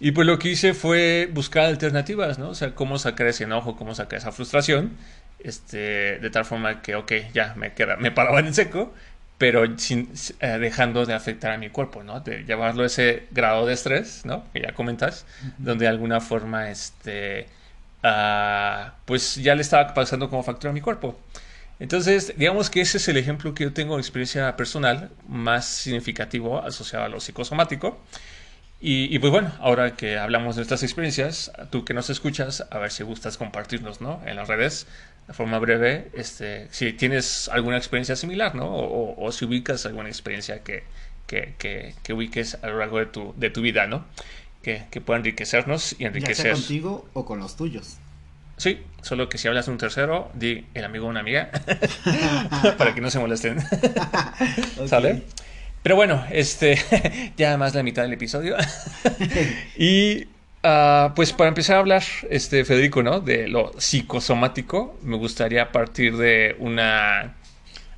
Y 0.00 0.12
pues 0.12 0.26
lo 0.26 0.38
que 0.38 0.50
hice 0.50 0.74
fue 0.74 1.28
buscar 1.32 1.64
alternativas, 1.66 2.38
¿no? 2.38 2.50
O 2.50 2.54
sea, 2.54 2.74
cómo 2.74 2.98
sacar 2.98 3.26
ese 3.26 3.44
enojo, 3.44 3.76
cómo 3.76 3.94
sacar 3.94 4.18
esa 4.18 4.30
frustración, 4.32 4.96
este, 5.40 6.18
de 6.18 6.30
tal 6.30 6.44
forma 6.44 6.82
que, 6.82 6.94
ok, 6.94 7.12
ya 7.34 7.54
me, 7.56 7.72
queda, 7.74 7.96
me 7.96 8.10
paraba 8.10 8.40
en 8.40 8.54
seco, 8.54 8.94
pero 9.38 9.78
sin, 9.78 10.10
eh, 10.40 10.58
dejando 10.60 11.06
de 11.06 11.14
afectar 11.14 11.52
a 11.52 11.58
mi 11.58 11.70
cuerpo, 11.70 12.02
¿no? 12.04 12.20
De 12.20 12.44
llevarlo 12.44 12.84
a 12.84 12.86
ese 12.86 13.24
grado 13.30 13.66
de 13.66 13.74
estrés, 13.74 14.24
¿no? 14.24 14.44
Que 14.52 14.62
ya 14.62 14.72
comentas, 14.72 15.26
donde 15.58 15.84
de 15.84 15.88
alguna 15.88 16.20
forma, 16.20 16.70
este, 16.70 17.46
uh, 18.04 18.90
pues 19.04 19.36
ya 19.36 19.54
le 19.54 19.62
estaba 19.62 19.94
pasando 19.94 20.28
como 20.30 20.42
factura 20.42 20.70
a 20.70 20.74
mi 20.74 20.80
cuerpo. 20.80 21.18
Entonces, 21.80 22.34
digamos 22.36 22.70
que 22.70 22.80
ese 22.80 22.98
es 22.98 23.08
el 23.08 23.16
ejemplo 23.16 23.54
que 23.54 23.64
yo 23.64 23.72
tengo 23.72 23.94
de 23.96 24.00
experiencia 24.00 24.56
personal 24.56 25.10
más 25.28 25.66
significativo 25.66 26.58
asociado 26.60 27.04
a 27.04 27.08
lo 27.08 27.20
psicosomático. 27.20 28.00
Y, 28.80 29.18
pues 29.18 29.32
bueno, 29.32 29.52
ahora 29.58 29.96
que 29.96 30.18
hablamos 30.18 30.54
de 30.54 30.62
estas 30.62 30.84
experiencias, 30.84 31.50
tú 31.70 31.84
que 31.84 31.94
nos 31.94 32.10
escuchas, 32.10 32.64
a 32.70 32.78
ver 32.78 32.92
si 32.92 33.02
gustas 33.02 33.36
compartirnos, 33.36 34.00
¿no? 34.00 34.20
En 34.24 34.36
las 34.36 34.46
redes, 34.46 34.86
de 35.26 35.34
forma 35.34 35.58
breve, 35.58 36.10
este, 36.14 36.68
si 36.70 36.92
tienes 36.92 37.48
alguna 37.48 37.76
experiencia 37.76 38.14
similar, 38.14 38.54
¿no? 38.54 38.68
O, 38.70 39.32
si 39.32 39.46
ubicas 39.46 39.84
alguna 39.84 40.08
experiencia 40.08 40.62
que, 40.62 40.84
que, 41.26 41.54
que, 41.58 42.12
ubiques 42.12 42.56
a 42.62 42.68
lo 42.68 42.78
largo 42.78 43.00
de 43.00 43.06
tu, 43.06 43.34
de 43.36 43.50
tu 43.50 43.62
vida, 43.62 43.88
¿no? 43.88 44.04
Que, 44.62 44.84
que 44.92 45.00
pueda 45.00 45.18
enriquecernos 45.18 45.96
y 45.98 46.04
enriquecer. 46.04 46.46
Ya 46.46 46.54
sea 46.54 46.54
contigo 46.54 47.08
o 47.14 47.24
con 47.24 47.40
los 47.40 47.56
tuyos. 47.56 47.96
Sí, 48.58 48.80
solo 49.02 49.28
que 49.28 49.38
si 49.38 49.48
hablas 49.48 49.66
de 49.66 49.72
un 49.72 49.78
tercero, 49.78 50.30
di 50.34 50.66
el 50.74 50.84
amigo 50.84 51.06
o 51.06 51.08
una 51.08 51.20
amiga, 51.20 51.50
para 52.78 52.94
que 52.94 53.00
no 53.00 53.10
se 53.10 53.18
molesten. 53.18 53.58
¿Sale? 54.86 55.24
Pero 55.88 55.96
bueno, 55.96 56.22
este, 56.30 56.78
ya 57.38 57.56
más 57.56 57.74
la 57.74 57.82
mitad 57.82 58.02
del 58.02 58.12
episodio. 58.12 58.56
y 59.78 60.24
uh, 60.62 61.14
pues 61.16 61.32
para 61.32 61.48
empezar 61.48 61.76
a 61.76 61.78
hablar, 61.78 62.02
este, 62.28 62.66
Federico, 62.66 63.02
¿no? 63.02 63.20
De 63.20 63.48
lo 63.48 63.72
psicosomático, 63.80 64.98
me 65.02 65.16
gustaría 65.16 65.72
partir 65.72 66.18
de 66.18 66.56
una, 66.58 67.36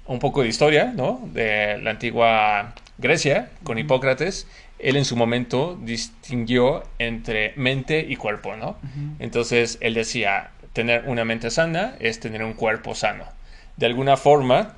un 0.07 0.21
poco 0.21 0.43
de 0.43 0.47
historia, 0.47 0.93
¿no? 0.95 1.29
De 1.33 1.79
la 1.83 1.91
antigua 1.91 2.75
Grecia, 2.99 3.51
con 3.65 3.77
Hipócrates. 3.77 4.47
Él 4.79 4.95
en 4.95 5.05
su 5.05 5.17
momento 5.17 5.77
distinguió 5.83 6.85
entre 7.01 7.55
mente 7.57 8.07
y 8.09 8.15
cuerpo, 8.15 8.55
¿no? 8.55 8.77
Entonces 9.19 9.79
él 9.81 9.95
decía, 9.95 10.53
tener 10.75 11.09
una 11.09 11.25
mente 11.25 11.51
sana 11.51 11.97
es 11.99 12.21
tener 12.21 12.45
un 12.45 12.53
cuerpo 12.53 12.95
sano. 12.95 13.25
De 13.77 13.87
alguna 13.87 14.17
forma, 14.17 14.77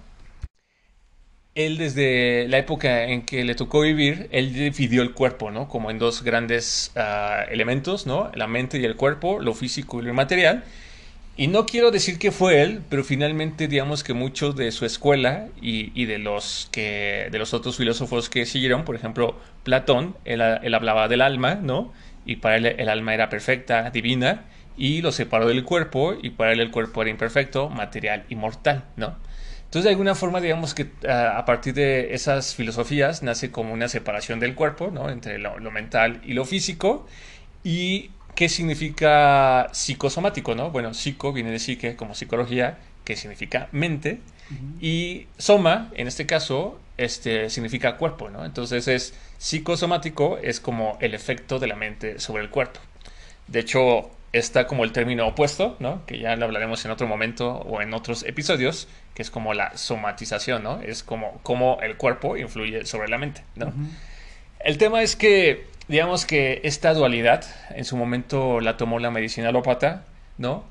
él 1.54 1.76
desde 1.76 2.48
la 2.48 2.58
época 2.58 3.04
en 3.04 3.22
que 3.22 3.44
le 3.44 3.54
tocó 3.54 3.82
vivir, 3.82 4.28
él 4.32 4.52
dividió 4.54 5.02
el 5.02 5.12
cuerpo, 5.12 5.50
¿no? 5.50 5.68
Como 5.68 5.90
en 5.90 5.98
dos 5.98 6.22
grandes 6.22 6.92
ah, 6.96 7.44
elementos, 7.50 8.06
¿no? 8.06 8.30
La 8.34 8.46
mente 8.46 8.78
y 8.78 8.84
el 8.84 8.96
cuerpo, 8.96 9.38
lo 9.40 9.54
físico 9.54 10.00
y 10.00 10.04
lo 10.04 10.10
inmaterial. 10.10 10.64
Y 11.36 11.46
no 11.46 11.64
quiero 11.66 11.90
decir 11.90 12.18
que 12.18 12.30
fue 12.30 12.62
él, 12.62 12.82
pero 12.88 13.04
finalmente 13.04 13.66
digamos 13.68 14.04
que 14.04 14.12
muchos 14.12 14.54
de 14.54 14.70
su 14.70 14.84
escuela 14.84 15.48
y, 15.62 16.04
de, 16.04 16.18
los 16.18 16.68
que, 16.72 17.28
de 17.30 17.38
los 17.38 17.54
otros 17.54 17.76
filósofos 17.76 18.28
que 18.28 18.44
siguieron, 18.44 18.84
por 18.84 18.96
ejemplo, 18.96 19.38
Platón, 19.62 20.14
él 20.24 20.42
hablaba 20.74 21.08
del 21.08 21.22
alma, 21.22 21.54
¿no? 21.54 21.92
Y 22.26 22.36
para 22.36 22.56
él 22.56 22.66
el 22.66 22.88
alma 22.88 23.14
era 23.14 23.30
perfecta, 23.30 23.90
divina, 23.90 24.44
y 24.76 25.00
lo 25.00 25.10
separó 25.10 25.48
del 25.48 25.64
cuerpo, 25.64 26.14
y 26.20 26.30
para 26.30 26.52
él 26.52 26.60
el 26.60 26.70
cuerpo 26.70 27.00
era 27.00 27.10
imperfecto, 27.10 27.70
material 27.70 28.24
y 28.28 28.36
mortal, 28.36 28.84
¿no? 28.96 29.16
Entonces, 29.72 29.84
de 29.84 29.90
alguna 29.92 30.14
forma, 30.14 30.42
digamos 30.42 30.74
que 30.74 30.90
ah, 31.08 31.38
a 31.38 31.46
partir 31.46 31.72
de 31.72 32.12
esas 32.12 32.54
filosofías 32.54 33.22
nace 33.22 33.50
como 33.50 33.72
una 33.72 33.88
separación 33.88 34.38
del 34.38 34.54
cuerpo, 34.54 34.90
¿no? 34.90 35.08
Entre 35.08 35.38
lo, 35.38 35.58
mental 35.70 36.20
y 36.26 36.34
lo 36.34 36.44
físico. 36.44 37.06
¿Y 37.64 38.10
qué 38.34 38.50
significa 38.50 39.70
psicosomático, 39.72 40.54
no? 40.54 40.70
Bueno, 40.70 40.92
psico 40.92 41.32
viene 41.32 41.50
de 41.50 41.58
psique, 41.58 41.96
como 41.96 42.14
psicología, 42.14 42.76
que 43.02 43.16
significa 43.16 43.70
mente. 43.72 44.20
Y 44.78 45.28
soma, 45.38 45.90
en 45.94 46.06
este 46.06 46.26
caso, 46.26 46.78
este, 46.98 47.48
significa 47.48 47.96
cuerpo, 47.96 48.28
¿no? 48.28 48.44
Entonces, 48.44 48.88
es 48.88 49.14
psicosomático 49.38 50.36
es 50.36 50.60
como 50.60 50.98
el 51.00 51.14
efecto 51.14 51.58
de 51.58 51.68
la 51.68 51.76
mente 51.76 52.20
sobre 52.20 52.42
el 52.42 52.50
cuerpo. 52.50 52.80
De 53.48 53.60
hecho, 53.60 54.10
está 54.32 54.66
como 54.66 54.84
el 54.84 54.92
término 54.92 55.26
opuesto, 55.26 55.76
¿no? 55.78 56.04
Que 56.06 56.18
ya 56.18 56.36
lo 56.36 56.46
hablaremos 56.46 56.84
en 56.84 56.90
otro 56.90 57.06
momento 57.06 57.56
o 57.56 57.82
en 57.82 57.92
otros 57.92 58.24
episodios, 58.24 58.88
que 59.14 59.22
es 59.22 59.30
como 59.30 59.52
la 59.52 59.76
somatización, 59.76 60.62
¿no? 60.62 60.80
Es 60.80 61.02
como 61.02 61.40
cómo 61.42 61.78
el 61.82 61.96
cuerpo 61.96 62.36
influye 62.36 62.86
sobre 62.86 63.08
la 63.08 63.18
mente, 63.18 63.42
¿no? 63.56 63.72
El 64.60 64.78
tema 64.78 65.02
es 65.02 65.16
que, 65.16 65.66
digamos 65.88 66.24
que 66.24 66.60
esta 66.64 66.94
dualidad 66.94 67.44
en 67.70 67.84
su 67.84 67.96
momento 67.96 68.60
la 68.60 68.76
tomó 68.76 68.98
la 68.98 69.10
medicina 69.10 69.50
alópata, 69.50 70.04
¿no? 70.38 70.64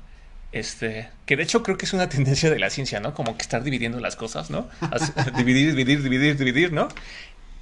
Este, 0.50 1.08
que 1.24 1.36
de 1.36 1.44
hecho 1.44 1.62
creo 1.62 1.78
que 1.78 1.86
es 1.86 1.92
una 1.94 2.08
tendencia 2.08 2.50
de 2.50 2.58
la 2.58 2.68
ciencia, 2.68 3.00
¿no? 3.00 3.14
Como 3.14 3.36
que 3.36 3.42
estar 3.42 3.62
dividiendo 3.62 4.00
las 4.00 4.16
cosas, 4.16 4.50
¿no? 4.50 4.68
dividir, 5.36 5.70
dividir, 5.70 6.02
dividir, 6.02 6.36
dividir, 6.36 6.72
¿no? 6.72 6.88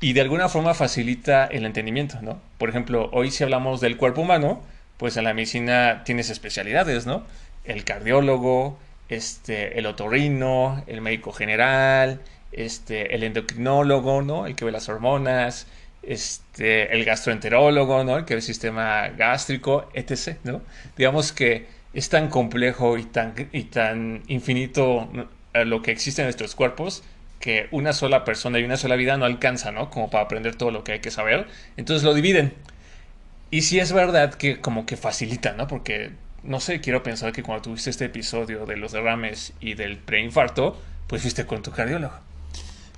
Y 0.00 0.14
de 0.14 0.22
alguna 0.22 0.48
forma 0.48 0.72
facilita 0.72 1.44
el 1.44 1.66
entendimiento, 1.66 2.20
¿no? 2.22 2.40
Por 2.56 2.70
ejemplo, 2.70 3.10
hoy 3.12 3.30
si 3.30 3.44
hablamos 3.44 3.82
del 3.82 3.98
cuerpo 3.98 4.22
humano, 4.22 4.62
pues 5.00 5.16
en 5.16 5.24
la 5.24 5.32
medicina 5.32 6.02
tienes 6.04 6.28
especialidades, 6.28 7.06
¿no? 7.06 7.24
El 7.64 7.84
cardiólogo, 7.84 8.78
este, 9.08 9.78
el 9.78 9.86
otorrino, 9.86 10.84
el 10.86 11.00
médico 11.00 11.32
general, 11.32 12.20
este, 12.52 13.14
el 13.14 13.22
endocrinólogo, 13.22 14.20
¿no? 14.20 14.44
El 14.44 14.56
que 14.56 14.66
ve 14.66 14.72
las 14.72 14.90
hormonas, 14.90 15.68
este, 16.02 16.92
el 16.94 17.06
gastroenterólogo, 17.06 18.04
¿no? 18.04 18.18
El 18.18 18.26
que 18.26 18.34
ve 18.34 18.40
el 18.40 18.42
sistema 18.42 19.08
gástrico, 19.08 19.88
etc., 19.94 20.36
¿no? 20.44 20.60
Digamos 20.98 21.32
que 21.32 21.66
es 21.94 22.10
tan 22.10 22.28
complejo 22.28 22.98
y 22.98 23.04
tan, 23.04 23.34
y 23.52 23.62
tan 23.64 24.22
infinito 24.26 25.10
lo 25.54 25.80
que 25.80 25.92
existe 25.92 26.20
en 26.20 26.26
nuestros 26.26 26.54
cuerpos 26.54 27.04
que 27.38 27.68
una 27.70 27.94
sola 27.94 28.26
persona 28.26 28.58
y 28.58 28.64
una 28.64 28.76
sola 28.76 28.96
vida 28.96 29.16
no 29.16 29.24
alcanza, 29.24 29.72
¿no? 29.72 29.88
Como 29.88 30.10
para 30.10 30.24
aprender 30.24 30.56
todo 30.56 30.70
lo 30.70 30.84
que 30.84 30.92
hay 30.92 31.00
que 31.00 31.10
saber. 31.10 31.46
Entonces 31.78 32.04
lo 32.04 32.12
dividen. 32.12 32.52
Y 33.50 33.62
sí 33.62 33.80
es 33.80 33.92
verdad 33.92 34.34
que 34.34 34.60
como 34.60 34.86
que 34.86 34.96
facilita, 34.96 35.54
¿no? 35.54 35.66
Porque, 35.66 36.12
no 36.44 36.60
sé, 36.60 36.80
quiero 36.80 37.02
pensar 37.02 37.32
que 37.32 37.42
cuando 37.42 37.62
tuviste 37.62 37.90
este 37.90 38.04
episodio 38.06 38.64
de 38.64 38.76
los 38.76 38.92
derrames 38.92 39.52
y 39.60 39.74
del 39.74 39.98
preinfarto, 39.98 40.80
pues 41.08 41.22
fuiste 41.22 41.46
con 41.46 41.62
tu 41.62 41.72
cardiólogo. 41.72 42.14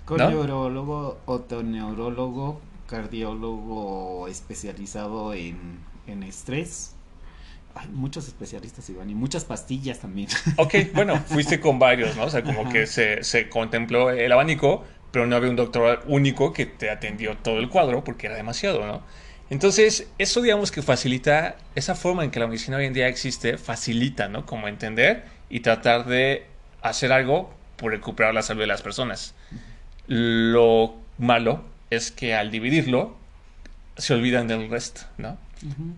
Con 0.05 0.19
neurólogo, 0.19 1.19
otoneurólogo, 1.27 2.61
cardiólogo 2.87 4.29
especializado 4.29 5.33
en, 5.33 5.79
en 6.07 6.23
estrés. 6.23 6.95
Hay 7.75 7.89
muchos 7.89 8.29
especialistas, 8.29 8.91
Iván, 8.91 9.09
y 9.09 9.15
muchas 9.15 9.47
pastillas 9.47 10.01
también. 10.01 10.29
Ok, 10.59 10.75
bueno, 10.95 11.17
fuiste 11.19 11.61
con 11.61 11.79
varios, 11.79 12.15
¿no? 12.17 12.25
O 12.25 12.31
sea, 12.31 12.43
como 12.43 12.69
que 12.69 12.87
se, 12.87 13.25
se 13.25 13.49
contempló 13.49 14.11
el 14.11 14.31
abanico, 14.31 14.85
pero 15.11 15.27
no 15.27 15.37
había 15.37 15.49
un 15.49 15.57
doctor 15.57 16.03
único 16.07 16.53
que 16.53 16.67
te 16.67 16.91
atendió 16.91 17.39
todo 17.39 17.59
el 17.59 17.71
cuadro 17.71 18.05
porque 18.05 18.27
era 18.27 18.37
demasiado, 18.37 18.87
¿no? 18.87 19.03
Entonces, 19.53 20.09
eso 20.17 20.41
digamos 20.41 20.71
que 20.71 20.81
facilita, 20.81 21.57
esa 21.75 21.95
forma 21.95 22.25
en 22.25 22.31
que 22.31 22.41
la 22.41 22.47
medicina 22.47 22.79
hoy 22.79 22.87
en 22.87 22.95
día 22.95 23.07
existe, 23.07 23.59
facilita, 23.59 24.27
¿no? 24.27 24.47
Como 24.47 24.67
entender 24.67 25.25
y 25.51 25.61
tratar 25.61 26.07
de 26.07 26.47
hacer 26.81 27.13
algo 27.13 27.53
por 27.77 27.93
recuperar 27.93 28.33
la 28.33 28.41
salud 28.41 28.63
de 28.63 28.67
las 28.67 28.81
personas. 28.81 29.35
Lo 30.07 30.95
malo 31.19 31.65
es 31.91 32.11
que 32.11 32.35
al 32.35 32.51
dividirlo, 32.51 33.15
se 33.99 34.15
olvidan 34.15 34.49
del 34.49 34.71
resto, 34.71 35.03
¿no? 35.19 35.37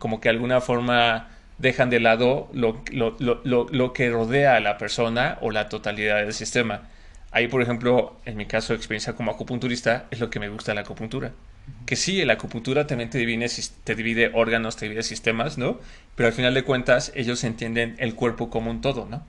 Como 0.00 0.20
que 0.20 0.30
de 0.30 0.34
alguna 0.34 0.60
forma 0.60 1.28
dejan 1.58 1.90
de 1.90 2.00
lado 2.00 2.50
lo, 2.52 2.82
lo, 2.90 3.14
lo, 3.20 3.40
lo, 3.44 3.92
que 3.92 4.10
rodea 4.10 4.56
a 4.56 4.60
la 4.60 4.78
persona 4.78 5.38
o 5.42 5.52
la 5.52 5.68
totalidad 5.68 6.16
del 6.16 6.32
sistema. 6.32 6.88
Ahí, 7.30 7.46
por 7.46 7.62
ejemplo, 7.62 8.16
en 8.24 8.36
mi 8.36 8.46
caso 8.46 8.72
de 8.72 8.78
experiencia 8.78 9.12
como 9.12 9.30
acupunturista, 9.30 10.06
es 10.10 10.18
lo 10.18 10.28
que 10.28 10.40
me 10.40 10.48
gusta 10.48 10.72
de 10.72 10.74
la 10.74 10.80
acupuntura. 10.80 11.30
Que 11.86 11.96
sí, 11.96 12.24
la 12.24 12.34
acupuntura 12.34 12.86
también 12.86 13.10
te 13.10 13.18
divide, 13.18 13.48
te 13.84 13.94
divide 13.94 14.30
órganos, 14.34 14.76
te 14.76 14.86
divide 14.86 15.02
sistemas, 15.02 15.58
¿no? 15.58 15.78
Pero 16.14 16.28
al 16.28 16.32
final 16.32 16.54
de 16.54 16.64
cuentas, 16.64 17.12
ellos 17.14 17.44
entienden 17.44 17.96
el 17.98 18.14
cuerpo 18.14 18.50
como 18.50 18.70
un 18.70 18.80
todo, 18.80 19.06
¿no? 19.06 19.24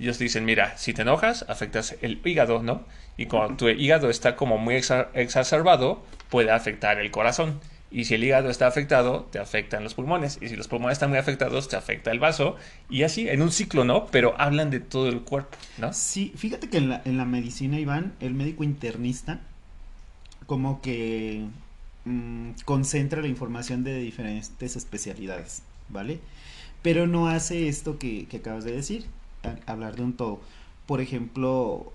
Ellos 0.00 0.18
dicen, 0.18 0.44
mira, 0.44 0.76
si 0.78 0.94
te 0.94 1.02
enojas, 1.02 1.44
afectas 1.48 1.96
el 2.00 2.20
hígado, 2.24 2.62
¿no? 2.62 2.84
Y 3.16 3.26
cuando 3.26 3.56
tu 3.56 3.68
hígado 3.68 4.08
está 4.08 4.34
como 4.34 4.56
muy 4.56 4.74
exacerbado, 4.74 6.02
puede 6.30 6.50
afectar 6.50 6.98
el 6.98 7.10
corazón. 7.10 7.60
Y 7.90 8.04
si 8.04 8.14
el 8.14 8.24
hígado 8.24 8.50
está 8.50 8.66
afectado, 8.66 9.28
te 9.30 9.38
afectan 9.38 9.84
los 9.84 9.94
pulmones. 9.94 10.38
Y 10.40 10.48
si 10.48 10.56
los 10.56 10.68
pulmones 10.68 10.94
están 10.94 11.10
muy 11.10 11.18
afectados, 11.18 11.68
te 11.68 11.76
afecta 11.76 12.12
el 12.12 12.20
vaso. 12.20 12.56
Y 12.88 13.02
así, 13.02 13.28
en 13.28 13.42
un 13.42 13.50
ciclo, 13.50 13.84
¿no? 13.84 14.06
Pero 14.06 14.34
hablan 14.38 14.70
de 14.70 14.80
todo 14.80 15.08
el 15.08 15.20
cuerpo, 15.22 15.58
¿no? 15.76 15.92
Sí, 15.92 16.32
fíjate 16.36 16.70
que 16.70 16.78
en 16.78 16.88
la, 16.88 17.02
en 17.04 17.18
la 17.18 17.24
medicina, 17.24 17.78
Iván, 17.78 18.14
el 18.20 18.32
médico 18.32 18.64
internista, 18.64 19.40
como 20.46 20.80
que 20.80 21.42
mm, 22.04 22.52
concentra 22.64 23.22
la 23.22 23.28
información 23.28 23.84
de 23.84 23.98
diferentes 24.00 24.76
especialidades, 24.76 25.62
¿vale? 25.88 26.20
Pero 26.82 27.06
no 27.06 27.28
hace 27.28 27.68
esto 27.68 27.98
que, 27.98 28.26
que 28.26 28.38
acabas 28.38 28.64
de 28.64 28.72
decir, 28.72 29.06
hablar 29.66 29.96
de 29.96 30.02
un 30.02 30.14
todo. 30.14 30.40
Por 30.86 31.00
ejemplo, 31.00 31.92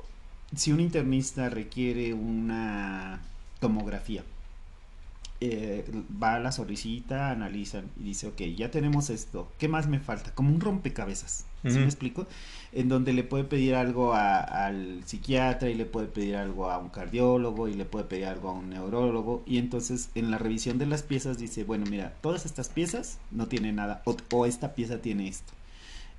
si 0.56 0.72
un 0.72 0.80
internista 0.80 1.50
requiere 1.50 2.14
una 2.14 3.22
tomografía, 3.60 4.24
eh, 5.42 5.84
va 6.22 6.36
a 6.36 6.40
la 6.40 6.52
solicita, 6.52 7.30
analizan 7.30 7.90
y 8.00 8.04
dice, 8.04 8.28
ok, 8.28 8.42
ya 8.56 8.72
tenemos 8.72 9.10
esto, 9.10 9.52
¿qué 9.58 9.68
más 9.68 9.88
me 9.88 10.00
falta? 10.00 10.34
Como 10.34 10.50
un 10.50 10.62
rompecabezas, 10.62 11.46
¿sí 11.64 11.78
me 11.78 11.86
explico? 11.86 12.26
En 12.72 12.90
donde 12.90 13.12
le 13.12 13.24
puede 13.24 13.44
pedir 13.44 13.76
algo 13.76 14.14
al 14.14 15.04
psiquiatra 15.06 15.70
y 15.70 15.74
le 15.74 15.86
puede 15.86 16.08
pedir 16.08 16.38
algo 16.38 16.70
a 16.70 16.78
un 16.78 16.90
cardiólogo 16.90 17.68
y 17.68 17.74
le 17.74 17.86
puede 17.86 18.06
pedir 18.06 18.26
algo 18.26 18.50
a 18.50 18.54
un 18.54 18.70
neurólogo 18.70 19.44
y 19.46 19.58
entonces 19.58 20.10
en 20.16 20.32
la 20.32 20.38
revisión 20.38 20.78
de 20.78 20.86
las 20.86 21.04
piezas 21.04 21.38
dice, 21.38 21.64
bueno, 21.64 21.86
mira, 21.90 22.14
todas 22.22 22.46
estas 22.46 22.70
piezas 22.70 23.20
no 23.32 23.48
tienen 23.48 23.76
nada 23.76 24.04
o 24.32 24.46
esta 24.46 24.74
pieza 24.74 25.02
tiene 25.02 25.28
esto. 25.28 25.54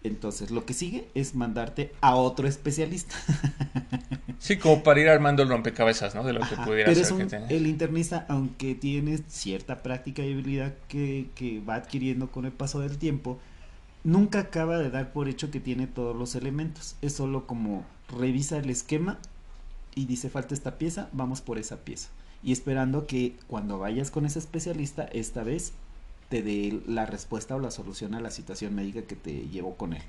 Entonces, 0.06 0.50
lo 0.50 0.64
que 0.64 0.74
sigue 0.74 1.08
es 1.14 1.34
mandarte 1.34 1.92
a 2.00 2.14
otro 2.14 2.48
especialista. 2.48 3.14
sí, 4.38 4.56
como 4.56 4.82
para 4.82 5.00
ir 5.00 5.08
armando 5.08 5.42
el 5.42 5.48
rompecabezas, 5.48 6.14
¿no? 6.14 6.24
De 6.24 6.32
lo 6.32 6.40
que 6.40 6.56
pudiera 6.56 6.92
pero 6.92 7.04
ser. 7.04 7.44
el 7.48 7.66
internista, 7.66 8.26
aunque 8.28 8.74
tiene 8.74 9.18
cierta 9.28 9.82
práctica 9.82 10.22
y 10.22 10.32
habilidad 10.32 10.74
que, 10.88 11.28
que 11.34 11.60
va 11.60 11.76
adquiriendo 11.76 12.30
con 12.30 12.44
el 12.44 12.52
paso 12.52 12.80
del 12.80 12.98
tiempo, 12.98 13.38
nunca 14.04 14.38
acaba 14.38 14.78
de 14.78 14.90
dar 14.90 15.12
por 15.12 15.28
hecho 15.28 15.50
que 15.50 15.60
tiene 15.60 15.86
todos 15.86 16.16
los 16.16 16.34
elementos. 16.34 16.96
Es 17.02 17.14
solo 17.14 17.46
como 17.46 17.84
revisa 18.08 18.58
el 18.58 18.70
esquema 18.70 19.18
y 19.94 20.06
dice 20.06 20.30
falta 20.30 20.54
esta 20.54 20.78
pieza, 20.78 21.08
vamos 21.12 21.40
por 21.40 21.58
esa 21.58 21.78
pieza. 21.78 22.08
Y 22.42 22.52
esperando 22.52 23.06
que 23.06 23.34
cuando 23.48 23.78
vayas 23.78 24.10
con 24.10 24.26
ese 24.26 24.38
especialista, 24.38 25.04
esta 25.04 25.42
vez 25.42 25.72
te 26.28 26.42
dé 26.42 26.80
la 26.86 27.06
respuesta 27.06 27.54
o 27.54 27.60
la 27.60 27.70
solución 27.70 28.14
a 28.14 28.20
la 28.20 28.30
situación 28.30 28.74
médica 28.74 29.02
que 29.02 29.16
te 29.16 29.48
llevó 29.48 29.76
con 29.76 29.92
él. 29.92 30.02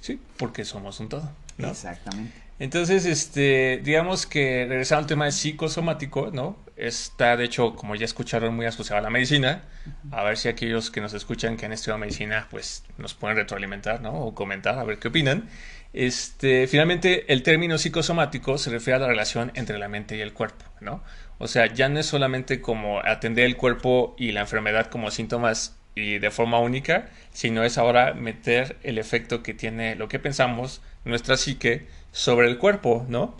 Sí, 0.00 0.20
porque 0.36 0.64
somos 0.64 0.98
un 1.00 1.08
todo. 1.08 1.30
¿no? 1.58 1.68
Exactamente. 1.68 2.32
Entonces, 2.58 3.06
este, 3.06 3.80
digamos 3.82 4.26
que 4.26 4.66
regresando 4.68 5.00
al 5.00 5.06
tema 5.06 5.24
de 5.24 5.32
psicosomático, 5.32 6.30
¿no? 6.32 6.56
Está, 6.76 7.36
de 7.36 7.44
hecho, 7.44 7.74
como 7.74 7.94
ya 7.94 8.04
escucharon, 8.04 8.54
muy 8.54 8.66
asociado 8.66 8.98
a 8.98 9.02
la 9.02 9.10
medicina. 9.10 9.62
A 10.10 10.22
ver 10.22 10.36
si 10.36 10.48
aquellos 10.48 10.90
que 10.90 11.00
nos 11.00 11.12
escuchan 11.14 11.56
que 11.56 11.66
han 11.66 11.72
estudiado 11.72 11.98
medicina, 11.98 12.46
pues 12.50 12.84
nos 12.98 13.14
pueden 13.14 13.36
retroalimentar, 13.36 14.00
¿no? 14.00 14.12
O 14.12 14.34
comentar, 14.34 14.78
a 14.78 14.84
ver 14.84 14.98
qué 14.98 15.08
opinan. 15.08 15.48
Este, 15.92 16.66
finalmente, 16.66 17.32
el 17.32 17.42
término 17.42 17.78
psicosomático 17.78 18.56
se 18.58 18.70
refiere 18.70 18.96
a 18.96 19.00
la 19.00 19.08
relación 19.08 19.50
entre 19.54 19.78
la 19.78 19.88
mente 19.88 20.16
y 20.16 20.20
el 20.20 20.32
cuerpo, 20.32 20.64
¿no? 20.80 21.02
O 21.42 21.48
sea, 21.48 21.66
ya 21.66 21.88
no 21.88 21.98
es 21.98 22.06
solamente 22.06 22.60
como 22.60 23.00
atender 23.00 23.46
el 23.46 23.56
cuerpo 23.56 24.14
y 24.16 24.30
la 24.30 24.42
enfermedad 24.42 24.86
como 24.86 25.10
síntomas 25.10 25.76
y 25.96 26.20
de 26.20 26.30
forma 26.30 26.60
única, 26.60 27.08
sino 27.32 27.64
es 27.64 27.78
ahora 27.78 28.14
meter 28.14 28.76
el 28.84 28.96
efecto 28.96 29.42
que 29.42 29.52
tiene 29.52 29.96
lo 29.96 30.06
que 30.06 30.20
pensamos, 30.20 30.82
nuestra 31.04 31.36
psique, 31.36 31.88
sobre 32.12 32.46
el 32.46 32.58
cuerpo, 32.58 33.04
¿no? 33.08 33.36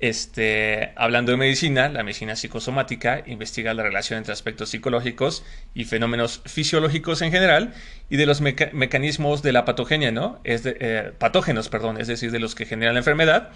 Este, 0.00 0.92
hablando 0.96 1.30
de 1.30 1.38
medicina, 1.38 1.88
la 1.88 2.02
medicina 2.02 2.34
psicosomática 2.34 3.22
investiga 3.24 3.72
la 3.72 3.84
relación 3.84 4.18
entre 4.18 4.32
aspectos 4.32 4.70
psicológicos 4.70 5.44
y 5.74 5.84
fenómenos 5.84 6.42
fisiológicos 6.46 7.22
en 7.22 7.30
general 7.30 7.72
y 8.10 8.16
de 8.16 8.26
los 8.26 8.40
mecanismos 8.40 9.42
de 9.42 9.52
la 9.52 9.64
patogenia, 9.64 10.10
¿no? 10.10 10.40
Es 10.42 10.62
eh, 10.66 11.12
patógenos, 11.16 11.68
perdón, 11.68 12.00
es 12.00 12.08
decir, 12.08 12.32
de 12.32 12.40
los 12.40 12.56
que 12.56 12.66
generan 12.66 12.94
la 12.94 13.00
enfermedad 13.00 13.52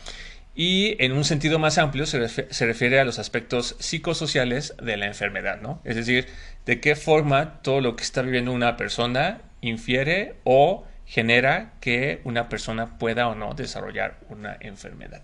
y 0.55 0.97
en 1.03 1.13
un 1.13 1.25
sentido 1.25 1.59
más 1.59 1.79
amplio 1.79 2.05
se, 2.05 2.19
refiere 2.67 2.99
a 2.99 3.05
los 3.05 3.19
aspectos 3.19 3.77
psicosociales 3.79 4.75
de 4.83 4.97
la 4.97 5.07
enfermedad, 5.07 5.61
¿no? 5.61 5.81
Es 5.85 5.95
decir, 5.95 6.27
de 6.67 6.81
qué 6.81 6.97
forma 6.97 7.63
todo 7.63 7.81
lo 7.81 7.95
que 7.95 8.03
está 8.03 8.23
viviendo 8.23 8.53
una 8.53 8.77
persona 8.77 9.41
infiere 9.61 10.35
o 10.43 10.85
genera 11.07 11.75
que 11.81 12.21
una 12.25 12.49
persona 12.49 12.99
pueda 12.99 13.29
o 13.29 13.35
no 13.35 13.55
desarrollar 13.55 14.19
una 14.31 14.57
enfermedad. 14.61 15.23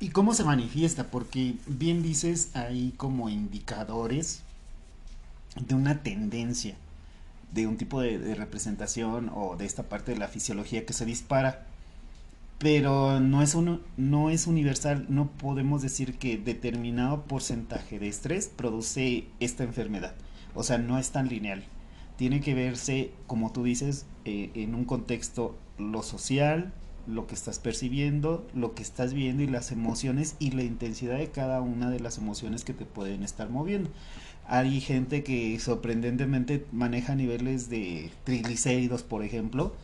¿Y 0.00 0.08
cómo 0.08 0.34
se 0.34 0.44
manifiesta? 0.44 1.04
Porque 1.04 1.54
bien 1.66 2.02
dices, 2.02 2.50
hay 2.54 2.92
como 2.96 3.28
indicadores 3.28 4.42
de 5.54 5.74
una 5.74 6.02
tendencia, 6.02 6.74
de 7.52 7.66
un 7.66 7.76
tipo 7.76 8.00
de 8.00 8.34
representación 8.34 9.30
o 9.32 9.56
de 9.56 9.64
esta 9.64 9.84
parte 9.84 10.12
de 10.12 10.18
la 10.18 10.28
fisiología 10.28 10.84
que 10.84 10.92
se 10.92 11.06
dispara 11.06 11.65
pero 12.58 13.20
no 13.20 13.42
es, 13.42 13.54
uno, 13.54 13.80
no 13.96 14.30
es 14.30 14.46
universal, 14.46 15.06
no 15.08 15.30
podemos 15.30 15.82
decir 15.82 16.18
que 16.18 16.38
determinado 16.38 17.24
porcentaje 17.24 17.98
de 17.98 18.08
estrés 18.08 18.48
produce 18.48 19.26
esta 19.40 19.64
enfermedad, 19.64 20.14
o 20.54 20.62
sea, 20.62 20.78
no 20.78 20.98
es 20.98 21.10
tan 21.10 21.28
lineal. 21.28 21.64
Tiene 22.16 22.40
que 22.40 22.54
verse, 22.54 23.10
como 23.26 23.52
tú 23.52 23.62
dices, 23.62 24.06
eh, 24.24 24.50
en 24.54 24.74
un 24.74 24.86
contexto 24.86 25.54
lo 25.78 26.02
social, 26.02 26.72
lo 27.06 27.26
que 27.26 27.34
estás 27.34 27.58
percibiendo, 27.58 28.46
lo 28.54 28.74
que 28.74 28.82
estás 28.82 29.12
viendo 29.12 29.42
y 29.42 29.46
las 29.46 29.70
emociones 29.70 30.34
y 30.38 30.50
la 30.52 30.62
intensidad 30.62 31.18
de 31.18 31.30
cada 31.30 31.60
una 31.60 31.90
de 31.90 32.00
las 32.00 32.18
emociones 32.18 32.64
que 32.64 32.72
te 32.72 32.84
pueden 32.86 33.22
estar 33.22 33.50
moviendo. 33.50 33.90
Hay 34.48 34.80
gente 34.80 35.22
que 35.24 35.58
sorprendentemente 35.58 36.64
maneja 36.72 37.14
niveles 37.14 37.68
de 37.68 38.10
triglicéridos, 38.24 39.02
por 39.02 39.24
ejemplo, 39.24 39.74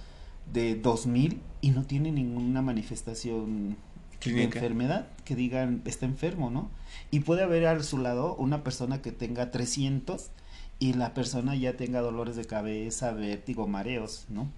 de 0.52 0.74
2000 0.76 1.40
y 1.60 1.70
no 1.70 1.84
tiene 1.84 2.12
ninguna 2.12 2.62
manifestación 2.62 3.76
de 4.24 4.44
enfermedad 4.44 5.08
que 5.24 5.34
digan 5.34 5.82
está 5.84 6.06
enfermo, 6.06 6.50
¿no? 6.50 6.70
Y 7.10 7.20
puede 7.20 7.42
haber 7.42 7.66
a 7.66 7.82
su 7.82 7.98
lado 7.98 8.34
una 8.36 8.62
persona 8.62 9.02
que 9.02 9.12
tenga 9.12 9.50
300 9.50 10.30
y 10.78 10.94
la 10.94 11.14
persona 11.14 11.54
ya 11.54 11.76
tenga 11.76 12.00
dolores 12.00 12.36
de 12.36 12.44
cabeza, 12.44 13.12
vértigo, 13.12 13.66
mareos, 13.66 14.26
¿no? 14.28 14.48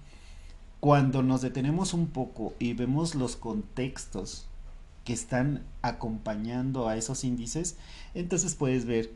Cuando 0.80 1.22
nos 1.22 1.40
detenemos 1.42 1.94
un 1.94 2.08
poco 2.08 2.54
y 2.58 2.74
vemos 2.74 3.14
los 3.14 3.36
contextos 3.36 4.46
que 5.04 5.12
están 5.12 5.62
acompañando 5.82 6.88
a 6.88 6.96
esos 6.96 7.24
índices, 7.24 7.76
entonces 8.14 8.54
puedes 8.54 8.86
ver 8.86 9.12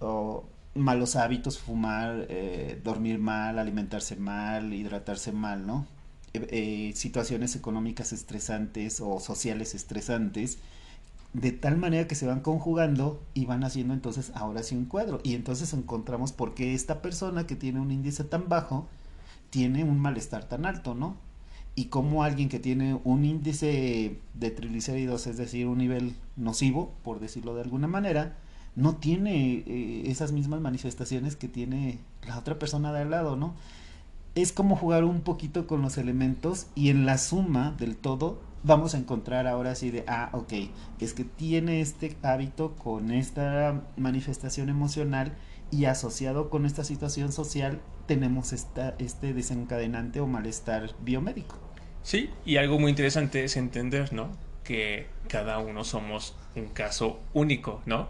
oh, 0.00 0.44
malos 0.74 1.16
hábitos, 1.16 1.58
fumar, 1.58 2.26
eh, 2.28 2.80
dormir 2.82 3.18
mal, 3.18 3.58
alimentarse 3.58 4.16
mal, 4.16 4.72
hidratarse 4.72 5.32
mal, 5.32 5.66
¿no? 5.66 5.86
Eh, 6.34 6.92
situaciones 6.94 7.56
económicas 7.56 8.14
estresantes 8.14 9.02
o 9.02 9.20
sociales 9.20 9.74
estresantes, 9.74 10.58
de 11.34 11.52
tal 11.52 11.76
manera 11.76 12.08
que 12.08 12.14
se 12.14 12.26
van 12.26 12.40
conjugando 12.40 13.22
y 13.34 13.44
van 13.44 13.64
haciendo 13.64 13.92
entonces 13.92 14.32
ahora 14.34 14.62
sí 14.62 14.74
un 14.74 14.86
cuadro. 14.86 15.20
Y 15.24 15.34
entonces 15.34 15.74
encontramos 15.74 16.32
por 16.32 16.54
qué 16.54 16.72
esta 16.72 17.02
persona 17.02 17.46
que 17.46 17.54
tiene 17.54 17.80
un 17.80 17.90
índice 17.90 18.24
tan 18.24 18.48
bajo 18.48 18.88
tiene 19.50 19.84
un 19.84 19.98
malestar 19.98 20.48
tan 20.48 20.64
alto, 20.64 20.94
¿no? 20.94 21.16
Y 21.74 21.86
cómo 21.86 22.24
alguien 22.24 22.48
que 22.48 22.58
tiene 22.58 22.98
un 23.04 23.26
índice 23.26 24.18
de 24.32 24.50
triglicéridos, 24.50 25.26
es 25.26 25.36
decir, 25.36 25.66
un 25.66 25.78
nivel 25.78 26.14
nocivo, 26.36 26.94
por 27.02 27.20
decirlo 27.20 27.54
de 27.54 27.62
alguna 27.62 27.88
manera, 27.88 28.36
no 28.74 28.96
tiene 28.96 29.64
eh, 29.66 30.04
esas 30.06 30.32
mismas 30.32 30.60
manifestaciones 30.62 31.36
que 31.36 31.48
tiene 31.48 31.98
la 32.26 32.38
otra 32.38 32.58
persona 32.58 32.90
de 32.92 33.02
al 33.02 33.10
lado, 33.10 33.36
¿no? 33.36 33.54
Es 34.34 34.52
como 34.52 34.76
jugar 34.76 35.04
un 35.04 35.20
poquito 35.20 35.66
con 35.66 35.82
los 35.82 35.98
elementos 35.98 36.66
y 36.74 36.88
en 36.88 37.04
la 37.04 37.18
suma 37.18 37.74
del 37.78 37.96
todo 37.96 38.40
vamos 38.62 38.94
a 38.94 38.98
encontrar 38.98 39.46
ahora 39.46 39.74
sí 39.74 39.90
de, 39.90 40.04
ah, 40.06 40.30
ok, 40.32 40.54
es 41.00 41.12
que 41.12 41.24
tiene 41.24 41.82
este 41.82 42.16
hábito 42.22 42.74
con 42.76 43.10
esta 43.10 43.82
manifestación 43.98 44.70
emocional 44.70 45.34
y 45.70 45.84
asociado 45.84 46.48
con 46.48 46.64
esta 46.64 46.82
situación 46.82 47.30
social 47.30 47.80
tenemos 48.06 48.54
esta, 48.54 48.94
este 48.98 49.34
desencadenante 49.34 50.20
o 50.20 50.26
malestar 50.26 50.94
biomédico. 51.02 51.58
Sí, 52.02 52.30
y 52.46 52.56
algo 52.56 52.78
muy 52.78 52.90
interesante 52.90 53.44
es 53.44 53.58
entender, 53.58 54.14
¿no? 54.14 54.30
Que 54.64 55.08
cada 55.28 55.58
uno 55.58 55.84
somos 55.84 56.36
un 56.56 56.68
caso 56.68 57.20
único, 57.34 57.82
¿no? 57.84 58.08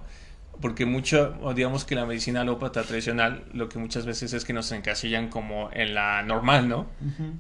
Porque 0.60 0.86
mucho, 0.86 1.36
digamos 1.54 1.84
que 1.84 1.94
la 1.94 2.06
medicina 2.06 2.42
alópata 2.42 2.82
tradicional, 2.82 3.44
lo 3.52 3.68
que 3.68 3.78
muchas 3.78 4.06
veces 4.06 4.32
es 4.32 4.44
que 4.44 4.52
nos 4.52 4.70
encasillan 4.72 5.28
como 5.28 5.70
en 5.72 5.94
la 5.94 6.22
normal, 6.22 6.68
¿no? 6.68 6.86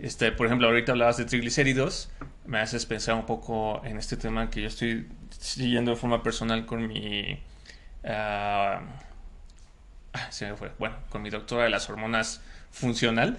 este, 0.00 0.32
por 0.32 0.46
ejemplo, 0.46 0.66
ahorita 0.68 0.92
hablabas 0.92 1.18
de 1.18 1.24
triglicéridos, 1.24 2.10
me 2.46 2.58
haces 2.58 2.86
pensar 2.86 3.14
un 3.14 3.26
poco 3.26 3.80
en 3.84 3.98
este 3.98 4.16
tema 4.16 4.50
que 4.50 4.62
yo 4.62 4.68
estoy 4.68 5.06
siguiendo 5.30 5.92
de 5.92 5.96
forma 5.96 6.22
personal 6.22 6.66
con 6.66 6.86
mi... 6.86 7.38
ah, 8.04 8.80
ah 10.12 10.26
se 10.30 10.50
me 10.50 10.56
fue, 10.56 10.72
bueno, 10.78 10.96
con 11.08 11.22
mi 11.22 11.30
doctora 11.30 11.64
de 11.64 11.70
las 11.70 11.88
hormonas 11.88 12.42
funcional. 12.72 13.38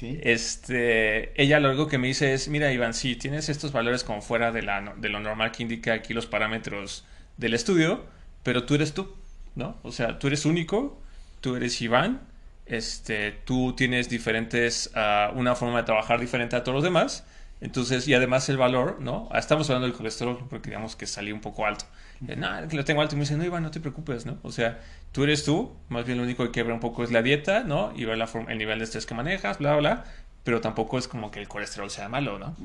Este, 0.00 1.40
ella 1.40 1.60
lo 1.60 1.68
único 1.68 1.88
que 1.88 1.98
me 1.98 2.06
dice 2.08 2.34
es, 2.34 2.48
mira 2.48 2.72
Iván, 2.72 2.94
si 2.94 3.16
tienes 3.16 3.48
estos 3.48 3.72
valores 3.72 4.04
como 4.04 4.22
fuera 4.22 4.52
de, 4.52 4.62
la, 4.62 4.94
de 4.96 5.08
lo 5.08 5.20
normal 5.20 5.52
que 5.52 5.62
indica 5.62 5.92
aquí 5.92 6.14
los 6.14 6.26
parámetros 6.26 7.04
del 7.36 7.54
estudio, 7.54 8.06
pero 8.42 8.64
tú 8.64 8.74
eres 8.74 8.94
tú, 8.94 9.14
¿no? 9.54 9.76
O 9.82 9.92
sea, 9.92 10.18
tú 10.18 10.26
eres 10.26 10.44
único, 10.44 11.00
tú 11.40 11.56
eres 11.56 11.80
Iván, 11.80 12.20
este, 12.66 13.32
tú 13.32 13.74
tienes 13.74 14.08
diferentes, 14.08 14.90
uh, 14.94 15.36
una 15.38 15.54
forma 15.54 15.78
de 15.78 15.84
trabajar 15.84 16.20
diferente 16.20 16.56
a 16.56 16.64
todos 16.64 16.76
los 16.76 16.84
demás, 16.84 17.24
entonces, 17.60 18.08
y 18.08 18.14
además 18.14 18.48
el 18.48 18.56
valor, 18.56 18.98
¿no? 19.00 19.28
Ah, 19.30 19.38
estamos 19.38 19.70
hablando 19.70 19.86
del 19.86 19.96
colesterol 19.96 20.46
porque 20.50 20.70
digamos 20.70 20.96
que 20.96 21.06
salí 21.06 21.30
un 21.30 21.40
poco 21.40 21.64
alto. 21.64 21.84
Eh, 22.26 22.34
no, 22.34 22.48
que 22.68 22.76
lo 22.76 22.84
tengo 22.84 23.00
alto 23.00 23.14
y 23.14 23.18
me 23.18 23.22
dice, 23.22 23.36
no, 23.36 23.44
Iván, 23.44 23.62
no 23.62 23.70
te 23.70 23.78
preocupes, 23.78 24.26
¿no? 24.26 24.38
O 24.42 24.50
sea, 24.50 24.80
tú 25.12 25.22
eres 25.22 25.44
tú, 25.44 25.76
más 25.88 26.04
bien 26.04 26.18
lo 26.18 26.24
único 26.24 26.44
que 26.44 26.50
quebra 26.50 26.74
un 26.74 26.80
poco 26.80 27.04
es 27.04 27.12
la 27.12 27.22
dieta, 27.22 27.62
¿no? 27.62 27.92
Y 27.94 28.04
ver 28.04 28.18
la 28.18 28.26
forma, 28.26 28.50
el 28.50 28.58
nivel 28.58 28.78
de 28.78 28.84
estrés 28.84 29.06
que 29.06 29.14
manejas, 29.14 29.58
bla, 29.58 29.76
bla, 29.76 30.04
pero 30.42 30.60
tampoco 30.60 30.98
es 30.98 31.06
como 31.06 31.30
que 31.30 31.38
el 31.38 31.46
colesterol 31.46 31.88
sea 31.88 32.08
malo, 32.08 32.36
¿no? 32.40 32.56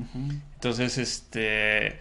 Entonces, 0.54 0.98
este 0.98 2.00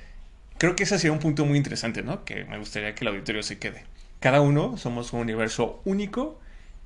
creo 0.58 0.76
que 0.76 0.84
ese 0.84 0.98
sería 0.98 1.12
un 1.12 1.20
punto 1.20 1.46
muy 1.46 1.58
interesante, 1.58 2.04
¿no? 2.04 2.24
Que 2.26 2.46
me 2.46 2.58
gustaría 2.58 2.96
que 2.96 3.04
el 3.04 3.10
auditorio 3.10 3.44
se 3.44 3.60
quede. 3.60 3.84
Cada 4.20 4.42
uno 4.42 4.78
somos 4.78 5.14
un 5.14 5.22
universo 5.22 5.82
único 5.86 6.40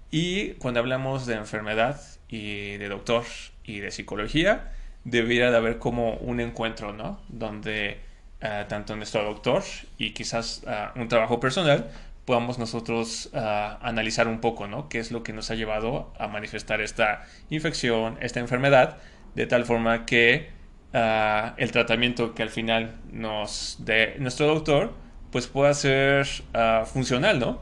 y 0.10 0.52
cuando 0.56 0.80
hablamos 0.80 1.26
de 1.26 1.36
enfermedad 1.36 2.02
y 2.28 2.78
de 2.78 2.90
doctor 2.90 3.24
y 3.64 3.80
de 3.80 3.92
psicología, 3.92 4.72
debería 5.04 5.50
de 5.52 5.58
haber 5.58 5.78
como 5.78 6.16
un 6.16 6.40
encuentro, 6.40 6.94
¿no? 6.94 7.22
Donde 7.30 8.00
uh, 8.42 8.68
tanto 8.68 8.96
nuestro 8.96 9.24
doctor 9.24 9.64
y 9.98 10.12
quizás 10.12 10.64
uh, 10.66 11.00
un 11.00 11.08
trabajo 11.08 11.40
personal 11.40 11.90
podamos 12.26 12.60
nosotros 12.60 13.30
uh, 13.34 13.38
analizar 13.82 14.28
un 14.28 14.42
poco, 14.42 14.68
¿no? 14.68 14.90
¿Qué 14.90 15.00
es 15.00 15.12
lo 15.12 15.24
que 15.24 15.34
nos 15.34 15.50
ha 15.50 15.56
llevado 15.56 16.14
a 16.20 16.28
manifestar 16.28 16.82
esta 16.82 17.26
infección, 17.50 18.18
esta 18.22 18.40
enfermedad, 18.40 18.98
de 19.36 19.48
tal 19.48 19.66
forma 19.66 20.06
que 20.06 20.50
Ah, 20.94 21.54
el 21.58 21.72
tratamiento 21.72 22.34
que 22.34 22.44
al 22.44 22.50
final 22.50 22.96
nos 23.14 23.78
dé 23.80 24.16
nuestro 24.20 24.48
doctor, 24.48 24.94
pues 25.32 25.48
pueda 25.48 25.74
ser 25.74 26.28
uh, 26.54 26.86
funcional, 26.86 27.40
¿no? 27.40 27.60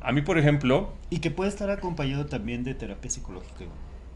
A 0.00 0.12
mí, 0.12 0.22
por 0.22 0.38
ejemplo... 0.38 0.94
Y 1.10 1.18
que 1.18 1.30
puede 1.30 1.50
estar 1.50 1.70
acompañado 1.70 2.26
también 2.26 2.64
de 2.64 2.74
terapia 2.74 3.10
psicológica. 3.10 3.64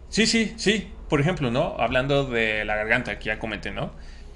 Sí, 0.08 0.26
sí, 0.26 0.54
sí. 0.56 0.90
Por 1.10 1.20
ejemplo, 1.20 1.50
¿no? 1.50 1.76
Hablando 1.78 2.24
de 2.24 2.64
la 2.64 2.76
garganta, 2.76 3.18
que 3.18 3.26
ya 3.26 3.38
comenté, 3.38 3.70
¿no? 3.70 3.90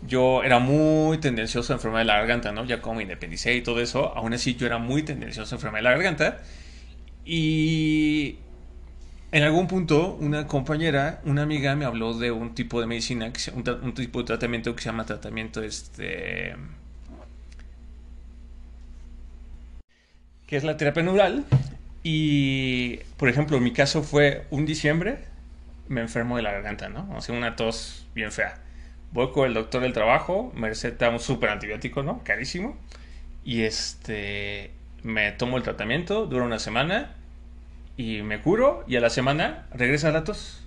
Yo 0.07 0.43
era 0.43 0.59
muy 0.59 1.19
tendencioso 1.19 1.73
a 1.73 1.77
enfermedad 1.77 2.01
de 2.01 2.07
la 2.07 2.19
garganta, 2.19 2.53
¿no? 2.53 2.65
Ya 2.65 2.83
como 2.83 2.97
me 2.97 3.03
independicé 3.03 3.55
y 3.55 3.63
todo 3.63 3.81
eso, 3.81 4.15
aún 4.17 4.35
así 4.35 4.57
yo 4.57 4.67
era 4.67 4.79
muy 4.79 5.03
tendencioso 5.03 5.55
a 5.55 5.57
enfermedad 5.57 5.79
de 5.79 5.85
la 5.85 5.91
garganta. 5.93 6.43
Y 7.25 8.37
en 9.33 9.43
algún 9.45 9.67
punto, 9.67 10.15
una 10.21 10.47
compañera, 10.47 11.23
una 11.25 11.43
amiga 11.43 11.75
me 11.75 11.87
habló 11.87 12.13
de 12.13 12.31
un 12.31 12.55
tipo 12.55 12.83
de 12.83 12.87
medicina, 12.87 13.33
un, 13.55 13.95
tipo 13.95 14.19
de 14.19 14.27
tratamiento 14.27 14.77
que 14.77 14.83
se 14.83 14.91
llama 14.91 15.07
tratamiento 15.07 15.63
este... 15.63 16.55
que 20.47 20.57
es 20.57 20.65
la 20.65 20.77
terapia 20.77 21.03
neural. 21.03 21.47
Y, 22.03 22.99
por 23.17 23.31
ejemplo, 23.31 23.59
mi 23.59 23.73
caso 23.73 24.03
fue 24.03 24.45
un 24.51 24.67
diciembre, 24.67 25.19
me 25.89 26.03
enfermo 26.03 26.37
de 26.37 26.43
la 26.43 26.53
garganta, 26.53 26.91
¿no? 26.91 27.09
O 27.17 27.23
sea, 27.23 27.35
una 27.35 27.57
tos 27.57 28.07
bien 28.15 28.33
fea. 28.33 28.57
Voy 29.13 29.33
con 29.33 29.47
el 29.47 29.55
doctor 29.55 29.81
del 29.81 29.95
trabajo, 29.95 30.53
me 30.55 30.69
receta 30.69 31.09
un 31.09 31.21
súper 31.21 31.49
antibiótico, 31.49 32.03
¿no? 32.03 32.23
Carísimo. 32.23 32.77
Y 33.45 33.63
este, 33.63 34.73
me 35.03 35.33
tomo 35.33 35.57
el 35.57 35.63
tratamiento, 35.63 36.27
dura 36.27 36.45
una 36.45 36.59
semana 36.59 37.15
y 38.03 38.23
me 38.23 38.41
curo 38.41 38.85
y 38.89 38.97
a 38.97 39.01
la 39.01 39.11
semana 39.11 39.67
regresa 39.73 40.11
la 40.11 40.25
tos. 40.25 40.61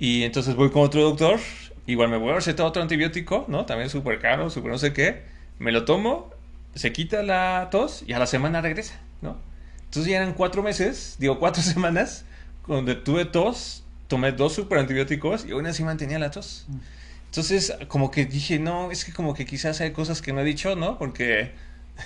Y 0.00 0.24
entonces 0.24 0.56
voy 0.56 0.70
con 0.70 0.82
otro 0.82 1.02
doctor, 1.02 1.38
igual 1.86 2.08
me 2.08 2.16
voy 2.16 2.32
a 2.32 2.34
recetar 2.36 2.66
otro 2.66 2.82
antibiótico, 2.82 3.44
¿no? 3.48 3.66
También 3.66 3.88
súper 3.88 4.18
caro, 4.18 4.50
súper 4.50 4.72
no 4.72 4.78
sé 4.78 4.92
qué. 4.92 5.22
Me 5.58 5.70
lo 5.70 5.84
tomo, 5.84 6.30
se 6.74 6.92
quita 6.92 7.22
la 7.22 7.68
tos 7.70 8.02
y 8.06 8.14
a 8.14 8.18
la 8.18 8.26
semana 8.26 8.60
regresa, 8.60 9.00
¿no? 9.22 9.36
Entonces 9.84 10.10
ya 10.10 10.18
eran 10.18 10.34
cuatro 10.34 10.62
meses, 10.62 11.16
digo 11.20 11.38
cuatro 11.38 11.62
semanas, 11.74 12.24
donde 12.66 12.96
tuve 12.96 13.24
tos, 13.24 13.84
tomé 14.08 14.32
dos 14.32 14.54
super 14.54 14.78
antibióticos 14.78 15.46
y 15.46 15.52
aún 15.52 15.66
así 15.66 15.84
mantenía 15.84 16.18
la 16.18 16.30
tos. 16.30 16.66
Mm. 16.68 16.76
Entonces, 17.26 17.74
como 17.88 18.10
que 18.10 18.24
dije, 18.24 18.58
no, 18.58 18.90
es 18.90 19.04
que 19.04 19.12
como 19.12 19.34
que 19.34 19.44
quizás 19.44 19.80
hay 19.82 19.92
cosas 19.92 20.22
que 20.22 20.32
no 20.32 20.40
he 20.40 20.44
dicho, 20.44 20.74
¿no? 20.76 20.98
Porque 20.98 21.52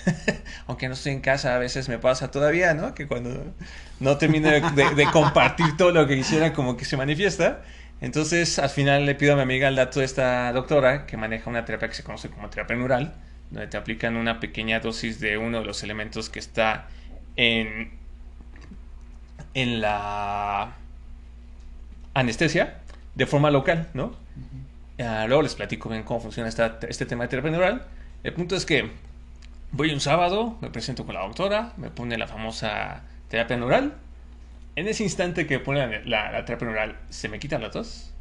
aunque 0.67 0.87
no 0.87 0.93
estoy 0.93 1.13
en 1.13 1.21
casa, 1.21 1.55
a 1.55 1.59
veces 1.59 1.89
me 1.89 1.97
pasa 1.97 2.31
todavía, 2.31 2.73
¿no? 2.73 2.93
Que 2.93 3.07
cuando 3.07 3.53
no 3.99 4.17
termino 4.17 4.49
de, 4.49 5.07
compartir 5.11 5.77
todo 5.77 5.91
lo 5.91 6.07
que 6.07 6.15
quisiera, 6.15 6.53
como 6.53 6.77
que 6.77 6.85
se 6.85 6.97
manifiesta. 6.97 7.61
Entonces, 8.01 8.59
al 8.59 8.69
final 8.69 9.05
le 9.05 9.15
pido 9.15 9.33
a 9.33 9.35
mi 9.35 9.43
amiga 9.43 9.67
el 9.67 9.75
dato 9.75 9.99
de 9.99 10.05
esta 10.05 10.51
doctora 10.51 11.05
que 11.05 11.15
maneja 11.15 11.49
una 11.49 11.63
terapia 11.63 11.87
que 11.87 11.95
se 11.95 12.03
conoce 12.03 12.29
como 12.29 12.49
terapia 12.49 12.75
neural, 12.75 13.13
donde 13.49 13.67
te 13.67 13.77
aplican 13.77 14.17
una 14.17 14.39
pequeña 14.39 14.79
dosis 14.79 15.19
de 15.19 15.37
uno 15.37 15.59
de 15.59 15.65
los 15.65 15.83
elementos 15.83 16.29
que 16.29 16.39
está 16.39 16.87
en, 17.35 17.91
en 19.53 19.79
la 19.79 20.73
anestesia 22.13 22.79
de 23.15 23.25
forma 23.25 23.51
local, 23.51 23.89
¿no? 23.93 24.15
Ah, 24.99 25.25
luego 25.27 25.41
les 25.41 25.55
platico 25.55 25.89
bien 25.89 26.03
cómo 26.03 26.19
funciona 26.19 26.49
esta, 26.49 26.79
este 26.87 27.05
tema 27.05 27.23
de 27.23 27.29
terapia 27.29 27.51
neural. 27.51 27.85
El 28.23 28.33
punto 28.33 28.55
es 28.55 28.65
que 28.65 28.91
Voy 29.75 29.89
un 29.89 29.99
sábado, 29.99 30.55
me 30.61 30.69
presento 30.69 31.03
con 31.03 31.15
la 31.15 31.21
doctora, 31.21 31.73
me 31.77 31.89
pone 31.89 32.15
la 32.19 32.27
famosa 32.27 33.01
terapia 33.27 33.57
neural. 33.57 33.95
En 34.75 34.87
ese 34.87 35.03
instante 35.03 35.47
que 35.47 35.57
pone 35.57 36.05
la, 36.05 36.45
terapia 36.45 36.67
neural, 36.67 36.99
se 37.09 37.27
me 37.27 37.39
quita 37.39 37.57
la 37.57 37.71
tos. 37.71 38.13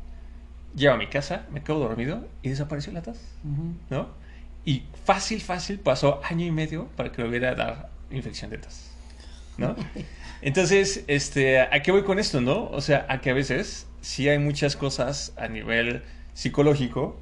Llego 0.75 0.95
a 0.95 0.97
mi 0.97 1.09
casa, 1.09 1.45
me 1.51 1.63
quedo 1.63 1.79
dormido 1.79 2.27
y 2.41 2.49
desapareció 2.49 2.95
la 2.95 3.03
tos. 3.03 3.19
¿No? 3.91 4.09
Y 4.65 4.85
fácil, 5.05 5.43
fácil 5.43 5.79
pasó 5.79 6.23
año 6.25 6.47
y 6.47 6.51
medio 6.51 6.87
para 6.97 7.13
que 7.13 7.21
me 7.21 7.29
hubiera 7.29 7.55
dar 7.55 7.91
infección 8.11 8.51
de 8.51 8.57
tos. 8.57 8.91
¿No? 9.59 9.77
Entonces, 10.41 11.05
este, 11.07 11.61
¿a 11.61 11.83
qué 11.83 11.93
voy 11.93 12.05
con 12.05 12.19
esto, 12.19 12.41
no? 12.41 12.71
O 12.71 12.81
sea, 12.81 13.05
a 13.11 13.21
que 13.21 13.29
a 13.29 13.35
veces 13.35 13.87
sí 14.01 14.27
hay 14.27 14.39
muchas 14.39 14.75
cosas 14.75 15.35
a 15.37 15.49
nivel 15.49 16.03
psicológico 16.33 17.21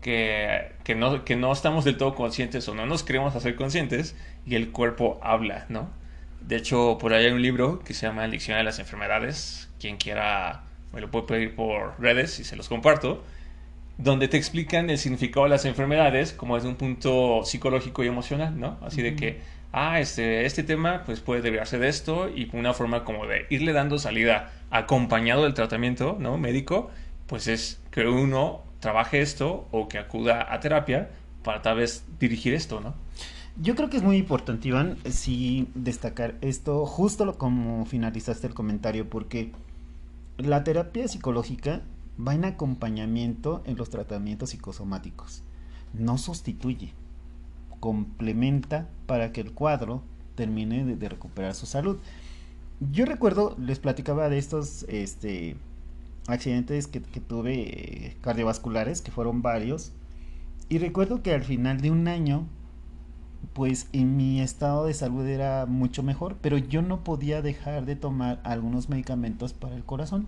que, 0.00 0.72
que, 0.84 0.94
no, 0.94 1.24
que 1.24 1.36
no 1.36 1.52
estamos 1.52 1.84
del 1.84 1.96
todo 1.96 2.14
conscientes 2.14 2.68
o 2.68 2.74
no 2.74 2.86
nos 2.86 3.02
queremos 3.02 3.34
hacer 3.34 3.56
conscientes 3.56 4.16
y 4.46 4.54
el 4.54 4.70
cuerpo 4.70 5.18
habla, 5.22 5.66
¿no? 5.68 5.90
De 6.40 6.56
hecho, 6.56 6.98
por 6.98 7.12
ahí 7.12 7.26
hay 7.26 7.32
un 7.32 7.42
libro 7.42 7.80
que 7.80 7.94
se 7.94 8.06
llama 8.06 8.24
El 8.24 8.30
Diccionario 8.30 8.64
de 8.64 8.70
las 8.70 8.78
Enfermedades. 8.78 9.68
Quien 9.80 9.96
quiera 9.96 10.62
me 10.92 11.00
lo 11.00 11.10
puede 11.10 11.26
pedir 11.26 11.54
por 11.54 12.00
redes 12.00 12.38
y 12.40 12.44
se 12.44 12.56
los 12.56 12.68
comparto. 12.68 13.24
Donde 13.98 14.28
te 14.28 14.36
explican 14.36 14.88
el 14.90 14.98
significado 14.98 15.44
de 15.44 15.50
las 15.50 15.64
enfermedades 15.64 16.32
como 16.32 16.54
desde 16.54 16.68
un 16.68 16.76
punto 16.76 17.42
psicológico 17.44 18.04
y 18.04 18.06
emocional, 18.06 18.58
¿no? 18.58 18.78
Así 18.80 19.02
de 19.02 19.16
que, 19.16 19.40
ah, 19.72 20.00
este, 20.00 20.46
este 20.46 20.62
tema 20.62 21.02
pues 21.04 21.20
puede 21.20 21.42
derivarse 21.42 21.78
de 21.78 21.88
esto 21.88 22.28
y 22.28 22.48
una 22.52 22.72
forma 22.74 23.04
como 23.04 23.26
de 23.26 23.46
irle 23.50 23.72
dando 23.72 23.98
salida 23.98 24.52
acompañado 24.70 25.42
del 25.42 25.54
tratamiento, 25.54 26.16
¿no? 26.20 26.38
Médico, 26.38 26.90
pues 27.26 27.48
es 27.48 27.80
que 27.90 28.06
uno 28.06 28.62
trabaje 28.80 29.20
esto 29.20 29.66
o 29.70 29.88
que 29.88 29.98
acuda 29.98 30.52
a 30.52 30.60
terapia 30.60 31.10
para 31.42 31.62
tal 31.62 31.76
vez 31.76 32.04
dirigir 32.18 32.54
esto, 32.54 32.80
¿no? 32.80 32.94
Yo 33.60 33.74
creo 33.74 33.90
que 33.90 33.96
es 33.96 34.04
muy 34.04 34.16
importante, 34.16 34.68
Iván, 34.68 34.98
sí 35.10 35.68
destacar 35.74 36.36
esto 36.42 36.86
justo 36.86 37.36
como 37.38 37.84
finalizaste 37.86 38.46
el 38.46 38.54
comentario, 38.54 39.10
porque 39.10 39.50
la 40.36 40.62
terapia 40.62 41.08
psicológica 41.08 41.82
va 42.24 42.34
en 42.34 42.44
acompañamiento 42.44 43.62
en 43.66 43.76
los 43.76 43.90
tratamientos 43.90 44.50
psicosomáticos. 44.50 45.42
No 45.92 46.18
sustituye, 46.18 46.92
complementa 47.80 48.88
para 49.06 49.32
que 49.32 49.40
el 49.40 49.52
cuadro 49.52 50.02
termine 50.36 50.84
de, 50.84 51.08
recuperar 51.08 51.54
su 51.54 51.66
salud. 51.66 51.98
Yo 52.92 53.06
recuerdo, 53.06 53.56
les 53.58 53.80
platicaba 53.80 54.28
de 54.28 54.38
estos 54.38 54.84
este, 54.84 55.56
accidentes 56.28 56.86
que, 56.86 57.00
tuve 57.00 57.54
eh, 57.54 58.16
cardiovasculares, 58.20 59.02
que 59.02 59.10
fueron 59.10 59.42
varios, 59.42 59.92
y 60.68 60.78
recuerdo 60.78 61.22
que 61.22 61.34
al 61.34 61.42
final 61.42 61.80
de 61.80 61.90
un 61.90 62.06
año 62.08 62.46
pues 63.52 63.88
en 63.92 64.16
mi 64.16 64.40
estado 64.40 64.86
de 64.86 64.94
salud 64.94 65.26
era 65.26 65.66
mucho 65.66 66.02
mejor, 66.02 66.36
pero 66.40 66.58
yo 66.58 66.82
no 66.82 67.04
podía 67.04 67.42
dejar 67.42 67.86
de 67.86 67.96
tomar 67.96 68.40
algunos 68.44 68.88
medicamentos 68.88 69.52
para 69.52 69.74
el 69.74 69.84
corazón, 69.84 70.26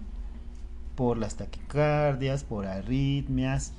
por 0.96 1.18
las 1.18 1.36
taquicardias, 1.36 2.44
por 2.44 2.66
arritmias. 2.66 3.72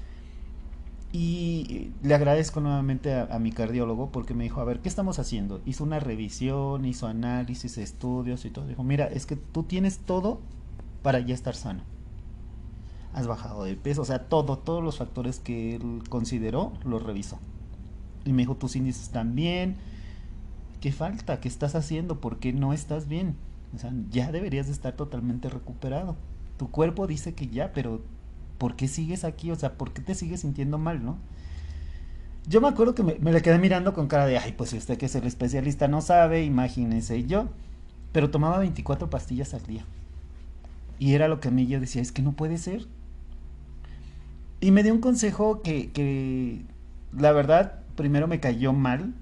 Y 1.14 1.92
le 2.04 2.16
agradezco 2.16 2.62
nuevamente 2.62 3.14
a, 3.14 3.38
mi 3.40 3.52
cardiólogo 3.52 4.12
porque 4.12 4.34
me 4.34 4.46
dijo, 4.46 4.62
a 4.62 4.66
ver, 4.66 4.80
¿qué 4.80 4.88
estamos 4.88 5.20
haciendo? 5.20 5.62
Hizo 5.66 5.84
una 5.84 6.00
revisión, 6.00 6.86
hizo 6.86 7.08
análisis, 7.08 7.78
estudios 7.78 8.46
y 8.46 8.50
todo. 8.50 8.66
Dijo, 8.66 8.84
mira, 8.84 9.08
es 9.08 9.26
que 9.26 9.36
tú 9.36 9.64
tienes 9.64 10.00
todo 10.00 10.40
para 11.04 11.20
ya 11.20 11.34
estar 11.34 11.54
sano. 11.54 11.84
Has 13.14 13.28
bajado 13.28 13.64
de 13.64 13.76
peso, 13.76 14.02
o 14.02 14.06
sea, 14.06 14.30
todo, 14.30 14.58
todos 14.58 14.84
los 14.84 14.98
factores 14.98 15.40
que 15.40 15.76
él 15.76 16.04
consideró, 16.10 16.74
los 16.86 17.04
revisó. 17.04 17.40
Y 18.26 18.34
me 18.34 18.44
dijo, 18.44 18.56
tus 18.56 18.76
índices 18.76 19.04
están 19.04 19.36
bien. 19.36 19.76
¿Qué 20.80 20.92
falta? 20.92 21.40
¿Qué 21.40 21.48
estás 21.48 21.76
haciendo? 21.76 22.22
¿Por 22.22 22.40
qué 22.40 22.54
no 22.54 22.74
estás 22.74 23.08
bien? 23.08 23.36
O 23.76 23.78
sea, 23.78 23.92
ya 24.10 24.32
deberías 24.32 24.68
de 24.68 24.74
estar 24.74 24.94
totalmente 24.94 25.50
recuperado. 25.50 26.16
Tu 26.58 26.70
cuerpo 26.70 27.08
dice 27.08 27.34
que 27.34 27.48
ya, 27.48 27.74
pero 27.74 28.02
¿por 28.58 28.76
qué 28.76 28.88
sigues 28.88 29.24
aquí? 29.24 29.52
O 29.52 29.56
sea, 29.56 29.78
¿por 29.78 29.94
qué 29.94 30.02
te 30.02 30.16
sigues 30.16 30.42
sintiendo 30.42 30.78
mal, 30.78 31.04
no? 31.04 31.18
Yo 32.48 32.62
me 32.62 32.68
acuerdo 32.68 32.96
que 32.96 33.04
me, 33.04 33.16
me 33.20 33.32
le 33.32 33.42
quedé 33.42 33.60
mirando 33.60 33.94
con 33.94 34.08
cara 34.08 34.26
de, 34.26 34.38
ay, 34.38 34.54
pues 34.54 34.72
si 34.72 34.78
usted 34.78 34.98
que 34.98 35.06
es 35.06 35.16
el 35.16 35.26
especialista 35.26 35.88
no 35.88 36.02
sabe, 36.02 36.44
imagínese 36.44 37.26
yo. 37.26 37.50
Pero 38.12 38.32
tomaba 38.32 38.60
24 38.60 39.10
pastillas 39.10 39.54
al 39.54 39.66
día. 39.66 39.86
Y 41.00 41.14
era 41.14 41.28
lo 41.28 41.40
que 41.40 41.48
a 41.48 41.52
mí 41.52 41.66
yo 41.68 41.80
decía, 41.80 42.02
es 42.02 42.12
que 42.12 42.22
no 42.22 42.34
puede 42.34 42.58
ser. 42.58 42.88
Y 44.62 44.72
me 44.72 44.84
dio 44.84 44.94
un 44.94 45.02
consejo 45.02 45.62
que, 45.62 45.92
que 45.92 46.62
la 47.18 47.32
verdad, 47.32 47.80
primero 47.96 48.28
me 48.28 48.40
cayó 48.40 48.74
mal 48.74 49.14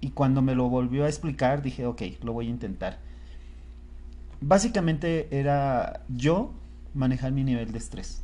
y 0.00 0.10
cuando 0.10 0.42
me 0.42 0.54
lo 0.54 0.68
volvió 0.68 1.04
a 1.04 1.08
explicar 1.08 1.62
dije, 1.62 1.86
ok, 1.86 2.02
lo 2.22 2.32
voy 2.32 2.46
a 2.46 2.50
intentar. 2.50 2.98
Básicamente 4.40 5.28
era 5.30 6.02
yo 6.08 6.52
manejar 6.94 7.32
mi 7.32 7.44
nivel 7.44 7.72
de 7.72 7.78
estrés. 7.78 8.22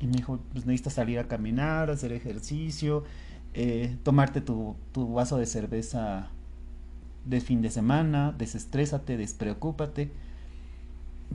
Y 0.00 0.06
me 0.06 0.12
dijo, 0.12 0.40
pues 0.52 0.66
necesitas 0.66 0.94
salir 0.94 1.18
a 1.20 1.28
caminar, 1.28 1.90
hacer 1.90 2.12
ejercicio, 2.12 3.04
eh, 3.54 3.96
tomarte 4.02 4.40
tu, 4.40 4.76
tu, 4.92 5.12
vaso 5.12 5.38
de 5.38 5.46
cerveza 5.46 6.28
de 7.24 7.40
fin 7.40 7.62
de 7.62 7.70
semana, 7.70 8.34
desestrésate, 8.36 9.16
despreocúpate. 9.16 10.10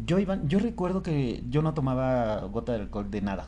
Yo, 0.06 0.20
iba, 0.20 0.40
yo 0.46 0.60
recuerdo 0.60 1.02
que 1.02 1.44
yo 1.50 1.62
no 1.62 1.74
tomaba 1.74 2.42
gota 2.42 2.74
de 2.74 2.82
alcohol 2.82 3.10
de 3.10 3.22
nada. 3.22 3.48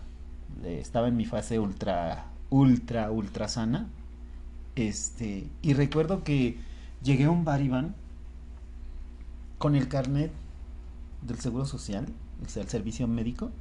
Estaba 0.63 1.07
en 1.07 1.17
mi 1.17 1.25
fase 1.25 1.59
ultra, 1.59 2.31
ultra, 2.49 3.11
ultra 3.11 3.47
sana. 3.47 3.87
Este, 4.75 5.47
y 5.61 5.73
recuerdo 5.73 6.23
que 6.23 6.57
llegué 7.03 7.25
a 7.25 7.31
un 7.31 7.45
bar, 7.45 7.61
Iván, 7.61 7.95
con 9.57 9.75
el 9.75 9.87
carnet 9.87 10.31
del 11.21 11.37
Seguro 11.39 11.65
Social, 11.65 12.07
o 12.45 12.49
sea, 12.49 12.63
el 12.63 12.69
servicio 12.69 13.07
médico, 13.07 13.51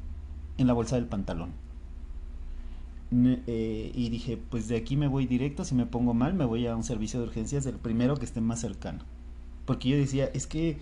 en 0.57 0.66
la 0.66 0.72
bolsa 0.72 0.96
del 0.96 1.07
pantalón. 1.07 1.51
Eh, 3.11 3.90
y 3.94 4.11
dije, 4.11 4.37
pues 4.37 4.68
de 4.68 4.77
aquí 4.77 4.96
me 4.96 5.09
voy 5.09 5.27
directo, 5.27 5.64
si 5.64 5.74
me 5.74 5.87
pongo 5.87 6.14
mal, 6.14 6.35
me 6.35 6.44
voy 6.44 6.66
a 6.66 6.77
un 6.77 6.85
servicio 6.85 7.20
de 7.20 7.27
urgencias 7.27 7.64
del 7.64 7.77
primero 7.77 8.16
que 8.16 8.24
esté 8.24 8.40
más 8.40 8.61
cercano. 8.61 9.01
Porque 9.64 9.88
yo 9.88 9.96
decía, 9.96 10.27
es 10.35 10.46
que, 10.46 10.79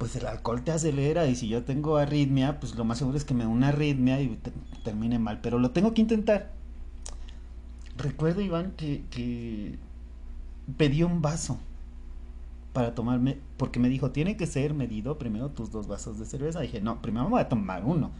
pues 0.00 0.16
el 0.16 0.26
alcohol 0.26 0.64
te 0.64 0.72
acelera 0.72 1.28
y 1.28 1.36
si 1.36 1.46
yo 1.46 1.62
tengo 1.62 1.96
arritmia, 1.96 2.58
pues 2.58 2.74
lo 2.74 2.84
más 2.84 2.98
seguro 2.98 3.16
es 3.16 3.24
que 3.24 3.34
me 3.34 3.44
dé 3.44 3.50
una 3.50 3.68
arritmia 3.68 4.20
y 4.20 4.36
termine 4.82 5.20
mal, 5.20 5.40
pero 5.40 5.60
lo 5.60 5.70
tengo 5.70 5.94
que 5.94 6.00
intentar 6.00 6.58
recuerdo, 8.00 8.40
Iván, 8.40 8.72
que, 8.72 9.04
que 9.10 9.78
pedí 10.76 11.02
un 11.02 11.22
vaso 11.22 11.58
para 12.72 12.94
tomarme, 12.94 13.38
porque 13.56 13.80
me 13.80 13.88
dijo, 13.88 14.10
tiene 14.10 14.36
que 14.36 14.46
ser 14.46 14.74
medido 14.74 15.18
primero 15.18 15.50
tus 15.50 15.70
dos 15.70 15.86
vasos 15.86 16.18
de 16.18 16.26
cerveza. 16.26 16.60
dije, 16.60 16.80
no, 16.80 17.02
primero 17.02 17.24
me 17.24 17.30
voy 17.30 17.40
a 17.40 17.48
tomar 17.48 17.84
uno. 17.84 18.10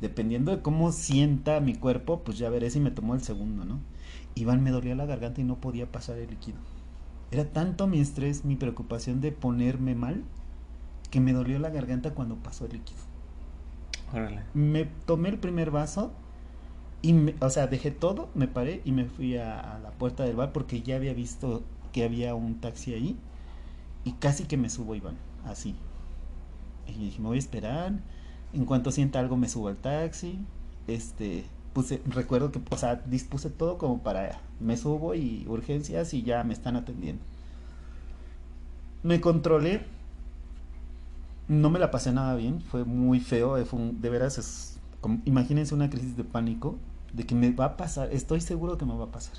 Dependiendo 0.00 0.54
de 0.54 0.62
cómo 0.62 0.92
sienta 0.92 1.60
mi 1.60 1.74
cuerpo, 1.74 2.22
pues 2.22 2.38
ya 2.38 2.50
veré 2.50 2.70
si 2.70 2.80
me 2.80 2.90
tomo 2.90 3.14
el 3.14 3.22
segundo, 3.22 3.64
¿no? 3.64 3.80
Iván 4.34 4.62
me 4.62 4.70
dolía 4.70 4.94
la 4.94 5.06
garganta 5.06 5.40
y 5.40 5.44
no 5.44 5.56
podía 5.56 5.90
pasar 5.90 6.18
el 6.18 6.28
líquido. 6.28 6.58
Era 7.30 7.46
tanto 7.46 7.86
mi 7.86 7.98
estrés, 7.98 8.44
mi 8.44 8.56
preocupación 8.56 9.20
de 9.20 9.32
ponerme 9.32 9.94
mal, 9.94 10.22
que 11.16 11.20
me 11.22 11.32
dolió 11.32 11.58
la 11.58 11.70
garganta 11.70 12.10
cuando 12.10 12.34
pasó 12.36 12.66
el 12.66 12.72
líquido. 12.72 13.00
Órale. 14.12 14.42
Me 14.52 14.84
tomé 14.84 15.30
el 15.30 15.38
primer 15.38 15.70
vaso 15.70 16.12
y, 17.00 17.32
o 17.40 17.48
sea, 17.48 17.68
dejé 17.68 17.90
todo, 17.90 18.28
me 18.34 18.48
paré 18.48 18.82
y 18.84 18.92
me 18.92 19.06
fui 19.06 19.38
a, 19.38 19.80
la 19.82 19.92
puerta 19.92 20.24
del 20.24 20.36
bar 20.36 20.52
porque 20.52 20.82
ya 20.82 20.96
había 20.96 21.14
visto 21.14 21.62
que 21.94 22.04
había 22.04 22.34
un 22.34 22.60
taxi 22.60 22.92
ahí. 22.92 23.16
Y 24.04 24.12
casi 24.12 24.44
que 24.44 24.58
me 24.58 24.68
subo, 24.68 24.94
Iván, 24.94 25.16
así. 25.46 25.74
Y 26.86 26.92
dije, 26.92 27.18
me 27.18 27.28
voy 27.28 27.36
a 27.36 27.38
esperar. 27.38 27.94
En 28.52 28.66
cuanto 28.66 28.92
sienta 28.92 29.18
algo, 29.18 29.38
me 29.38 29.48
subo 29.48 29.68
al 29.68 29.78
taxi. 29.78 30.38
Este, 30.86 31.46
puse, 31.72 32.02
recuerdo 32.04 32.52
que, 32.52 32.60
o 32.68 32.76
sea, 32.76 32.96
dispuse 32.96 33.48
todo 33.48 33.78
como 33.78 34.02
para, 34.02 34.38
me 34.60 34.76
subo 34.76 35.14
y 35.14 35.46
urgencias 35.48 36.12
y 36.12 36.24
ya 36.24 36.44
me 36.44 36.52
están 36.52 36.76
atendiendo. 36.76 37.24
Me 39.02 39.18
controlé. 39.22 39.95
No 41.48 41.70
me 41.70 41.78
la 41.78 41.90
pasé 41.90 42.12
nada 42.12 42.34
bien, 42.34 42.60
fue 42.60 42.84
muy 42.84 43.20
feo, 43.20 43.64
fue 43.64 43.92
de 43.92 44.10
veras 44.10 44.38
es 44.38 44.76
imagínense 45.24 45.74
una 45.74 45.90
crisis 45.90 46.16
de 46.16 46.24
pánico 46.24 46.76
de 47.12 47.24
que 47.24 47.34
me 47.34 47.52
va 47.52 47.66
a 47.66 47.76
pasar, 47.76 48.12
estoy 48.12 48.40
seguro 48.40 48.76
que 48.76 48.84
me 48.84 48.96
va 48.96 49.04
a 49.04 49.12
pasar. 49.12 49.36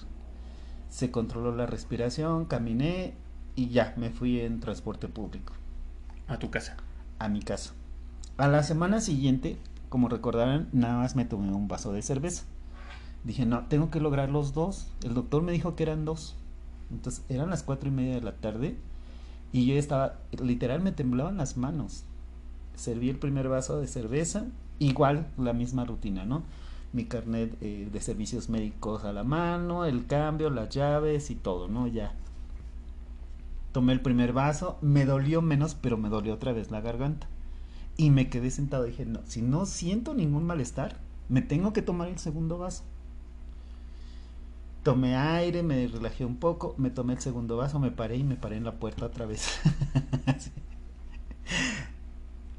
Se 0.90 1.12
controló 1.12 1.56
la 1.56 1.66
respiración, 1.66 2.46
caminé 2.46 3.14
y 3.56 3.70
ya, 3.70 3.94
me 3.98 4.10
fui 4.10 4.40
en 4.40 4.60
transporte 4.60 5.08
público. 5.08 5.54
¿A 6.28 6.38
tu 6.38 6.50
casa? 6.50 6.78
A 7.20 7.28
mi 7.28 7.42
casa. 7.42 7.74
A 8.38 8.48
la 8.48 8.64
semana 8.64 9.02
siguiente, 9.02 9.58
como 9.90 10.10
recordarán, 10.10 10.70
nada 10.72 10.98
más 10.98 11.16
me 11.16 11.26
tomé 11.26 11.54
un 11.54 11.68
vaso 11.68 11.92
de 11.92 12.02
cerveza. 12.02 12.44
Dije, 13.24 13.46
no, 13.46 13.66
tengo 13.68 13.90
que 13.90 14.00
lograr 14.00 14.30
los 14.30 14.54
dos. 14.54 14.88
El 15.04 15.14
doctor 15.14 15.42
me 15.44 15.52
dijo 15.52 15.76
que 15.76 15.84
eran 15.84 16.06
dos. 16.06 16.36
Entonces, 16.92 17.26
eran 17.30 17.50
las 17.50 17.64
cuatro 17.64 17.90
y 17.90 17.92
media 17.92 18.16
de 18.16 18.22
la 18.22 18.34
tarde 18.34 18.78
y 19.52 19.66
yo 19.66 19.76
estaba, 19.76 20.20
literal 20.42 20.82
me 20.82 20.92
temblaban 20.92 21.38
las 21.38 21.58
manos. 21.58 22.04
Serví 22.76 23.10
el 23.10 23.18
primer 23.18 23.50
vaso 23.50 23.80
de 23.80 23.88
cerveza 23.88 24.46
igual 24.80 25.28
la 25.38 25.54
misma 25.54 25.86
rutina, 25.86 26.26
¿no? 26.26 26.44
Mi 26.94 27.06
carnet 27.06 27.58
eh, 27.62 27.90
de 27.92 28.02
servicios 28.02 28.50
médicos 28.50 29.04
a 29.04 29.14
la 29.14 29.24
mano, 29.24 29.86
el 29.86 30.06
cambio, 30.06 30.50
las 30.50 30.70
llaves 30.70 31.32
y 31.32 31.36
todo, 31.36 31.68
¿no? 31.68 31.88
Ya. 31.88 32.14
Tomé 33.72 33.94
el 33.94 34.02
primer 34.02 34.34
vaso, 34.34 34.78
me 34.82 35.06
dolió 35.06 35.42
menos, 35.42 35.76
pero 35.76 35.98
me 35.98 36.10
dolió 36.10 36.34
otra 36.34 36.54
vez 36.54 36.72
la 36.72 36.82
garganta. 36.82 37.28
Y 37.98 38.10
me 38.12 38.30
quedé 38.30 38.52
sentado 38.52 38.86
y 38.86 38.92
dije, 38.92 39.06
no, 39.06 39.22
si 39.26 39.42
no 39.42 39.66
siento 39.66 40.14
ningún 40.14 40.46
malestar, 40.46 40.98
me 41.30 41.42
tengo 41.42 41.74
que 41.74 41.82
tomar 41.82 42.08
el 42.08 42.20
segundo 42.20 42.58
vaso. 42.58 42.84
Tomé 44.88 45.18
aire, 45.18 45.64
me 45.64 45.86
relajé 45.86 46.24
un 46.24 46.38
poco, 46.38 46.74
me 46.78 46.90
tomé 46.90 47.12
el 47.12 47.20
segundo 47.20 47.58
vaso, 47.58 47.78
me 47.78 47.92
paré 47.92 48.16
y 48.16 48.24
me 48.24 48.38
paré 48.38 48.56
en 48.56 48.64
la 48.64 48.80
puerta 48.80 49.06
otra 49.06 49.26
vez. 49.26 49.60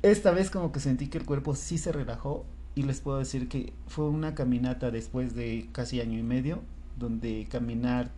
Esta 0.03 0.31
vez 0.33 0.51
como 0.51 0.71
que 0.71 0.79
sentí 0.79 1.07
que 1.07 1.17
el 1.17 1.25
cuerpo 1.25 1.55
sí 1.55 1.79
se 1.79 1.91
relajó 1.91 2.45
y 2.75 2.83
les 2.83 3.01
puedo 3.01 3.17
decir 3.17 3.49
que 3.49 3.73
fue 3.87 4.11
una 4.11 4.35
caminata 4.35 4.91
después 4.91 5.35
de 5.35 5.71
casi 5.73 6.03
año 6.03 6.19
y 6.19 6.23
medio, 6.23 6.61
donde 6.99 7.49
caminar 7.51 8.11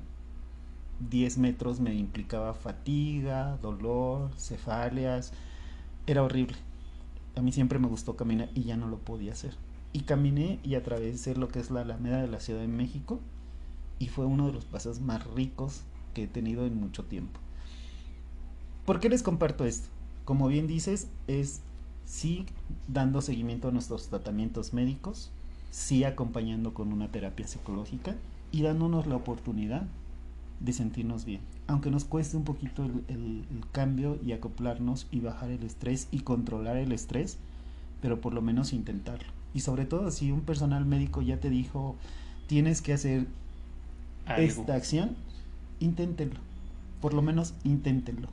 10 1.08 1.38
metros 1.38 1.78
me 1.78 1.94
implicaba 1.94 2.52
fatiga, 2.52 3.58
dolor, 3.62 4.32
cefaleas, 4.36 5.32
era 6.08 6.24
horrible. 6.24 6.56
A 7.36 7.42
mí 7.42 7.52
siempre 7.52 7.78
me 7.78 7.86
gustó 7.86 8.16
caminar 8.16 8.48
y 8.56 8.64
ya 8.64 8.76
no 8.76 8.88
lo 8.88 8.98
podía 8.98 9.34
hacer. 9.34 9.54
Y 9.92 10.00
caminé 10.00 10.58
y 10.64 10.74
atravesé 10.74 11.36
lo 11.36 11.46
que 11.46 11.60
es 11.60 11.70
la 11.70 11.82
Alameda 11.82 12.20
de 12.20 12.26
la 12.26 12.40
Ciudad 12.40 12.60
de 12.60 12.66
México 12.66 13.20
y 14.00 14.08
fue 14.08 14.26
uno 14.26 14.46
de 14.46 14.52
los 14.52 14.64
pasos 14.64 15.00
más 15.00 15.24
ricos 15.34 15.82
que 16.14 16.24
he 16.24 16.26
tenido 16.26 16.66
en 16.66 16.80
mucho 16.80 17.04
tiempo. 17.04 17.38
¿Por 18.84 18.98
qué 18.98 19.08
les 19.08 19.22
comparto 19.22 19.64
esto? 19.64 19.88
Como 20.24 20.48
bien 20.48 20.66
dices, 20.66 21.06
es 21.28 21.60
sí 22.06 22.46
dando 22.88 23.20
seguimiento 23.20 23.68
a 23.68 23.72
nuestros 23.72 24.08
tratamientos 24.08 24.72
médicos, 24.72 25.30
sí 25.70 26.02
acompañando 26.02 26.74
con 26.74 26.92
una 26.92 27.12
terapia 27.12 27.46
psicológica 27.46 28.16
y 28.50 28.62
dándonos 28.62 29.06
la 29.06 29.16
oportunidad 29.16 29.86
de 30.60 30.72
sentirnos 30.72 31.24
bien. 31.24 31.42
Aunque 31.66 31.90
nos 31.90 32.04
cueste 32.04 32.36
un 32.36 32.44
poquito 32.44 32.84
el, 32.84 33.04
el, 33.08 33.44
cambio 33.70 34.18
y 34.24 34.32
acoplarnos 34.32 35.06
y 35.10 35.20
bajar 35.20 35.50
el 35.50 35.62
estrés 35.62 36.08
y 36.10 36.20
controlar 36.20 36.76
el 36.78 36.92
estrés, 36.92 37.38
pero 38.00 38.20
por 38.20 38.32
lo 38.32 38.42
menos 38.42 38.72
intentarlo. 38.72 39.28
Y 39.52 39.60
sobre 39.60 39.84
todo 39.84 40.10
si 40.10 40.32
un 40.32 40.40
personal 40.40 40.86
médico 40.86 41.22
ya 41.22 41.38
te 41.38 41.50
dijo, 41.50 41.96
tienes 42.46 42.82
que 42.82 42.92
hacer 42.92 43.26
Algo. 44.26 44.42
esta 44.42 44.74
acción, 44.74 45.16
inténtenlo. 45.78 46.40
Por 47.00 47.14
lo 47.14 47.22
menos 47.22 47.54
inténtenlo. 47.64 48.28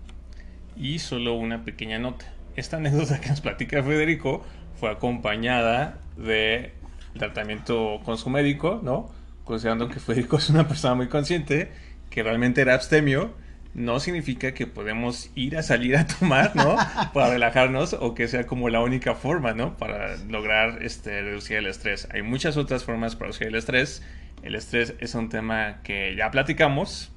Y 0.76 1.00
solo 1.00 1.36
una 1.36 1.64
pequeña 1.64 2.00
nota. 2.00 2.26
Esta 2.56 2.78
anécdota 2.78 3.22
que 3.22 3.30
nos 3.30 3.42
platica 3.42 3.84
Federico 3.84 4.44
fue 4.80 4.92
acompañada 4.92 6.00
de 6.18 6.74
tratamiento 7.18 8.00
con 8.04 8.18
su 8.18 8.30
médico, 8.30 8.80
¿no? 8.84 9.10
Considerando 9.44 9.90
que 9.90 10.00
Federico 10.00 10.38
es 10.38 10.50
una 10.50 10.68
persona 10.68 10.96
muy 10.96 11.08
consciente, 11.08 11.72
que 12.10 12.24
realmente 12.24 12.62
era 12.62 12.74
abstemio, 12.74 13.34
no 13.74 14.00
significa 14.00 14.54
que 14.54 14.66
podemos 14.66 15.30
ir 15.36 15.56
a 15.56 15.64
salir 15.64 15.96
a 15.96 16.08
tomar, 16.08 16.56
¿no? 16.56 16.76
Para 17.14 17.30
relajarnos 17.30 17.94
o 17.94 18.16
que 18.16 18.28
sea 18.28 18.48
como 18.48 18.70
la 18.70 18.82
única 18.82 19.16
forma, 19.16 19.54
¿no? 19.54 19.78
Para 19.78 20.18
lograr 20.18 20.80
este, 20.82 21.22
reducir 21.22 21.58
el 21.58 21.68
estrés. 21.68 22.08
Hay 22.12 22.24
muchas 22.24 22.58
otras 22.58 22.84
formas 22.84 23.16
para 23.16 23.28
reducir 23.28 23.48
el 23.48 23.56
estrés. 23.56 24.04
El 24.48 24.56
estrés 24.56 24.96
es 25.02 25.14
un 25.14 25.28
tema 25.28 25.82
que 25.84 26.16
ya 26.16 26.32
platicamos, 26.32 27.12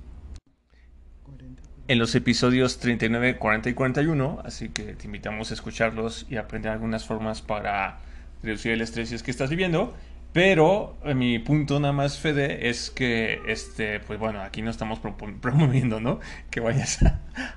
en 1.86 1.98
los 2.00 2.12
episodios 2.16 2.80
39, 2.80 3.36
40 3.36 3.70
y 3.70 3.74
41, 3.74 4.42
así 4.44 4.70
que 4.70 4.94
te 4.94 5.06
invitamos 5.06 5.52
a 5.52 5.54
escucharlos 5.54 6.26
y 6.28 6.38
aprender 6.38 6.72
algunas 6.72 7.06
formas 7.06 7.40
para 7.40 7.98
reducir 8.42 8.72
el 8.72 8.80
estrés 8.80 9.10
si 9.10 9.14
es 9.14 9.22
que 9.22 9.30
estás 9.30 9.48
viviendo. 9.48 9.94
Pero 10.32 10.96
eh, 11.04 11.14
mi 11.14 11.38
punto 11.38 11.78
nada 11.78 11.92
más, 11.92 12.18
Fede, 12.18 12.68
es 12.68 12.90
que, 12.90 13.38
este, 13.46 14.00
pues 14.00 14.18
bueno, 14.18 14.40
aquí 14.40 14.60
no 14.60 14.70
estamos 14.70 14.98
promoviendo, 15.40 16.00
¿no? 16.00 16.18
Que 16.50 16.58
vayas 16.58 16.98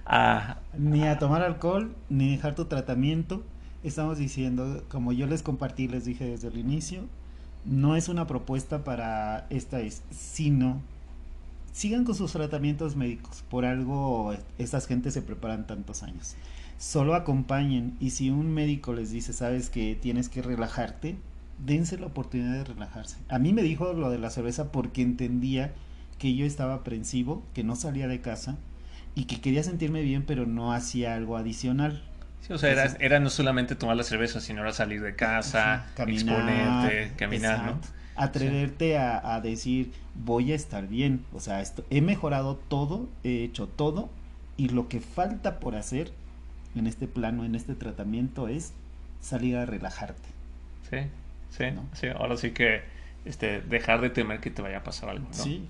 a, 0.05 0.59
Ni 0.77 1.07
a 1.07 1.17
tomar 1.17 1.41
alcohol, 1.41 1.95
ni 2.09 2.35
dejar 2.35 2.53
tu 2.53 2.65
tratamiento. 2.65 3.43
Estamos 3.83 4.19
diciendo, 4.19 4.83
como 4.87 5.13
yo 5.13 5.25
les 5.25 5.41
compartí, 5.41 5.87
les 5.87 6.05
dije 6.05 6.25
desde 6.25 6.49
el 6.49 6.59
inicio, 6.59 7.07
no 7.65 7.95
es 7.95 8.09
una 8.09 8.27
propuesta 8.27 8.83
para 8.83 9.47
esta, 9.49 9.79
sino 10.11 10.81
sigan 11.71 12.05
con 12.05 12.15
sus 12.15 12.31
tratamientos 12.31 12.95
médicos. 12.95 13.43
Por 13.49 13.65
algo 13.65 14.33
estas 14.57 14.87
gentes 14.87 15.13
se 15.13 15.21
preparan 15.21 15.67
tantos 15.67 16.03
años. 16.03 16.35
Solo 16.77 17.15
acompañen 17.15 17.95
y 17.99 18.11
si 18.11 18.29
un 18.29 18.51
médico 18.51 18.93
les 18.93 19.11
dice, 19.11 19.33
sabes 19.33 19.69
que 19.69 19.95
tienes 19.95 20.29
que 20.29 20.41
relajarte, 20.41 21.15
dense 21.65 21.97
la 21.97 22.07
oportunidad 22.07 22.53
de 22.53 22.63
relajarse. 22.63 23.17
A 23.29 23.39
mí 23.39 23.53
me 23.53 23.63
dijo 23.63 23.93
lo 23.93 24.09
de 24.09 24.19
la 24.19 24.29
cerveza 24.29 24.71
porque 24.71 25.01
entendía 25.01 25.73
que 26.19 26.35
yo 26.35 26.45
estaba 26.45 26.75
aprensivo, 26.75 27.43
que 27.53 27.63
no 27.63 27.75
salía 27.75 28.07
de 28.07 28.21
casa 28.21 28.57
y 29.15 29.25
que 29.25 29.39
quería 29.39 29.63
sentirme 29.63 30.01
bien, 30.01 30.25
pero 30.25 30.45
no 30.45 30.73
hacía 30.73 31.15
algo 31.15 31.37
adicional. 31.37 32.03
Sí, 32.45 32.51
o 32.51 32.57
sea, 32.57 32.71
era, 32.71 32.85
era, 32.99 33.19
no 33.19 33.29
solamente 33.29 33.75
tomar 33.75 33.95
la 33.95 34.03
cerveza, 34.03 34.41
sino 34.41 34.61
era 34.61 34.73
salir 34.73 35.01
de 35.01 35.15
casa, 35.15 35.85
caminar, 35.95 36.21
exponerte, 36.21 37.13
caminar, 37.15 37.65
¿no? 37.65 37.79
atreverte 38.15 38.97
a, 38.97 39.35
a, 39.35 39.41
decir 39.41 39.91
voy 40.13 40.51
a 40.51 40.55
estar 40.55 40.87
bien, 40.87 41.25
o 41.33 41.39
sea, 41.39 41.61
esto, 41.61 41.85
he 41.89 42.01
mejorado 42.01 42.55
todo, 42.55 43.07
he 43.23 43.43
hecho 43.43 43.67
todo 43.67 44.09
y 44.57 44.69
lo 44.69 44.87
que 44.87 44.99
falta 44.99 45.59
por 45.59 45.75
hacer 45.75 46.11
en 46.75 46.87
este 46.87 47.07
plano, 47.07 47.45
en 47.45 47.55
este 47.55 47.75
tratamiento 47.75 48.47
es 48.47 48.73
salir 49.21 49.55
a 49.55 49.65
relajarte. 49.65 50.29
Sí, 50.89 50.97
sí, 51.49 51.71
¿no? 51.71 51.85
sí, 51.93 52.07
ahora 52.07 52.37
sí 52.37 52.51
que 52.51 52.81
este, 53.25 53.61
dejar 53.61 54.01
de 54.01 54.09
temer 54.09 54.39
que 54.39 54.51
te 54.51 54.61
vaya 54.61 54.79
a 54.79 54.83
pasar 54.83 55.09
algo, 55.09 55.27
¿no? 55.27 55.33
Sí. 55.33 55.65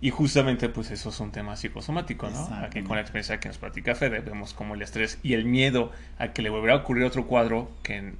Y 0.00 0.10
justamente 0.10 0.68
pues 0.68 0.90
eso 0.92 1.08
es 1.08 1.18
un 1.18 1.32
tema 1.32 1.56
psicosomático, 1.56 2.30
¿no? 2.30 2.48
Aquí 2.62 2.82
con 2.82 2.96
la 2.96 3.02
experiencia 3.02 3.40
que 3.40 3.48
nos 3.48 3.58
platica 3.58 3.96
Fede 3.96 4.20
vemos 4.20 4.54
como 4.54 4.74
el 4.74 4.82
estrés 4.82 5.18
y 5.24 5.34
el 5.34 5.44
miedo 5.44 5.90
a 6.18 6.28
que 6.28 6.42
le 6.42 6.50
volverá 6.50 6.74
a 6.74 6.76
ocurrir 6.76 7.04
otro 7.04 7.26
cuadro 7.26 7.70
que 7.82 8.12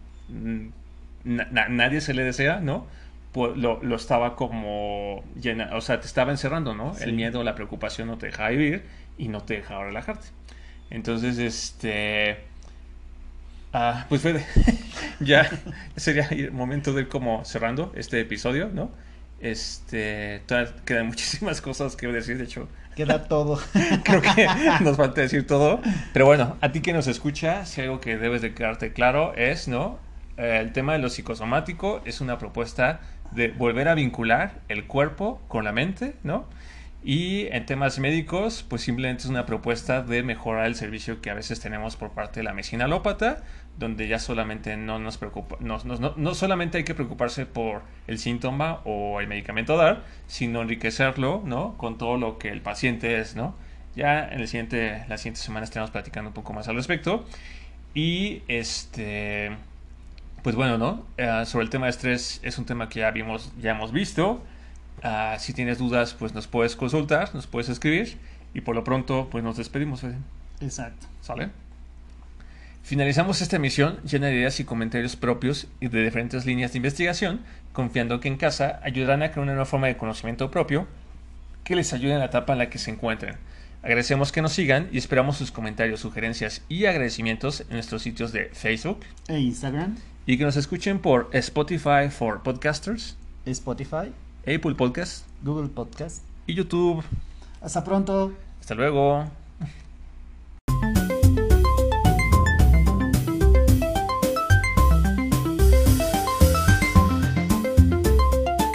nadie 1.24 2.01
se 2.01 2.14
le 2.14 2.24
desea, 2.24 2.59
¿no? 2.61 2.87
Pues, 3.33 3.57
lo, 3.57 3.81
lo, 3.83 3.95
estaba 3.95 4.35
como 4.35 5.22
llena, 5.41 5.70
o 5.76 5.81
sea, 5.81 6.01
te 6.01 6.07
estaba 6.07 6.33
encerrando, 6.33 6.74
¿no? 6.74 6.97
El 6.99 7.12
miedo, 7.12 7.45
la 7.45 7.55
preocupación 7.55 8.09
no 8.09 8.18
te 8.18 8.26
dejaba 8.26 8.49
vivir 8.49 8.83
y 9.16 9.29
no 9.29 9.43
te 9.43 9.55
dejaba 9.55 9.85
relajarte. 9.85 10.29
Entonces, 10.91 11.39
este... 11.39 12.39
Ah, 13.72 14.07
pues 14.09 14.22
fue 14.22 14.43
ya 15.20 15.49
sería 15.95 16.26
el 16.31 16.53
momento 16.53 16.95
de 16.95 17.03
ir 17.03 17.09
como 17.09 17.45
cerrando 17.45 17.93
este 17.95 18.18
episodio, 18.18 18.70
¿no? 18.72 18.91
Este, 19.41 20.43
todavía 20.47 20.74
quedan 20.84 21.07
muchísimas 21.09 21.61
cosas 21.61 21.97
que 21.97 22.07
decir, 22.09 22.39
de 22.39 22.45
hecho. 22.45 22.68
Queda 22.97 23.28
todo. 23.28 23.61
Creo 24.05 24.20
que 24.20 24.49
nos 24.80 24.97
falta 24.97 25.20
decir 25.20 25.47
todo. 25.47 25.80
Pero 26.12 26.26
bueno, 26.26 26.57
a 26.61 26.72
ti 26.72 26.80
que 26.80 26.93
nos 26.93 27.07
escucha, 27.07 27.64
si 27.64 27.80
algo 27.80 28.01
que 28.01 28.16
debes 28.18 28.43
de 28.43 28.55
quedarte 28.55 28.93
claro 28.93 29.34
es, 29.36 29.68
¿no? 29.68 29.99
Eh, 30.36 30.59
el 30.61 30.72
tema 30.72 30.95
de 30.95 30.99
lo 30.99 31.09
psicosomático 31.09 32.01
es 32.05 32.20
una 32.20 32.39
propuesta 32.39 33.01
de 33.30 33.49
volver 33.49 33.89
a 33.89 33.95
vincular 33.95 34.61
el 34.68 34.86
cuerpo 34.86 35.41
con 35.49 35.64
la 35.64 35.72
mente, 35.72 36.16
¿no? 36.24 36.47
Y 37.03 37.46
en 37.53 37.64
temas 37.64 37.99
médicos, 38.01 38.64
pues 38.68 38.82
simplemente 38.82 39.22
es 39.22 39.28
una 39.28 39.46
propuesta 39.46 40.03
de 40.03 40.22
mejorar 40.22 40.66
el 40.66 40.74
servicio 40.74 41.20
que 41.20 41.30
a 41.30 41.34
veces 41.34 41.61
tenemos 41.61 41.96
por 41.96 42.11
parte 42.11 42.40
de 42.40 42.44
la 42.44 42.53
medicina 42.53 42.86
alópata, 42.86 43.44
donde 43.78 44.09
ya 44.09 44.18
solamente 44.18 44.76
no 44.76 44.99
nos 44.99 45.16
preocupa, 45.16 45.57
no, 45.61 45.78
no, 45.84 46.14
no, 46.16 46.34
solamente 46.34 46.78
hay 46.78 46.84
que 46.84 46.94
preocuparse 46.94 47.46
por 47.46 47.82
el 48.09 48.18
síntoma 48.18 48.80
o 48.84 49.20
el 49.20 49.28
medicamento 49.28 49.74
a 49.74 49.84
dar, 49.84 50.05
sino 50.26 50.61
enriquecerlo, 50.61 51.42
¿no? 51.44 51.76
Con 51.78 51.99
todo 51.99 52.16
lo 52.16 52.38
que 52.38 52.49
el 52.51 52.62
paciente 52.62 53.20
es, 53.20 53.36
¿no? 53.36 53.55
Ya 53.94 54.28
en 54.28 54.40
el 54.40 54.49
siguiente, 54.49 55.05
las 55.09 55.20
siguientes 55.20 55.44
semanas 55.44 55.68
estaremos 55.68 55.92
platicando 55.92 56.30
un 56.30 56.34
poco 56.34 56.53
más 56.53 56.68
al 56.68 56.74
respecto. 56.76 57.24
Y 57.94 58.42
este 58.49 59.53
pues 60.42 60.57
bueno, 60.57 60.78
¿no? 60.78 61.05
Uh, 61.18 61.44
sobre 61.44 61.64
el 61.64 61.70
tema 61.70 61.86
de 61.86 61.90
estrés 61.90 62.40
es 62.42 62.59
un 62.59 62.64
tema 62.64 62.88
que 62.88 63.01
ya 63.01 63.11
vimos, 63.11 63.53
ya 63.61 63.72
hemos 63.72 63.92
visto. 63.92 64.42
Uh, 65.05 65.38
si 65.38 65.53
tienes 65.53 65.78
dudas, 65.78 66.14
pues 66.14 66.34
nos 66.34 66.46
puedes 66.46 66.76
consultar, 66.76 67.34
nos 67.34 67.46
puedes 67.46 67.68
escribir 67.68 68.16
y 68.55 68.61
por 68.61 68.74
lo 68.74 68.84
pronto, 68.84 69.28
pues 69.30 69.44
nos 69.44 69.57
despedimos, 69.57 70.01
Fede. 70.01 70.16
Exacto. 70.61 71.07
¿Sale? 71.20 71.51
Finalizamos 72.82 73.42
esta 73.42 73.57
emisión 73.57 73.99
llena 74.03 74.28
de 74.28 74.34
ideas 74.36 74.61
y 74.61 74.64
comentarios 74.64 75.14
propios 75.14 75.66
y 75.78 75.88
de 75.88 76.03
diferentes 76.03 76.46
líneas 76.46 76.72
de 76.72 76.78
investigación, 76.78 77.40
confiando 77.72 78.18
que 78.18 78.28
en 78.28 78.36
casa 78.36 78.80
ayudarán 78.82 79.22
a 79.22 79.30
crear 79.30 79.42
una 79.42 79.53
nueva 79.53 79.66
forma 79.66 79.88
de 79.88 79.96
conocimiento 79.96 80.51
propio 80.51 80.86
que 81.64 81.76
les 81.76 81.92
ayude 81.92 82.14
en 82.14 82.20
la 82.20 82.24
etapa 82.24 82.55
en 82.55 82.61
la 82.61 82.70
que 82.70 82.78
se 82.78 82.90
encuentren. 82.90 83.36
Agradecemos 83.82 84.32
que 84.32 84.42
nos 84.42 84.55
sigan 84.55 84.88
y 84.90 84.99
esperamos 84.99 85.36
sus 85.36 85.53
comentarios, 85.53 86.01
sugerencias 86.01 86.62
y 86.68 86.86
agradecimientos 86.86 87.61
en 87.61 87.74
nuestros 87.74 88.03
sitios 88.03 88.32
de 88.32 88.46
Facebook 88.46 89.01
e 89.28 89.38
Instagram 89.38 89.96
y 90.26 90.38
que 90.38 90.44
nos 90.44 90.57
escuchen 90.57 90.99
por 90.99 91.28
Spotify 91.32 92.09
for 92.11 92.42
Podcasters, 92.42 93.16
Spotify, 93.44 94.12
Apple 94.55 94.74
Podcast, 94.74 95.26
Google 95.42 95.68
Podcast 95.68 96.22
y 96.46 96.55
YouTube. 96.55 97.03
Hasta 97.61 97.84
pronto. 97.84 98.32
Hasta 98.61 98.74
luego. 98.74 99.24